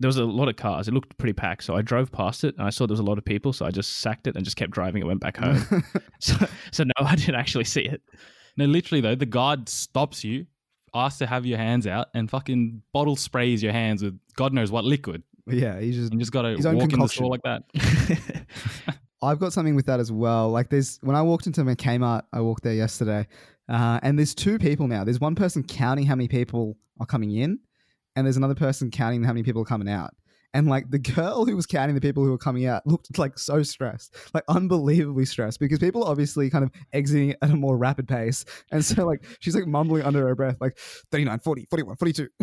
there 0.00 0.08
was 0.08 0.16
a 0.16 0.24
lot 0.24 0.48
of 0.48 0.56
cars. 0.56 0.86
It 0.86 0.94
looked 0.94 1.16
pretty 1.18 1.32
packed, 1.32 1.64
so 1.64 1.74
I 1.74 1.82
drove 1.82 2.12
past 2.12 2.44
it, 2.44 2.54
and 2.56 2.66
I 2.66 2.70
saw 2.70 2.86
there 2.86 2.92
was 2.92 3.00
a 3.00 3.04
lot 3.04 3.18
of 3.18 3.24
people, 3.24 3.52
so 3.52 3.66
I 3.66 3.70
just 3.70 3.98
sacked 3.98 4.26
it 4.26 4.36
and 4.36 4.44
just 4.44 4.56
kept 4.56 4.70
driving 4.70 5.02
and 5.02 5.08
went 5.08 5.20
back 5.20 5.36
home. 5.36 5.64
so, 6.20 6.36
so 6.70 6.84
no, 6.84 6.92
I 7.06 7.16
didn't 7.16 7.34
actually 7.34 7.64
see 7.64 7.82
it. 7.82 8.02
No, 8.56 8.66
literally, 8.66 9.00
though, 9.00 9.16
the 9.16 9.26
guard 9.26 9.68
stops 9.68 10.22
you, 10.22 10.46
asks 10.94 11.18
to 11.18 11.26
have 11.26 11.44
your 11.44 11.58
hands 11.58 11.86
out, 11.86 12.08
and 12.14 12.30
fucking 12.30 12.82
bottle 12.92 13.16
sprays 13.16 13.62
your 13.62 13.72
hands 13.72 14.02
with 14.02 14.18
God 14.36 14.52
knows 14.52 14.70
what 14.70 14.84
liquid. 14.84 15.24
yeah, 15.48 15.80
he's 15.80 15.96
just 15.96 16.12
You 16.12 16.18
just 16.20 16.32
got 16.32 16.42
to 16.42 16.50
His 16.50 16.66
own 16.66 16.76
walk 16.76 16.92
in 16.92 17.00
the 17.00 17.08
store 17.08 17.30
like 17.30 17.42
that. 17.42 17.64
I've 19.22 19.38
got 19.38 19.52
something 19.52 19.74
with 19.74 19.86
that 19.86 20.00
as 20.00 20.12
well. 20.12 20.50
Like 20.50 20.70
there's 20.70 20.98
when 21.02 21.16
I 21.16 21.22
walked 21.22 21.46
into 21.46 21.64
my 21.64 21.74
Kmart, 21.74 22.22
I 22.32 22.40
walked 22.40 22.62
there 22.62 22.74
yesterday, 22.74 23.26
uh, 23.68 24.00
and 24.02 24.18
there's 24.18 24.34
two 24.34 24.58
people 24.58 24.86
now. 24.86 25.04
There's 25.04 25.20
one 25.20 25.34
person 25.34 25.62
counting 25.62 26.06
how 26.06 26.14
many 26.14 26.28
people 26.28 26.76
are 27.00 27.06
coming 27.06 27.32
in, 27.32 27.58
and 28.16 28.26
there's 28.26 28.36
another 28.36 28.54
person 28.54 28.90
counting 28.90 29.24
how 29.24 29.32
many 29.32 29.42
people 29.42 29.62
are 29.62 29.66
coming 29.66 29.88
out. 29.88 30.14
And 30.54 30.66
like 30.66 30.90
the 30.90 30.98
girl 30.98 31.44
who 31.44 31.54
was 31.54 31.66
counting 31.66 31.94
the 31.94 32.00
people 32.00 32.24
who 32.24 32.30
were 32.30 32.38
coming 32.38 32.64
out 32.64 32.86
looked 32.86 33.18
like 33.18 33.38
so 33.38 33.62
stressed, 33.62 34.16
like 34.32 34.44
unbelievably 34.48 35.26
stressed, 35.26 35.60
because 35.60 35.78
people 35.78 36.04
are 36.04 36.10
obviously 36.10 36.48
kind 36.48 36.64
of 36.64 36.70
exiting 36.92 37.34
at 37.42 37.50
a 37.50 37.56
more 37.56 37.76
rapid 37.76 38.08
pace. 38.08 38.46
And 38.72 38.82
so 38.82 39.04
like 39.04 39.24
she's 39.40 39.54
like 39.54 39.66
mumbling 39.66 40.04
under 40.04 40.26
her 40.26 40.34
breath, 40.34 40.56
like 40.60 40.78
39, 41.10 41.40
40, 41.40 41.66
41, 41.68 41.96
42. 41.96 42.28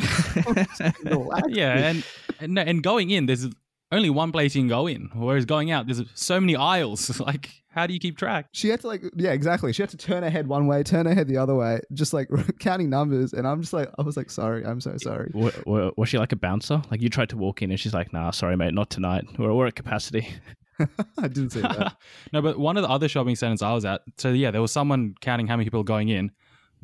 Yeah, 1.50 1.74
and, 1.74 2.04
and 2.40 2.60
and 2.60 2.84
going 2.84 3.10
in, 3.10 3.26
there's 3.26 3.48
only 3.92 4.10
one 4.10 4.32
place 4.32 4.56
you 4.56 4.62
can 4.62 4.68
go 4.70 4.88
in, 4.88 5.10
whereas 5.14 5.46
going 5.46 5.72
out, 5.72 5.86
there's 5.86 6.02
so 6.16 6.40
many 6.40 6.56
aisles. 6.56 7.20
like, 7.20 7.50
how 7.70 7.86
do 7.86 7.94
you 7.94 8.00
keep 8.00 8.18
track? 8.18 8.48
She 8.52 8.70
had 8.70 8.82
to 8.82 8.88
like, 8.88 9.04
yeah, 9.16 9.32
exactly. 9.32 9.74
She 9.74 9.82
had 9.84 9.90
to 9.92 9.98
turn 9.98 10.24
her 10.24 10.30
head 10.30 10.48
one 10.48 10.66
way, 10.68 10.82
turn 10.84 11.06
her 11.06 11.14
head 11.14 11.28
the 11.28 11.38
other 11.38 11.56
way, 11.56 11.82
just 11.94 12.14
like 12.14 12.30
counting 12.60 12.90
numbers. 12.90 13.34
And 13.34 13.48
I'm 13.48 13.62
just 13.62 13.74
like, 13.74 13.90
I 13.98 14.02
was 14.02 14.18
like, 14.18 14.30
sorry, 14.30 14.66
I'm 14.66 14.82
so 14.82 14.96
sorry. 14.98 15.32
Wa- 15.34 15.52
wa- 15.66 15.92
was 15.98 16.10
she 16.10 16.18
like 16.18 16.32
a 16.32 16.38
bouncer? 16.38 16.82
Like 16.90 17.02
you 17.02 17.10
tried 17.10 17.30
to 17.30 17.38
walk 17.38 17.62
in, 17.62 17.72
and 17.72 17.80
she's 17.80 17.94
like, 17.94 18.12
"Nah, 18.14 18.32
sorry, 18.32 18.56
mate, 18.58 18.74
not 18.74 18.90
tonight. 18.90 19.26
We're, 19.38 19.54
we're 19.54 19.68
at 19.68 19.76
capacity." 19.76 20.28
I 21.18 21.28
didn't 21.30 21.52
see 21.52 21.62
that. 21.62 21.96
no, 22.34 22.42
but 22.42 22.60
one 22.60 22.76
of 22.76 22.84
the 22.84 22.90
other 22.90 23.08
shopping 23.08 23.36
centers 23.36 23.62
I 23.62 23.74
was 23.74 23.86
at, 23.86 24.02
so 24.18 24.32
yeah, 24.32 24.52
there 24.52 24.62
was 24.62 24.72
someone 24.72 25.16
counting 25.22 25.48
how 25.48 25.56
many 25.56 25.66
people 25.66 25.84
going 25.84 26.10
in, 26.10 26.32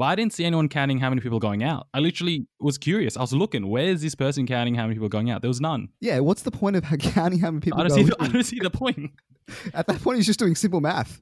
but 0.02 0.08
I 0.08 0.16
didn't 0.16 0.34
see 0.34 0.46
anyone 0.46 0.68
counting 0.68 0.98
how 0.98 1.10
many 1.10 1.22
people 1.22 1.38
going 1.38 1.64
out. 1.64 1.86
I 1.94 2.00
literally 2.00 2.48
was 2.60 2.80
curious. 2.80 3.16
I 3.16 3.22
was 3.22 3.34
looking, 3.34 3.70
where's 3.70 4.02
this 4.02 4.16
person 4.16 4.48
counting 4.48 4.74
how 4.74 4.82
many 4.82 4.96
people 4.96 5.10
going 5.10 5.30
out? 5.30 5.44
There 5.44 5.48
was 5.48 5.62
none. 5.62 5.90
Yeah, 6.00 6.22
what's 6.22 6.42
the 6.42 6.50
point 6.50 6.76
of 6.76 6.84
counting 7.00 7.38
how 7.38 7.52
many 7.52 7.62
people 7.62 7.80
I 7.80 7.84
don't, 7.84 7.90
go 7.90 7.96
see 7.98 8.10
the, 8.10 8.16
I 8.20 8.28
don't 8.28 8.44
see 8.44 8.58
the 8.60 8.72
point. 8.72 9.12
At 9.76 9.86
that 9.86 10.02
point, 10.02 10.18
he's 10.18 10.26
just 10.26 10.40
doing 10.40 10.56
simple 10.56 10.82
math. 10.82 11.22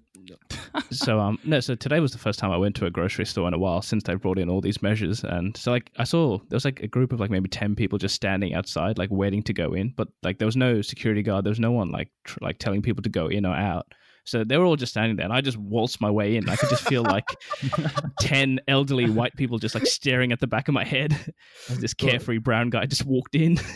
so 0.92 1.20
um 1.20 1.40
no 1.44 1.60
so 1.60 1.74
today 1.74 2.00
was 2.00 2.12
the 2.12 2.20
first 2.20 2.38
time 2.38 2.52
i 2.52 2.58
went 2.58 2.76
to 2.76 2.86
a 2.86 2.92
grocery 2.92 3.26
store 3.26 3.48
in 3.48 3.54
a 3.56 3.58
while 3.58 3.82
since 3.82 4.04
they 4.04 4.14
brought 4.14 4.38
in 4.38 4.48
all 4.48 4.62
these 4.62 4.80
measures 4.80 5.24
and 5.24 5.58
so 5.58 5.72
like 5.72 5.90
i 5.98 6.04
saw 6.04 6.38
there 6.50 6.56
was 6.56 6.66
like 6.66 6.82
a 6.82 6.88
group 6.88 7.12
of 7.12 7.20
like 7.20 7.32
maybe 7.32 7.50
10 7.50 7.74
people 7.74 7.98
just 7.98 8.14
standing 8.14 8.54
outside 8.54 9.00
like 9.00 9.10
waiting 9.10 9.42
to 9.42 9.54
go 9.54 9.74
in 9.74 9.92
but 9.98 10.08
like 10.22 10.38
there 10.38 10.46
was 10.46 10.56
no 10.56 10.84
security 10.84 11.24
guard 11.24 11.44
there 11.44 11.50
was 11.50 11.60
no 11.60 11.72
one 11.72 11.90
like 11.90 12.10
tr- 12.26 12.38
like 12.42 12.60
telling 12.60 12.80
people 12.80 13.02
to 13.02 13.10
go 13.10 13.26
in 13.26 13.44
or 13.44 13.56
out 13.56 13.92
so 14.30 14.44
they 14.44 14.58
were 14.58 14.66
all 14.66 14.76
just 14.76 14.92
standing 14.94 15.16
there 15.16 15.26
and 15.26 15.34
i 15.34 15.42
just 15.42 15.58
waltzed 15.58 16.00
my 16.00 16.10
way 16.10 16.36
in 16.36 16.48
i 16.50 16.56
could 16.56 16.70
just 16.70 16.88
feel 16.88 17.04
like 17.04 17.26
10 18.22 18.60
elderly 18.68 19.10
white 19.10 19.36
people 19.36 19.58
just 19.58 19.76
like 19.76 19.86
staring 19.86 20.32
at 20.32 20.40
the 20.40 20.48
back 20.48 20.68
of 20.68 20.74
my 20.74 20.84
head 20.84 21.16
this 21.70 21.94
carefree 21.94 22.38
brown 22.38 22.70
guy 22.70 22.86
just 22.86 23.06
walked 23.06 23.36
in 23.36 23.60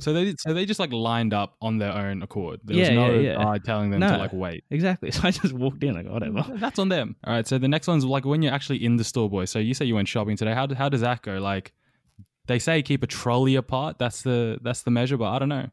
So 0.00 0.12
they 0.12 0.34
so 0.36 0.52
they 0.52 0.66
just 0.66 0.80
like 0.80 0.92
lined 0.92 1.32
up 1.32 1.54
on 1.62 1.78
their 1.78 1.92
own 1.92 2.20
accord. 2.22 2.58
There 2.64 2.76
was 2.76 2.90
no 2.90 3.14
yeah, 3.14 3.38
yeah. 3.40 3.58
telling 3.64 3.90
them 3.92 4.00
No. 4.00 4.08
to 4.08 4.18
like 4.18 4.32
wait. 4.32 4.64
exactly 4.68 5.12
so 5.12 5.20
i 5.22 5.30
just 5.30 5.52
walked 5.52 5.84
in 5.84 5.94
like 5.94 6.08
whatever 6.08 6.44
That's 6.56 6.80
on 6.80 6.88
them. 6.88 7.14
All 7.24 7.32
right. 7.32 7.46
So 7.46 7.58
the 7.58 7.68
next 7.68 7.86
one's 7.86 8.04
like 8.04 8.24
when 8.24 8.42
you're 8.42 8.52
actually 8.52 8.84
in 8.84 8.96
the 8.96 9.04
store, 9.04 9.30
boy. 9.30 9.44
So 9.44 9.60
you 9.60 9.72
say 9.72 9.84
you 9.84 9.94
went 9.94 10.08
shopping 10.08 10.36
today. 10.36 10.52
How 10.52 10.66
how 10.74 10.88
does 10.88 11.02
that 11.02 11.22
go? 11.22 11.38
Like 11.38 11.72
they 12.46 12.58
say 12.58 12.82
keep 12.82 13.04
a 13.04 13.06
trolley 13.06 13.54
apart. 13.54 14.00
That's 14.00 14.22
the 14.22 14.58
that's 14.62 14.82
the 14.82 14.90
measure, 14.90 15.16
but 15.16 15.26
I 15.30 15.38
don't 15.38 15.48
know. 15.48 15.68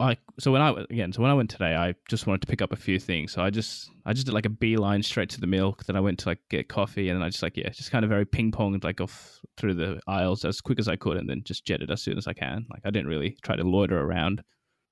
I 0.00 0.16
so 0.38 0.52
when 0.52 0.62
I 0.62 0.70
again 0.90 1.12
so 1.12 1.22
when 1.22 1.30
I 1.30 1.34
went 1.34 1.50
today, 1.50 1.74
I 1.74 1.94
just 2.08 2.26
wanted 2.26 2.42
to 2.42 2.46
pick 2.46 2.62
up 2.62 2.72
a 2.72 2.76
few 2.76 3.00
things. 3.00 3.32
So 3.32 3.42
I 3.42 3.50
just 3.50 3.90
I 4.06 4.12
just 4.12 4.26
did 4.26 4.32
like 4.32 4.46
a 4.46 4.50
beeline 4.50 5.02
straight 5.02 5.28
to 5.30 5.40
the 5.40 5.46
milk. 5.46 5.84
Then 5.84 5.96
I 5.96 6.00
went 6.00 6.20
to 6.20 6.28
like 6.28 6.38
get 6.50 6.68
coffee, 6.68 7.08
and 7.08 7.18
then 7.18 7.26
I 7.26 7.30
just 7.30 7.42
like 7.42 7.56
yeah, 7.56 7.68
just 7.70 7.90
kind 7.90 8.04
of 8.04 8.08
very 8.08 8.24
ping 8.24 8.52
ponged 8.52 8.84
like 8.84 9.00
off 9.00 9.40
through 9.56 9.74
the 9.74 10.00
aisles 10.06 10.44
as 10.44 10.60
quick 10.60 10.78
as 10.78 10.86
I 10.86 10.96
could, 10.96 11.16
and 11.16 11.28
then 11.28 11.42
just 11.44 11.64
jetted 11.64 11.90
as 11.90 12.00
soon 12.02 12.16
as 12.16 12.26
I 12.28 12.32
can. 12.32 12.66
Like 12.70 12.82
I 12.84 12.90
didn't 12.90 13.08
really 13.08 13.36
try 13.42 13.56
to 13.56 13.64
loiter 13.64 14.00
around. 14.00 14.42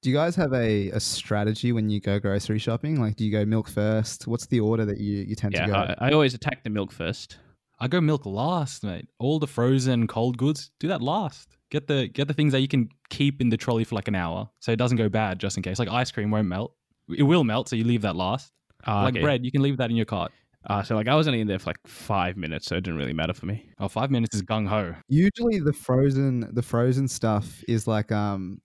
Do 0.02 0.10
you 0.10 0.16
guys 0.16 0.36
have 0.36 0.52
a, 0.52 0.90
a 0.90 1.00
strategy 1.00 1.72
when 1.72 1.88
you 1.88 2.00
go 2.00 2.20
grocery 2.20 2.58
shopping? 2.58 3.00
Like, 3.00 3.16
do 3.16 3.24
you 3.24 3.32
go 3.32 3.44
milk 3.44 3.68
first? 3.68 4.26
What's 4.26 4.46
the 4.46 4.60
order 4.60 4.84
that 4.84 4.98
you, 4.98 5.22
you 5.22 5.34
tend 5.34 5.54
Yeah, 5.54 5.66
to 5.66 5.72
go? 5.72 5.74
I, 5.74 6.08
I 6.08 6.12
always 6.12 6.34
attack 6.34 6.62
the 6.62 6.70
milk 6.70 6.92
first. 6.92 7.38
I 7.80 7.88
go 7.88 8.00
milk 8.00 8.24
last, 8.24 8.84
mate. 8.84 9.08
All 9.18 9.38
the 9.38 9.46
frozen 9.46 10.06
cold 10.06 10.36
goods, 10.36 10.70
do 10.78 10.86
that 10.88 11.02
last. 11.02 11.55
Get 11.70 11.87
the 11.87 12.09
get 12.09 12.29
the 12.29 12.35
things 12.35 12.52
that 12.52 12.61
you 12.61 12.68
can 12.68 12.88
keep 13.11 13.40
in 13.40 13.48
the 13.48 13.57
trolley 13.57 13.85
for 13.85 13.94
like 13.94 14.09
an 14.09 14.14
hour, 14.14 14.48
so 14.61 14.72
it 14.72 14.76
doesn't 14.76 14.96
go 14.96 15.09
bad, 15.09 15.40
just 15.40 15.57
in 15.57 15.62
case. 15.62 15.79
Like 15.79 15.88
ice 15.88 16.11
cream 16.11 16.31
won't 16.31 16.46
melt. 16.46 16.74
It 17.09 17.24
will 17.24 17.44
melt, 17.44 17.68
so 17.68 17.76
you 17.76 17.85
leave 17.85 18.02
that 18.02 18.16
last. 18.16 18.52
Ah, 18.85 19.02
like 19.05 19.14
okay. 19.14 19.22
bread, 19.22 19.44
you 19.44 19.50
can 19.50 19.62
leave 19.62 19.76
that 19.79 19.90
in 19.90 19.96
your 19.96 20.07
cart. 20.07 20.33
Uh, 20.68 20.83
so 20.83 20.94
like 20.96 21.09
I 21.09 21.14
was 21.14 21.26
only 21.29 21.40
in 21.40 21.46
there 21.46 21.59
for 21.59 21.70
like 21.70 21.87
five 21.87 22.37
minutes, 22.37 22.66
so 22.66 22.76
it 22.76 22.83
didn't 22.83 22.98
really 22.98 23.12
matter 23.12 23.33
for 23.33 23.46
me. 23.46 23.68
Oh, 23.79 23.88
five 23.88 24.11
minutes 24.11 24.35
is 24.35 24.42
gung 24.42 24.66
ho. 24.66 24.94
Usually, 25.09 25.61
the 25.61 25.72
frozen 25.72 26.48
the 26.52 26.62
frozen 26.62 27.09
stuff 27.09 27.62
is 27.68 27.87
like 27.87 28.11
um 28.11 28.61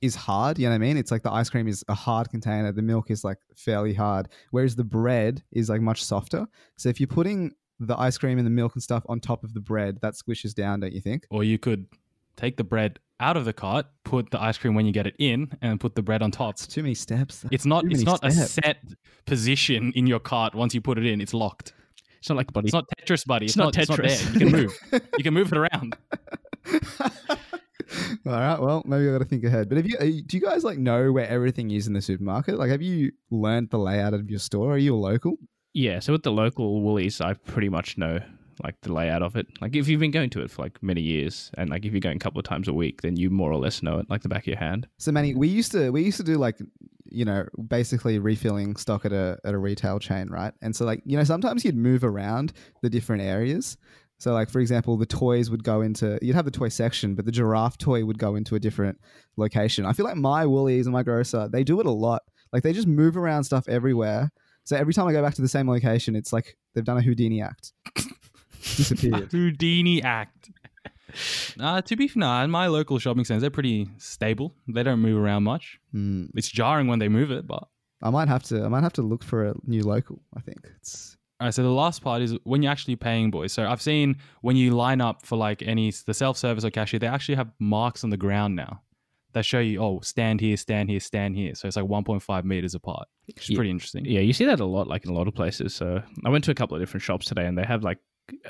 is 0.00 0.14
hard. 0.14 0.58
You 0.58 0.66
know 0.66 0.70
what 0.70 0.76
I 0.76 0.78
mean? 0.78 0.96
It's 0.96 1.10
like 1.10 1.22
the 1.22 1.32
ice 1.32 1.50
cream 1.50 1.68
is 1.68 1.84
a 1.88 1.94
hard 1.94 2.30
container. 2.30 2.72
The 2.72 2.82
milk 2.82 3.10
is 3.10 3.24
like 3.24 3.38
fairly 3.56 3.94
hard, 3.94 4.28
whereas 4.50 4.76
the 4.76 4.84
bread 4.84 5.42
is 5.52 5.68
like 5.68 5.80
much 5.80 6.04
softer. 6.04 6.46
So 6.76 6.88
if 6.88 7.00
you're 7.00 7.06
putting 7.06 7.52
the 7.80 7.98
ice 7.98 8.18
cream 8.18 8.38
and 8.38 8.46
the 8.46 8.50
milk 8.50 8.74
and 8.74 8.82
stuff 8.82 9.04
on 9.08 9.20
top 9.20 9.42
of 9.42 9.54
the 9.54 9.60
bread, 9.60 9.98
that 10.02 10.14
squishes 10.14 10.54
down, 10.54 10.80
don't 10.80 10.92
you 10.92 11.00
think? 11.00 11.26
Or 11.30 11.42
you 11.42 11.58
could 11.58 11.86
take 12.40 12.56
the 12.56 12.64
bread 12.64 12.98
out 13.20 13.36
of 13.36 13.44
the 13.44 13.52
cart, 13.52 13.86
put 14.04 14.30
the 14.30 14.40
ice 14.42 14.56
cream 14.58 14.74
when 14.74 14.86
you 14.86 14.92
get 14.92 15.06
it 15.06 15.14
in, 15.18 15.50
and 15.60 15.78
put 15.78 15.94
the 15.94 16.02
bread 16.02 16.22
on 16.22 16.30
top. 16.30 16.54
It's 16.54 16.66
too 16.66 16.82
many 16.82 16.94
steps. 16.94 17.44
It's 17.50 17.66
not. 17.66 17.84
It's 17.84 17.92
many 17.94 18.04
not 18.04 18.24
a 18.24 18.30
set 18.32 18.78
position 19.26 19.92
in 19.94 20.06
your 20.06 20.20
cart. 20.20 20.54
Once 20.54 20.74
you 20.74 20.80
put 20.80 20.96
it 20.98 21.06
in, 21.06 21.20
it's 21.20 21.34
locked. 21.34 21.74
It's 22.18 22.28
not 22.28 22.36
like 22.36 22.52
buddy. 22.52 22.66
It's 22.68 22.74
not 22.74 22.86
Tetris, 22.98 23.26
buddy. 23.26 23.46
It's, 23.46 23.52
It's 23.52 23.56
not 23.56 23.76
not, 23.76 23.78
It's 23.78 23.88
not 23.88 23.98
Tetris. 23.98 24.24
there. 24.24 24.32
You 24.34 24.38
can 24.40 24.52
move. 24.52 24.78
you 25.18 25.24
can 25.24 25.34
move 25.34 25.52
it 25.52 25.58
around. 25.58 25.96
All 28.26 28.32
right. 28.32 28.60
Well, 28.60 28.82
maybe 28.86 29.08
I 29.08 29.12
got 29.12 29.18
to 29.18 29.24
think 29.24 29.44
ahead. 29.44 29.68
But 29.68 29.76
have 29.78 29.86
you? 29.88 29.96
you- 30.00 30.22
Do 30.22 30.36
you 30.36 30.42
guys 30.42 30.62
like 30.64 30.78
know 30.78 31.12
where 31.12 31.26
everything 31.28 31.70
is 31.70 31.86
in 31.86 31.92
the 31.92 32.02
supermarket? 32.02 32.58
Like, 32.58 32.70
have 32.70 32.82
you 32.82 33.12
learned 33.30 33.70
the 33.70 33.78
layout 33.78 34.14
of 34.14 34.30
your 34.30 34.38
store? 34.38 34.74
Are 34.74 34.78
you 34.78 34.94
a 34.94 34.98
local? 34.98 35.36
Yeah, 35.72 36.00
so 36.00 36.12
with 36.12 36.22
the 36.24 36.32
local 36.32 36.82
Woolies, 36.82 37.20
I 37.20 37.34
pretty 37.34 37.68
much 37.68 37.96
know 37.96 38.20
like 38.62 38.80
the 38.82 38.92
layout 38.92 39.22
of 39.22 39.36
it. 39.36 39.46
Like 39.60 39.76
if 39.76 39.88
you've 39.88 40.00
been 40.00 40.10
going 40.10 40.30
to 40.30 40.42
it 40.42 40.50
for 40.50 40.62
like 40.62 40.82
many 40.82 41.00
years, 41.00 41.50
and 41.56 41.70
like 41.70 41.84
if 41.84 41.92
you're 41.92 42.00
going 42.00 42.16
a 42.16 42.20
couple 42.20 42.38
of 42.38 42.44
times 42.44 42.68
a 42.68 42.72
week, 42.72 43.02
then 43.02 43.16
you 43.16 43.30
more 43.30 43.50
or 43.50 43.58
less 43.58 43.82
know 43.82 43.98
it 43.98 44.08
like 44.10 44.22
the 44.22 44.28
back 44.28 44.42
of 44.42 44.46
your 44.48 44.58
hand. 44.58 44.88
So, 44.98 45.12
Manny, 45.12 45.34
we 45.34 45.48
used 45.48 45.72
to 45.72 45.90
we 45.90 46.02
used 46.02 46.18
to 46.18 46.24
do 46.24 46.36
like 46.36 46.58
you 47.10 47.24
know 47.24 47.46
basically 47.68 48.18
refilling 48.18 48.76
stock 48.76 49.04
at 49.04 49.12
a 49.12 49.38
at 49.44 49.54
a 49.54 49.58
retail 49.58 49.98
chain, 49.98 50.28
right? 50.28 50.52
And 50.62 50.74
so 50.74 50.84
like 50.84 51.02
you 51.04 51.16
know 51.16 51.24
sometimes 51.24 51.64
you'd 51.64 51.76
move 51.76 52.04
around 52.04 52.52
the 52.82 52.90
different 52.90 53.22
areas. 53.22 53.76
So 54.18 54.34
like 54.34 54.50
for 54.50 54.60
example, 54.60 54.96
the 54.96 55.06
toys 55.06 55.50
would 55.50 55.64
go 55.64 55.80
into 55.80 56.18
you'd 56.22 56.36
have 56.36 56.44
the 56.44 56.50
toy 56.50 56.68
section, 56.68 57.14
but 57.14 57.24
the 57.24 57.32
giraffe 57.32 57.78
toy 57.78 58.04
would 58.04 58.18
go 58.18 58.34
into 58.36 58.54
a 58.54 58.60
different 58.60 58.98
location. 59.36 59.86
I 59.86 59.92
feel 59.92 60.04
like 60.06 60.16
my 60.16 60.44
Woolies 60.44 60.86
and 60.86 60.92
my 60.92 61.02
grocer 61.02 61.48
they 61.48 61.64
do 61.64 61.80
it 61.80 61.86
a 61.86 61.90
lot. 61.90 62.22
Like 62.52 62.62
they 62.62 62.72
just 62.72 62.88
move 62.88 63.16
around 63.16 63.44
stuff 63.44 63.68
everywhere. 63.68 64.30
So 64.64 64.76
every 64.76 64.92
time 64.92 65.06
I 65.06 65.12
go 65.12 65.22
back 65.22 65.34
to 65.34 65.42
the 65.42 65.48
same 65.48 65.68
location, 65.68 66.14
it's 66.14 66.32
like 66.32 66.56
they've 66.74 66.84
done 66.84 66.98
a 66.98 67.02
Houdini 67.02 67.42
act. 67.42 67.72
Disappeared. 68.60 69.30
Houdini 69.32 70.02
act. 70.02 70.50
Uh, 71.58 71.82
to 71.82 71.96
be 71.96 72.06
fair, 72.06 72.20
nah, 72.20 72.44
in 72.44 72.50
my 72.52 72.68
local 72.68 72.96
shopping 73.00 73.24
centers, 73.24 73.40
they're 73.40 73.50
pretty 73.50 73.88
stable. 73.98 74.54
They 74.68 74.84
don't 74.84 75.00
move 75.00 75.20
around 75.20 75.42
much. 75.42 75.80
Hmm. 75.90 76.26
It's 76.36 76.48
jarring 76.48 76.86
when 76.86 77.00
they 77.00 77.08
move 77.08 77.32
it, 77.32 77.48
but 77.48 77.64
I 78.00 78.10
might 78.10 78.28
have 78.28 78.44
to 78.44 78.62
I 78.64 78.68
might 78.68 78.84
have 78.84 78.92
to 78.92 79.02
look 79.02 79.24
for 79.24 79.46
a 79.48 79.54
new 79.66 79.82
local. 79.82 80.22
I 80.36 80.40
think 80.40 80.58
it's 80.76 81.16
All 81.40 81.48
right, 81.48 81.52
so 81.54 81.64
the 81.64 81.68
last 81.68 82.02
part 82.04 82.22
is 82.22 82.36
when 82.44 82.62
you're 82.62 82.70
actually 82.70 82.94
paying, 82.94 83.32
boys. 83.32 83.52
So 83.52 83.66
I've 83.68 83.82
seen 83.82 84.18
when 84.42 84.54
you 84.54 84.70
line 84.70 85.00
up 85.00 85.26
for 85.26 85.34
like 85.36 85.62
any 85.62 85.92
the 86.06 86.14
self 86.14 86.36
service 86.36 86.64
or 86.64 86.70
cashier, 86.70 87.00
they 87.00 87.08
actually 87.08 87.34
have 87.34 87.50
marks 87.58 88.04
on 88.04 88.10
the 88.10 88.16
ground 88.16 88.54
now 88.54 88.80
that 89.32 89.44
show 89.44 89.58
you, 89.58 89.82
oh, 89.82 89.98
stand 90.02 90.40
here, 90.40 90.56
stand 90.56 90.88
here, 90.90 91.00
stand 91.00 91.34
here. 91.34 91.56
So 91.56 91.66
it's 91.66 91.76
like 91.76 91.86
1.5 91.86 92.44
meters 92.44 92.76
apart, 92.76 93.08
which 93.26 93.38
is 93.44 93.50
Yeah. 93.50 93.56
pretty 93.56 93.70
interesting. 93.70 94.04
Yeah, 94.04 94.20
you 94.20 94.32
see 94.32 94.44
that 94.44 94.60
a 94.60 94.64
lot, 94.64 94.86
like 94.86 95.04
in 95.04 95.10
a 95.10 95.14
lot 95.14 95.26
of 95.26 95.34
places. 95.34 95.74
So 95.74 96.02
I 96.24 96.28
went 96.28 96.44
to 96.44 96.52
a 96.52 96.54
couple 96.54 96.76
of 96.76 96.82
different 96.82 97.02
shops 97.02 97.26
today, 97.26 97.46
and 97.46 97.58
they 97.58 97.64
have 97.64 97.82
like. 97.82 97.98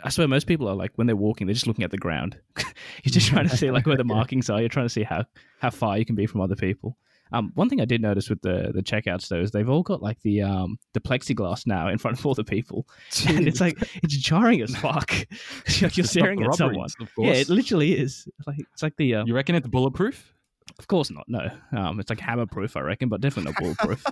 I 0.03 0.09
swear, 0.09 0.29
most 0.29 0.47
people 0.47 0.69
are 0.69 0.75
like 0.75 0.93
when 0.97 1.07
they're 1.07 1.17
walking, 1.17 1.47
they're 1.47 1.55
just 1.55 1.67
looking 1.67 1.85
at 1.85 1.91
the 1.91 1.99
ground. 1.99 2.39
You're 2.57 3.13
just 3.13 3.29
trying 3.29 3.49
to 3.49 3.57
see 3.57 3.71
like 3.71 3.87
where 3.87 3.97
the 3.97 4.05
markings 4.17 4.51
are. 4.51 4.61
You're 4.61 4.69
trying 4.69 4.87
to 4.87 4.91
see 4.91 5.03
how 5.03 5.25
how 5.61 5.71
far 5.71 5.99
you 5.99 6.05
can 6.05 6.17
be 6.17 6.27
from 6.27 6.41
other 6.41 6.57
people. 6.57 6.97
Um, 7.33 7.53
one 7.55 7.69
thing 7.69 7.81
I 7.81 7.85
did 7.85 8.03
notice 8.03 8.29
with 8.29 8.43
the 8.43 8.73
the 8.75 8.83
checkouts 8.83 9.29
though 9.29 9.41
is 9.41 9.53
they've 9.53 9.69
all 9.69 9.83
got 9.83 10.03
like 10.03 10.21
the 10.23 10.43
um 10.43 10.79
the 10.95 11.01
plexiglass 11.01 11.67
now 11.67 11.89
in 11.89 11.99
front 11.99 12.19
of 12.19 12.27
all 12.27 12.35
the 12.35 12.45
people, 12.45 12.87
and 13.29 13.47
it's 13.47 13.61
like 13.61 13.79
it's 14.03 14.17
jarring 14.17 14.63
as 14.63 14.75
fuck. 14.75 15.11
Like 15.11 15.81
you're 15.81 15.91
To 15.91 16.03
stop 16.03 16.07
staring 16.07 16.43
at 16.43 16.55
someone. 16.55 16.89
Yeah, 17.19 17.33
it 17.33 17.49
literally 17.49 17.93
is. 17.93 18.29
It's 18.39 18.47
like 18.47 18.59
it's 18.73 18.83
like 18.83 18.97
the 18.97 19.17
um, 19.17 19.29
you 19.29 19.35
reckon 19.35 19.55
it's 19.55 19.69
bulletproof? 19.69 20.35
of 20.79 20.87
course 20.87 21.11
not. 21.11 21.25
No, 21.29 21.49
um, 21.77 22.01
it's 22.01 22.11
like 22.11 22.21
hammer 22.21 22.47
proof, 22.47 22.77
I 22.77 22.81
reckon, 22.81 23.09
but 23.09 23.21
definitely 23.21 23.53
not 23.53 23.61
bulletproof. 23.61 24.05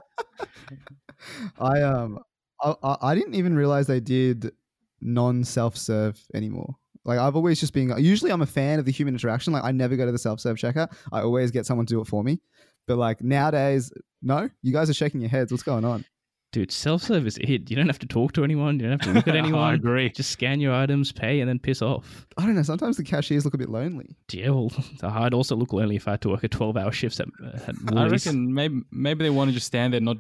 I 1.58 1.82
um 1.82 2.20
I, 2.60 2.74
I 2.82 2.96
I 3.02 3.14
didn't 3.14 3.34
even 3.34 3.56
realize 3.56 3.86
they 3.86 4.00
did 4.00 4.52
non 5.00 5.44
self 5.44 5.76
serve 5.76 6.20
anymore. 6.34 6.76
Like 7.04 7.18
I've 7.18 7.36
always 7.36 7.60
just 7.60 7.72
been 7.72 7.92
usually 7.98 8.30
I'm 8.30 8.42
a 8.42 8.46
fan 8.46 8.78
of 8.78 8.84
the 8.84 8.92
human 8.92 9.14
interaction. 9.14 9.52
Like 9.52 9.64
I 9.64 9.72
never 9.72 9.96
go 9.96 10.06
to 10.06 10.12
the 10.12 10.18
self 10.18 10.40
serve 10.40 10.56
checkout. 10.56 10.94
I 11.12 11.22
always 11.22 11.50
get 11.50 11.66
someone 11.66 11.86
to 11.86 11.94
do 11.94 12.00
it 12.00 12.06
for 12.06 12.22
me. 12.22 12.40
But 12.86 12.98
like 12.98 13.22
nowadays, 13.22 13.92
no, 14.22 14.48
you 14.62 14.72
guys 14.72 14.90
are 14.90 14.94
shaking 14.94 15.20
your 15.20 15.30
heads. 15.30 15.52
What's 15.52 15.62
going 15.62 15.84
on? 15.84 16.04
Dude, 16.50 16.72
self 16.72 17.02
service 17.02 17.36
it. 17.36 17.68
You 17.70 17.76
don't 17.76 17.88
have 17.88 17.98
to 17.98 18.06
talk 18.06 18.32
to 18.32 18.44
anyone. 18.44 18.80
You 18.80 18.88
don't 18.88 19.00
have 19.02 19.08
to 19.08 19.12
look 19.12 19.28
at 19.28 19.36
anyone. 19.44 19.60
I 19.60 19.74
agree. 19.74 20.08
Just 20.08 20.30
scan 20.30 20.60
your 20.60 20.72
items, 20.72 21.12
pay, 21.12 21.40
and 21.40 21.48
then 21.48 21.58
piss 21.58 21.82
off. 21.82 22.26
I 22.38 22.46
don't 22.46 22.54
know. 22.54 22.62
Sometimes 22.62 22.96
the 22.96 23.04
cashiers 23.04 23.44
look 23.44 23.52
a 23.54 23.58
bit 23.58 23.68
lonely. 23.68 24.16
Yeah, 24.32 24.50
well, 24.50 24.70
I'd 25.02 25.34
also 25.34 25.56
look 25.56 25.74
lonely 25.74 25.96
if 25.96 26.08
I 26.08 26.12
had 26.12 26.22
to 26.22 26.30
work 26.30 26.44
a 26.44 26.48
12 26.48 26.76
hour 26.76 26.90
shifts 26.90 27.20
at, 27.20 27.28
uh, 27.44 27.58
at 27.66 27.74
I 27.94 28.08
reckon 28.08 28.54
maybe 28.54 28.80
maybe 28.90 29.24
they 29.24 29.30
want 29.30 29.50
to 29.50 29.54
just 29.54 29.66
stand 29.66 29.92
there 29.92 29.98
and 29.98 30.06
not 30.06 30.16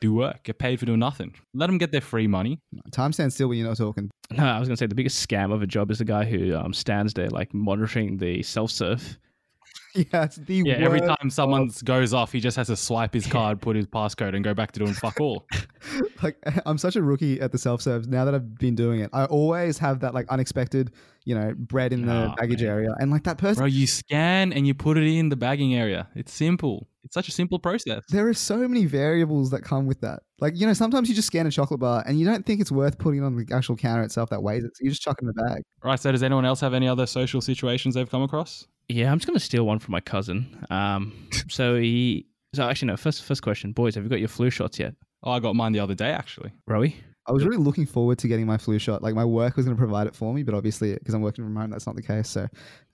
do 0.00 0.14
work, 0.14 0.42
get 0.44 0.58
paid 0.58 0.78
for 0.78 0.86
doing 0.86 0.98
nothing. 0.98 1.34
Let 1.54 1.66
them 1.66 1.78
get 1.78 1.92
their 1.92 2.00
free 2.00 2.26
money. 2.26 2.60
Time 2.92 3.12
stands 3.12 3.34
still 3.34 3.48
when 3.48 3.58
you're 3.58 3.68
not 3.68 3.76
talking. 3.76 4.10
No, 4.30 4.44
I 4.44 4.58
was 4.58 4.68
going 4.68 4.76
to 4.76 4.78
say 4.78 4.86
the 4.86 4.94
biggest 4.94 5.26
scam 5.26 5.52
of 5.52 5.62
a 5.62 5.66
job 5.66 5.90
is 5.90 5.98
the 5.98 6.04
guy 6.04 6.24
who 6.24 6.54
um, 6.54 6.72
stands 6.72 7.14
there 7.14 7.28
like 7.28 7.52
monitoring 7.54 8.16
the 8.18 8.42
self 8.42 8.70
serve. 8.70 9.18
yeah, 10.12 10.24
it's 10.24 10.36
the 10.36 10.62
Yeah, 10.64 10.74
every 10.74 11.00
time 11.00 11.30
someone 11.30 11.70
goes 11.84 12.12
off, 12.12 12.32
he 12.32 12.40
just 12.40 12.56
has 12.56 12.66
to 12.68 12.76
swipe 12.76 13.14
his 13.14 13.26
card, 13.36 13.60
put 13.60 13.76
his 13.76 13.86
passcode, 13.86 14.34
and 14.34 14.44
go 14.44 14.54
back 14.54 14.72
to 14.72 14.80
doing 14.80 14.94
fuck 14.94 15.20
all. 15.20 15.46
like 16.22 16.36
I'm 16.64 16.78
such 16.78 16.96
a 16.96 17.02
rookie 17.02 17.40
at 17.40 17.52
the 17.52 17.58
self 17.58 17.82
serves 17.82 18.08
now 18.08 18.24
that 18.24 18.34
I've 18.34 18.56
been 18.58 18.74
doing 18.74 19.00
it. 19.00 19.10
I 19.12 19.24
always 19.26 19.78
have 19.78 20.00
that 20.00 20.14
like 20.14 20.28
unexpected, 20.28 20.92
you 21.24 21.34
know, 21.34 21.54
bread 21.56 21.92
in 21.92 22.06
the 22.06 22.12
Oh, 22.30 22.34
baggage 22.36 22.62
man. 22.62 22.70
area, 22.70 22.88
and 22.98 23.10
like 23.10 23.24
that 23.24 23.38
person. 23.38 23.60
Bro, 23.60 23.66
you 23.66 23.86
scan 23.86 24.52
and 24.52 24.66
you 24.66 24.74
put 24.74 24.96
it 24.98 25.04
in 25.06 25.28
the 25.28 25.36
bagging 25.36 25.74
area. 25.74 26.08
It's 26.14 26.32
simple. 26.32 26.88
It's 27.04 27.14
such 27.14 27.28
a 27.28 27.32
simple 27.32 27.60
process. 27.60 28.02
There 28.08 28.26
are 28.26 28.34
so 28.34 28.66
many 28.66 28.84
variables 28.84 29.50
that 29.50 29.62
come 29.62 29.86
with 29.86 30.00
that. 30.00 30.20
Like 30.40 30.58
you 30.58 30.66
know, 30.66 30.72
sometimes 30.72 31.08
you 31.08 31.14
just 31.14 31.28
scan 31.28 31.46
a 31.46 31.50
chocolate 31.50 31.80
bar 31.80 32.02
and 32.06 32.18
you 32.18 32.26
don't 32.26 32.44
think 32.44 32.60
it's 32.60 32.72
worth 32.72 32.98
putting 32.98 33.22
on 33.22 33.36
the 33.36 33.54
actual 33.54 33.76
counter 33.76 34.02
itself 34.02 34.30
that 34.30 34.42
weighs 34.42 34.64
it. 34.64 34.76
So 34.76 34.80
you 34.82 34.90
just 34.90 35.02
chuck 35.02 35.18
it 35.18 35.22
in 35.22 35.28
the 35.28 35.34
bag. 35.34 35.62
Right, 35.84 35.98
so 36.00 36.10
does 36.10 36.22
anyone 36.22 36.44
else 36.44 36.60
have 36.60 36.74
any 36.74 36.88
other 36.88 37.06
social 37.06 37.40
situations 37.40 37.94
they've 37.94 38.10
come 38.10 38.22
across? 38.22 38.66
Yeah, 38.88 39.10
I'm 39.10 39.18
just 39.18 39.26
going 39.26 39.38
to 39.38 39.44
steal 39.44 39.66
one 39.66 39.78
from 39.78 39.92
my 39.92 40.00
cousin. 40.00 40.64
Um, 40.70 41.28
so 41.48 41.76
he. 41.76 42.26
So 42.54 42.62
actually, 42.68 42.86
no. 42.88 42.96
First, 42.96 43.24
first 43.24 43.42
question, 43.42 43.72
boys, 43.72 43.94
have 43.96 44.04
you 44.04 44.10
got 44.10 44.18
your 44.20 44.28
flu 44.28 44.48
shots 44.50 44.78
yet, 44.78 44.94
Oh, 45.22 45.32
I 45.32 45.40
got 45.40 45.56
mine 45.56 45.72
the 45.72 45.80
other 45.80 45.94
day, 45.94 46.10
actually. 46.10 46.52
Rowie? 46.68 46.94
I 47.28 47.32
was 47.32 47.44
really 47.44 47.56
looking 47.56 47.84
forward 47.86 48.18
to 48.18 48.28
getting 48.28 48.46
my 48.46 48.56
flu 48.56 48.78
shot. 48.78 49.02
Like 49.02 49.14
my 49.16 49.24
work 49.24 49.56
was 49.56 49.66
going 49.66 49.76
to 49.76 49.80
provide 49.80 50.06
it 50.06 50.14
for 50.14 50.32
me, 50.32 50.44
but 50.44 50.54
obviously 50.54 50.94
because 50.94 51.12
I'm 51.14 51.20
working 51.22 51.44
from 51.44 51.56
home, 51.56 51.70
that's 51.70 51.84
not 51.86 51.96
the 51.96 52.02
case. 52.02 52.28
So 52.28 52.46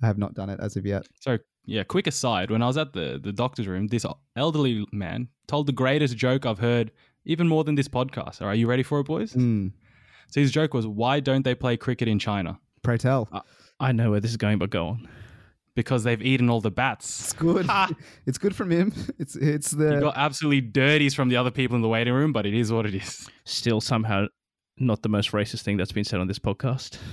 I 0.02 0.06
have 0.06 0.16
not 0.16 0.32
done 0.32 0.48
it 0.48 0.58
as 0.60 0.76
of 0.76 0.86
yet. 0.86 1.06
So, 1.20 1.36
yeah, 1.66 1.82
quick 1.84 2.06
aside 2.06 2.50
when 2.50 2.62
I 2.62 2.66
was 2.66 2.78
at 2.78 2.94
the, 2.94 3.20
the 3.22 3.32
doctor's 3.32 3.68
room, 3.68 3.88
this 3.88 4.06
elderly 4.34 4.86
man 4.90 5.28
told 5.46 5.66
the 5.66 5.72
greatest 5.72 6.16
joke 6.16 6.46
I've 6.46 6.58
heard, 6.58 6.90
even 7.26 7.46
more 7.46 7.62
than 7.64 7.74
this 7.74 7.88
podcast. 7.88 8.40
All 8.40 8.48
right, 8.48 8.58
you 8.58 8.66
ready 8.66 8.82
for 8.82 8.98
it, 9.00 9.04
boys? 9.04 9.34
Mm, 9.34 9.72
So, 10.28 10.40
his 10.40 10.50
joke 10.50 10.72
was, 10.72 10.86
why 10.86 11.20
don't 11.20 11.44
they 11.44 11.54
play 11.54 11.76
cricket 11.76 12.08
in 12.08 12.18
China? 12.18 12.58
pray 12.82 12.96
tell. 12.96 13.28
I 13.78 13.92
know 13.92 14.10
where 14.12 14.20
this 14.20 14.30
is 14.30 14.36
going, 14.38 14.58
but 14.58 14.70
go 14.70 14.86
on. 14.88 15.08
Because 15.74 16.04
they've 16.04 16.20
eaten 16.20 16.50
all 16.50 16.60
the 16.60 16.70
bats. 16.70 17.20
It's 17.20 17.32
good. 17.32 17.66
it's 18.26 18.38
good 18.38 18.54
from 18.54 18.70
him. 18.70 18.92
It's 19.18 19.36
it's 19.36 19.72
You 19.72 19.78
the 19.78 20.00
got 20.00 20.16
absolutely 20.16 20.60
dirties 20.60 21.14
from 21.14 21.28
the 21.28 21.36
other 21.36 21.50
people 21.50 21.76
in 21.76 21.82
the 21.82 21.88
waiting 21.88 22.12
room, 22.12 22.32
but 22.32 22.44
it 22.44 22.54
is 22.54 22.70
what 22.72 22.84
it 22.86 22.94
is. 22.94 23.28
Still, 23.44 23.80
somehow, 23.80 24.26
not 24.76 25.02
the 25.02 25.08
most 25.08 25.32
racist 25.32 25.62
thing 25.62 25.76
that's 25.78 25.92
been 25.92 26.04
said 26.04 26.20
on 26.20 26.28
this 26.28 26.38
podcast. 26.38 26.98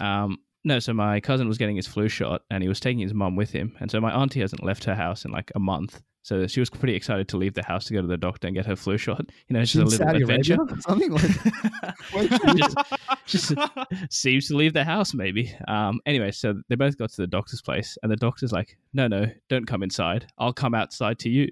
Um, 0.00 0.38
No, 0.64 0.78
so 0.78 0.92
my 0.92 1.20
cousin 1.20 1.48
was 1.48 1.58
getting 1.58 1.76
his 1.76 1.86
flu 1.86 2.08
shot 2.08 2.42
and 2.50 2.62
he 2.62 2.68
was 2.68 2.78
taking 2.80 3.00
his 3.00 3.14
mum 3.14 3.34
with 3.34 3.50
him. 3.50 3.74
And 3.80 3.90
so 3.90 4.00
my 4.00 4.12
auntie 4.12 4.40
hasn't 4.40 4.62
left 4.62 4.84
her 4.84 4.94
house 4.94 5.24
in 5.24 5.32
like 5.32 5.50
a 5.54 5.58
month. 5.58 6.02
So 6.24 6.46
she 6.46 6.60
was 6.60 6.70
pretty 6.70 6.94
excited 6.94 7.26
to 7.28 7.36
leave 7.36 7.54
the 7.54 7.64
house 7.64 7.86
to 7.86 7.94
go 7.94 8.00
to 8.00 8.06
the 8.06 8.16
doctor 8.16 8.46
and 8.46 8.54
get 8.54 8.64
her 8.66 8.76
flu 8.76 8.96
shot. 8.96 9.26
You 9.48 9.54
know, 9.54 9.64
she's 9.64 9.80
a 9.80 9.84
little 9.84 10.06
Saudi 10.06 10.22
adventure. 10.22 10.54
Arabia? 10.54 10.80
Something 10.80 11.12
like 11.12 12.56
just, 12.56 12.76
just 13.26 13.54
seems 14.10 14.46
to 14.48 14.56
leave 14.56 14.72
the 14.72 14.84
house, 14.84 15.14
maybe. 15.14 15.52
Um, 15.66 16.00
anyway, 16.06 16.30
so 16.30 16.54
they 16.68 16.76
both 16.76 16.96
got 16.96 17.10
to 17.10 17.16
the 17.16 17.26
doctor's 17.26 17.60
place, 17.60 17.98
and 18.02 18.10
the 18.10 18.16
doctor's 18.16 18.52
like, 18.52 18.78
"No, 18.94 19.08
no, 19.08 19.26
don't 19.48 19.66
come 19.66 19.82
inside. 19.82 20.26
I'll 20.38 20.52
come 20.52 20.74
outside 20.74 21.18
to 21.20 21.28
you." 21.28 21.48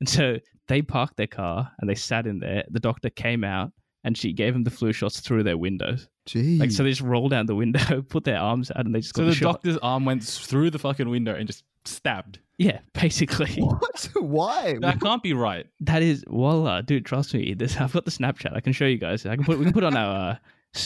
And 0.00 0.08
so 0.08 0.38
they 0.68 0.82
parked 0.82 1.16
their 1.16 1.26
car 1.26 1.70
and 1.80 1.90
they 1.90 1.94
sat 1.94 2.26
in 2.26 2.38
there. 2.38 2.64
The 2.70 2.80
doctor 2.80 3.10
came 3.10 3.44
out, 3.44 3.72
and 4.06 4.16
she 4.16 4.32
gave 4.32 4.54
him 4.54 4.62
the 4.62 4.70
flu 4.70 4.92
shots 4.92 5.18
through 5.18 5.42
their 5.42 5.58
windows. 5.58 6.06
Jeez. 6.28 6.60
Like, 6.60 6.70
so 6.70 6.84
they 6.84 6.90
just 6.90 7.00
rolled 7.02 7.32
down 7.32 7.46
the 7.46 7.56
window, 7.56 8.02
put 8.08 8.22
their 8.22 8.38
arms 8.38 8.70
out, 8.70 8.86
and 8.86 8.94
they 8.94 9.00
just 9.00 9.14
got 9.14 9.22
shot. 9.22 9.24
So 9.24 9.26
the, 9.26 9.30
the 9.30 9.36
shot. 9.36 9.52
doctor's 9.52 9.78
arm 9.78 10.04
went 10.04 10.22
through 10.22 10.70
the 10.70 10.78
fucking 10.78 11.08
window 11.08 11.34
and 11.34 11.44
just 11.44 11.64
stabbed. 11.84 12.38
Yeah, 12.56 12.78
basically. 12.94 13.52
what? 13.60 14.08
Why? 14.14 14.76
That 14.80 15.00
can't 15.00 15.24
be 15.24 15.32
right. 15.32 15.66
That 15.80 16.02
is 16.02 16.24
voila, 16.28 16.82
dude. 16.82 17.04
Trust 17.04 17.34
me. 17.34 17.52
This 17.54 17.76
I've 17.78 17.92
got 17.92 18.04
the 18.04 18.12
Snapchat. 18.12 18.54
I 18.54 18.60
can 18.60 18.72
show 18.72 18.86
you 18.86 18.96
guys. 18.96 19.26
I 19.26 19.34
can 19.34 19.44
put 19.44 19.58
we 19.58 19.64
can 19.64 19.74
put 19.74 19.82
on 19.82 19.96
our 19.96 20.38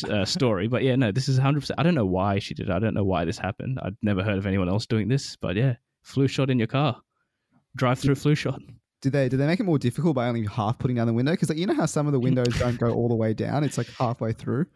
uh, 0.07 0.09
uh, 0.09 0.25
story. 0.25 0.67
But 0.67 0.83
yeah, 0.83 0.97
no, 0.97 1.13
this 1.13 1.29
is 1.29 1.37
100. 1.37 1.61
percent 1.61 1.79
I 1.79 1.83
don't 1.83 1.95
know 1.95 2.07
why 2.07 2.39
she 2.39 2.55
did. 2.55 2.71
it. 2.71 2.73
I 2.73 2.79
don't 2.79 2.95
know 2.95 3.05
why 3.05 3.27
this 3.27 3.37
happened. 3.37 3.79
I'd 3.83 3.97
never 4.01 4.23
heard 4.23 4.39
of 4.39 4.47
anyone 4.47 4.71
else 4.71 4.87
doing 4.87 5.09
this. 5.09 5.37
But 5.37 5.57
yeah, 5.57 5.75
flu 6.05 6.27
shot 6.27 6.49
in 6.49 6.59
your 6.59 6.69
car, 6.69 7.03
drive 7.77 7.99
through 7.99 8.15
flu 8.15 8.35
shot. 8.35 8.63
Did 9.01 9.13
they 9.13 9.29
did 9.29 9.39
they 9.39 9.47
make 9.47 9.61
it 9.61 9.65
more 9.65 9.79
difficult 9.79 10.15
by 10.15 10.29
only 10.29 10.45
half 10.47 10.79
putting 10.79 10.97
down 10.97 11.07
the 11.07 11.13
window? 11.15 11.33
Because 11.33 11.49
like 11.49 11.59
you 11.59 11.67
know 11.67 11.75
how 11.75 11.87
some 11.87 12.07
of 12.07 12.13
the 12.13 12.21
windows 12.29 12.59
don't 12.59 12.79
go 12.79 12.93
all 12.93 13.09
the 13.09 13.15
way 13.15 13.33
down; 13.33 13.65
it's 13.65 13.79
like 13.79 13.89
halfway 13.89 14.33
through. 14.33 14.67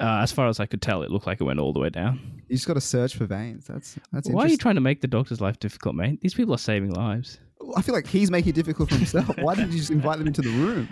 Uh, 0.00 0.20
as 0.22 0.30
far 0.30 0.46
as 0.48 0.60
I 0.60 0.66
could 0.66 0.80
tell, 0.80 1.02
it 1.02 1.10
looked 1.10 1.26
like 1.26 1.40
it 1.40 1.44
went 1.44 1.58
all 1.58 1.72
the 1.72 1.80
way 1.80 1.90
down. 1.90 2.20
You 2.48 2.56
just 2.56 2.68
got 2.68 2.74
to 2.74 2.80
search 2.80 3.16
for 3.16 3.26
veins. 3.26 3.66
That's 3.66 3.98
that's 4.12 4.28
Why 4.28 4.44
are 4.44 4.48
you 4.48 4.56
trying 4.56 4.76
to 4.76 4.80
make 4.80 5.00
the 5.00 5.08
doctor's 5.08 5.40
life 5.40 5.58
difficult, 5.58 5.96
mate? 5.96 6.20
These 6.20 6.34
people 6.34 6.54
are 6.54 6.58
saving 6.58 6.92
lives. 6.92 7.38
I 7.76 7.82
feel 7.82 7.94
like 7.94 8.06
he's 8.06 8.30
making 8.30 8.50
it 8.50 8.54
difficult 8.54 8.90
for 8.90 8.94
himself. 8.96 9.36
Why 9.38 9.54
didn't 9.54 9.72
you 9.72 9.78
just 9.78 9.90
invite 9.90 10.18
them 10.18 10.26
into 10.26 10.42
the 10.42 10.50
room? 10.50 10.88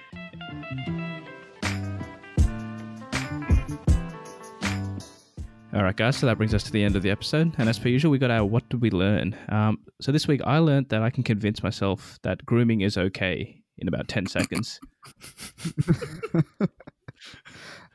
All 5.77 5.83
right, 5.83 5.95
guys. 5.95 6.17
So 6.17 6.25
that 6.25 6.39
brings 6.39 6.55
us 6.55 6.63
to 6.63 6.73
the 6.73 6.83
end 6.83 6.97
of 6.97 7.03
the 7.03 7.11
episode. 7.11 7.53
And 7.59 7.69
as 7.69 7.79
per 7.79 7.91
usual, 7.91 8.11
we 8.11 8.17
got 8.17 8.31
our 8.31 8.47
what 8.47 8.67
did 8.71 8.81
we 8.81 8.89
learn? 8.91 9.37
Um, 9.51 9.77
so 10.01 10.11
this 10.11 10.27
week, 10.27 10.41
I 10.47 10.57
learned 10.57 10.89
that 10.89 11.03
I 11.03 11.11
can 11.11 11.23
convince 11.23 11.63
myself 11.63 12.19
that 12.23 12.47
grooming 12.47 12.81
is 12.81 12.97
okay 12.97 13.63
in 13.77 13.87
about 13.87 14.09
10 14.09 14.25
seconds. 14.27 14.81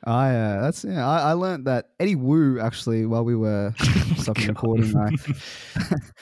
I 0.03 0.35
uh, 0.35 0.61
that's 0.61 0.83
yeah. 0.83 1.07
I, 1.07 1.31
I 1.31 1.33
learned 1.33 1.65
that 1.65 1.89
Eddie 1.99 2.15
Woo 2.15 2.59
actually 2.59 3.07
while 3.07 3.23
we 3.23 3.35
were 3.35 3.73
stopping 4.17 4.47
recording, 4.47 4.95
I 4.95 5.09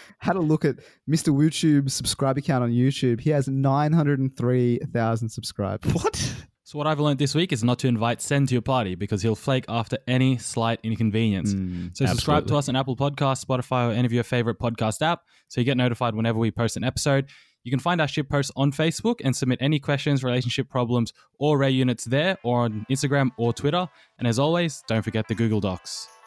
had 0.20 0.38
a 0.38 0.41
look 0.41 0.64
at 0.64 0.78
Mr. 1.10 1.34
WooTube's 1.34 1.93
subscriber 1.93 2.39
count 2.41 2.64
on 2.64 2.72
YouTube. 2.72 3.20
He 3.22 3.30
has 3.32 3.47
nine 3.49 3.93
hundred 3.93 4.20
and 4.20 4.36
three 4.36 4.80
thousand 4.93 5.30
subscribers. 5.30 5.93
What? 5.93 6.39
So 6.70 6.78
what 6.78 6.86
I've 6.86 7.00
learned 7.00 7.18
this 7.18 7.34
week 7.34 7.52
is 7.52 7.64
not 7.64 7.80
to 7.80 7.88
invite 7.88 8.22
Sen 8.22 8.46
to 8.46 8.54
your 8.54 8.62
party 8.62 8.94
because 8.94 9.24
he'll 9.24 9.36
flake 9.36 9.66
after 9.68 9.98
any 10.08 10.38
slight 10.38 10.80
inconvenience. 10.84 11.56
Mm. 11.56 11.98
So 11.98 12.06
subscribe 12.06 12.46
to 12.46 12.58
us 12.58 12.70
on 12.70 12.76
Apple 12.76 12.96
Podcasts, 12.96 13.44
Spotify, 13.44 13.90
or 13.90 13.92
any 13.92 14.06
of 14.06 14.14
your 14.14 14.24
favorite 14.24 14.60
podcast 14.60 15.02
app 15.02 15.24
so 15.48 15.60
you 15.60 15.66
get 15.66 15.78
notified 15.78 16.14
whenever 16.14 16.38
we 16.38 16.52
post 16.52 16.78
an 16.78 16.84
episode. 16.84 17.26
You 17.64 17.72
can 17.72 17.80
find 17.80 18.00
our 18.00 18.08
ship 18.08 18.30
posts 18.30 18.52
on 18.56 18.72
Facebook 18.72 19.16
and 19.24 19.36
submit 19.36 19.58
any 19.64 19.80
questions, 19.80 20.24
relationship 20.24 20.70
problems, 20.70 21.12
or 21.40 21.58
rare 21.58 21.70
units 21.70 22.06
there 22.06 22.38
or 22.44 22.60
on 22.66 22.86
Instagram 22.88 23.32
or 23.38 23.52
Twitter. 23.52 23.90
And 24.20 24.28
as 24.28 24.38
always, 24.38 24.84
don't 24.88 25.02
forget 25.02 25.28
the 25.28 25.34
Google 25.34 25.62
Docs. 25.62 26.19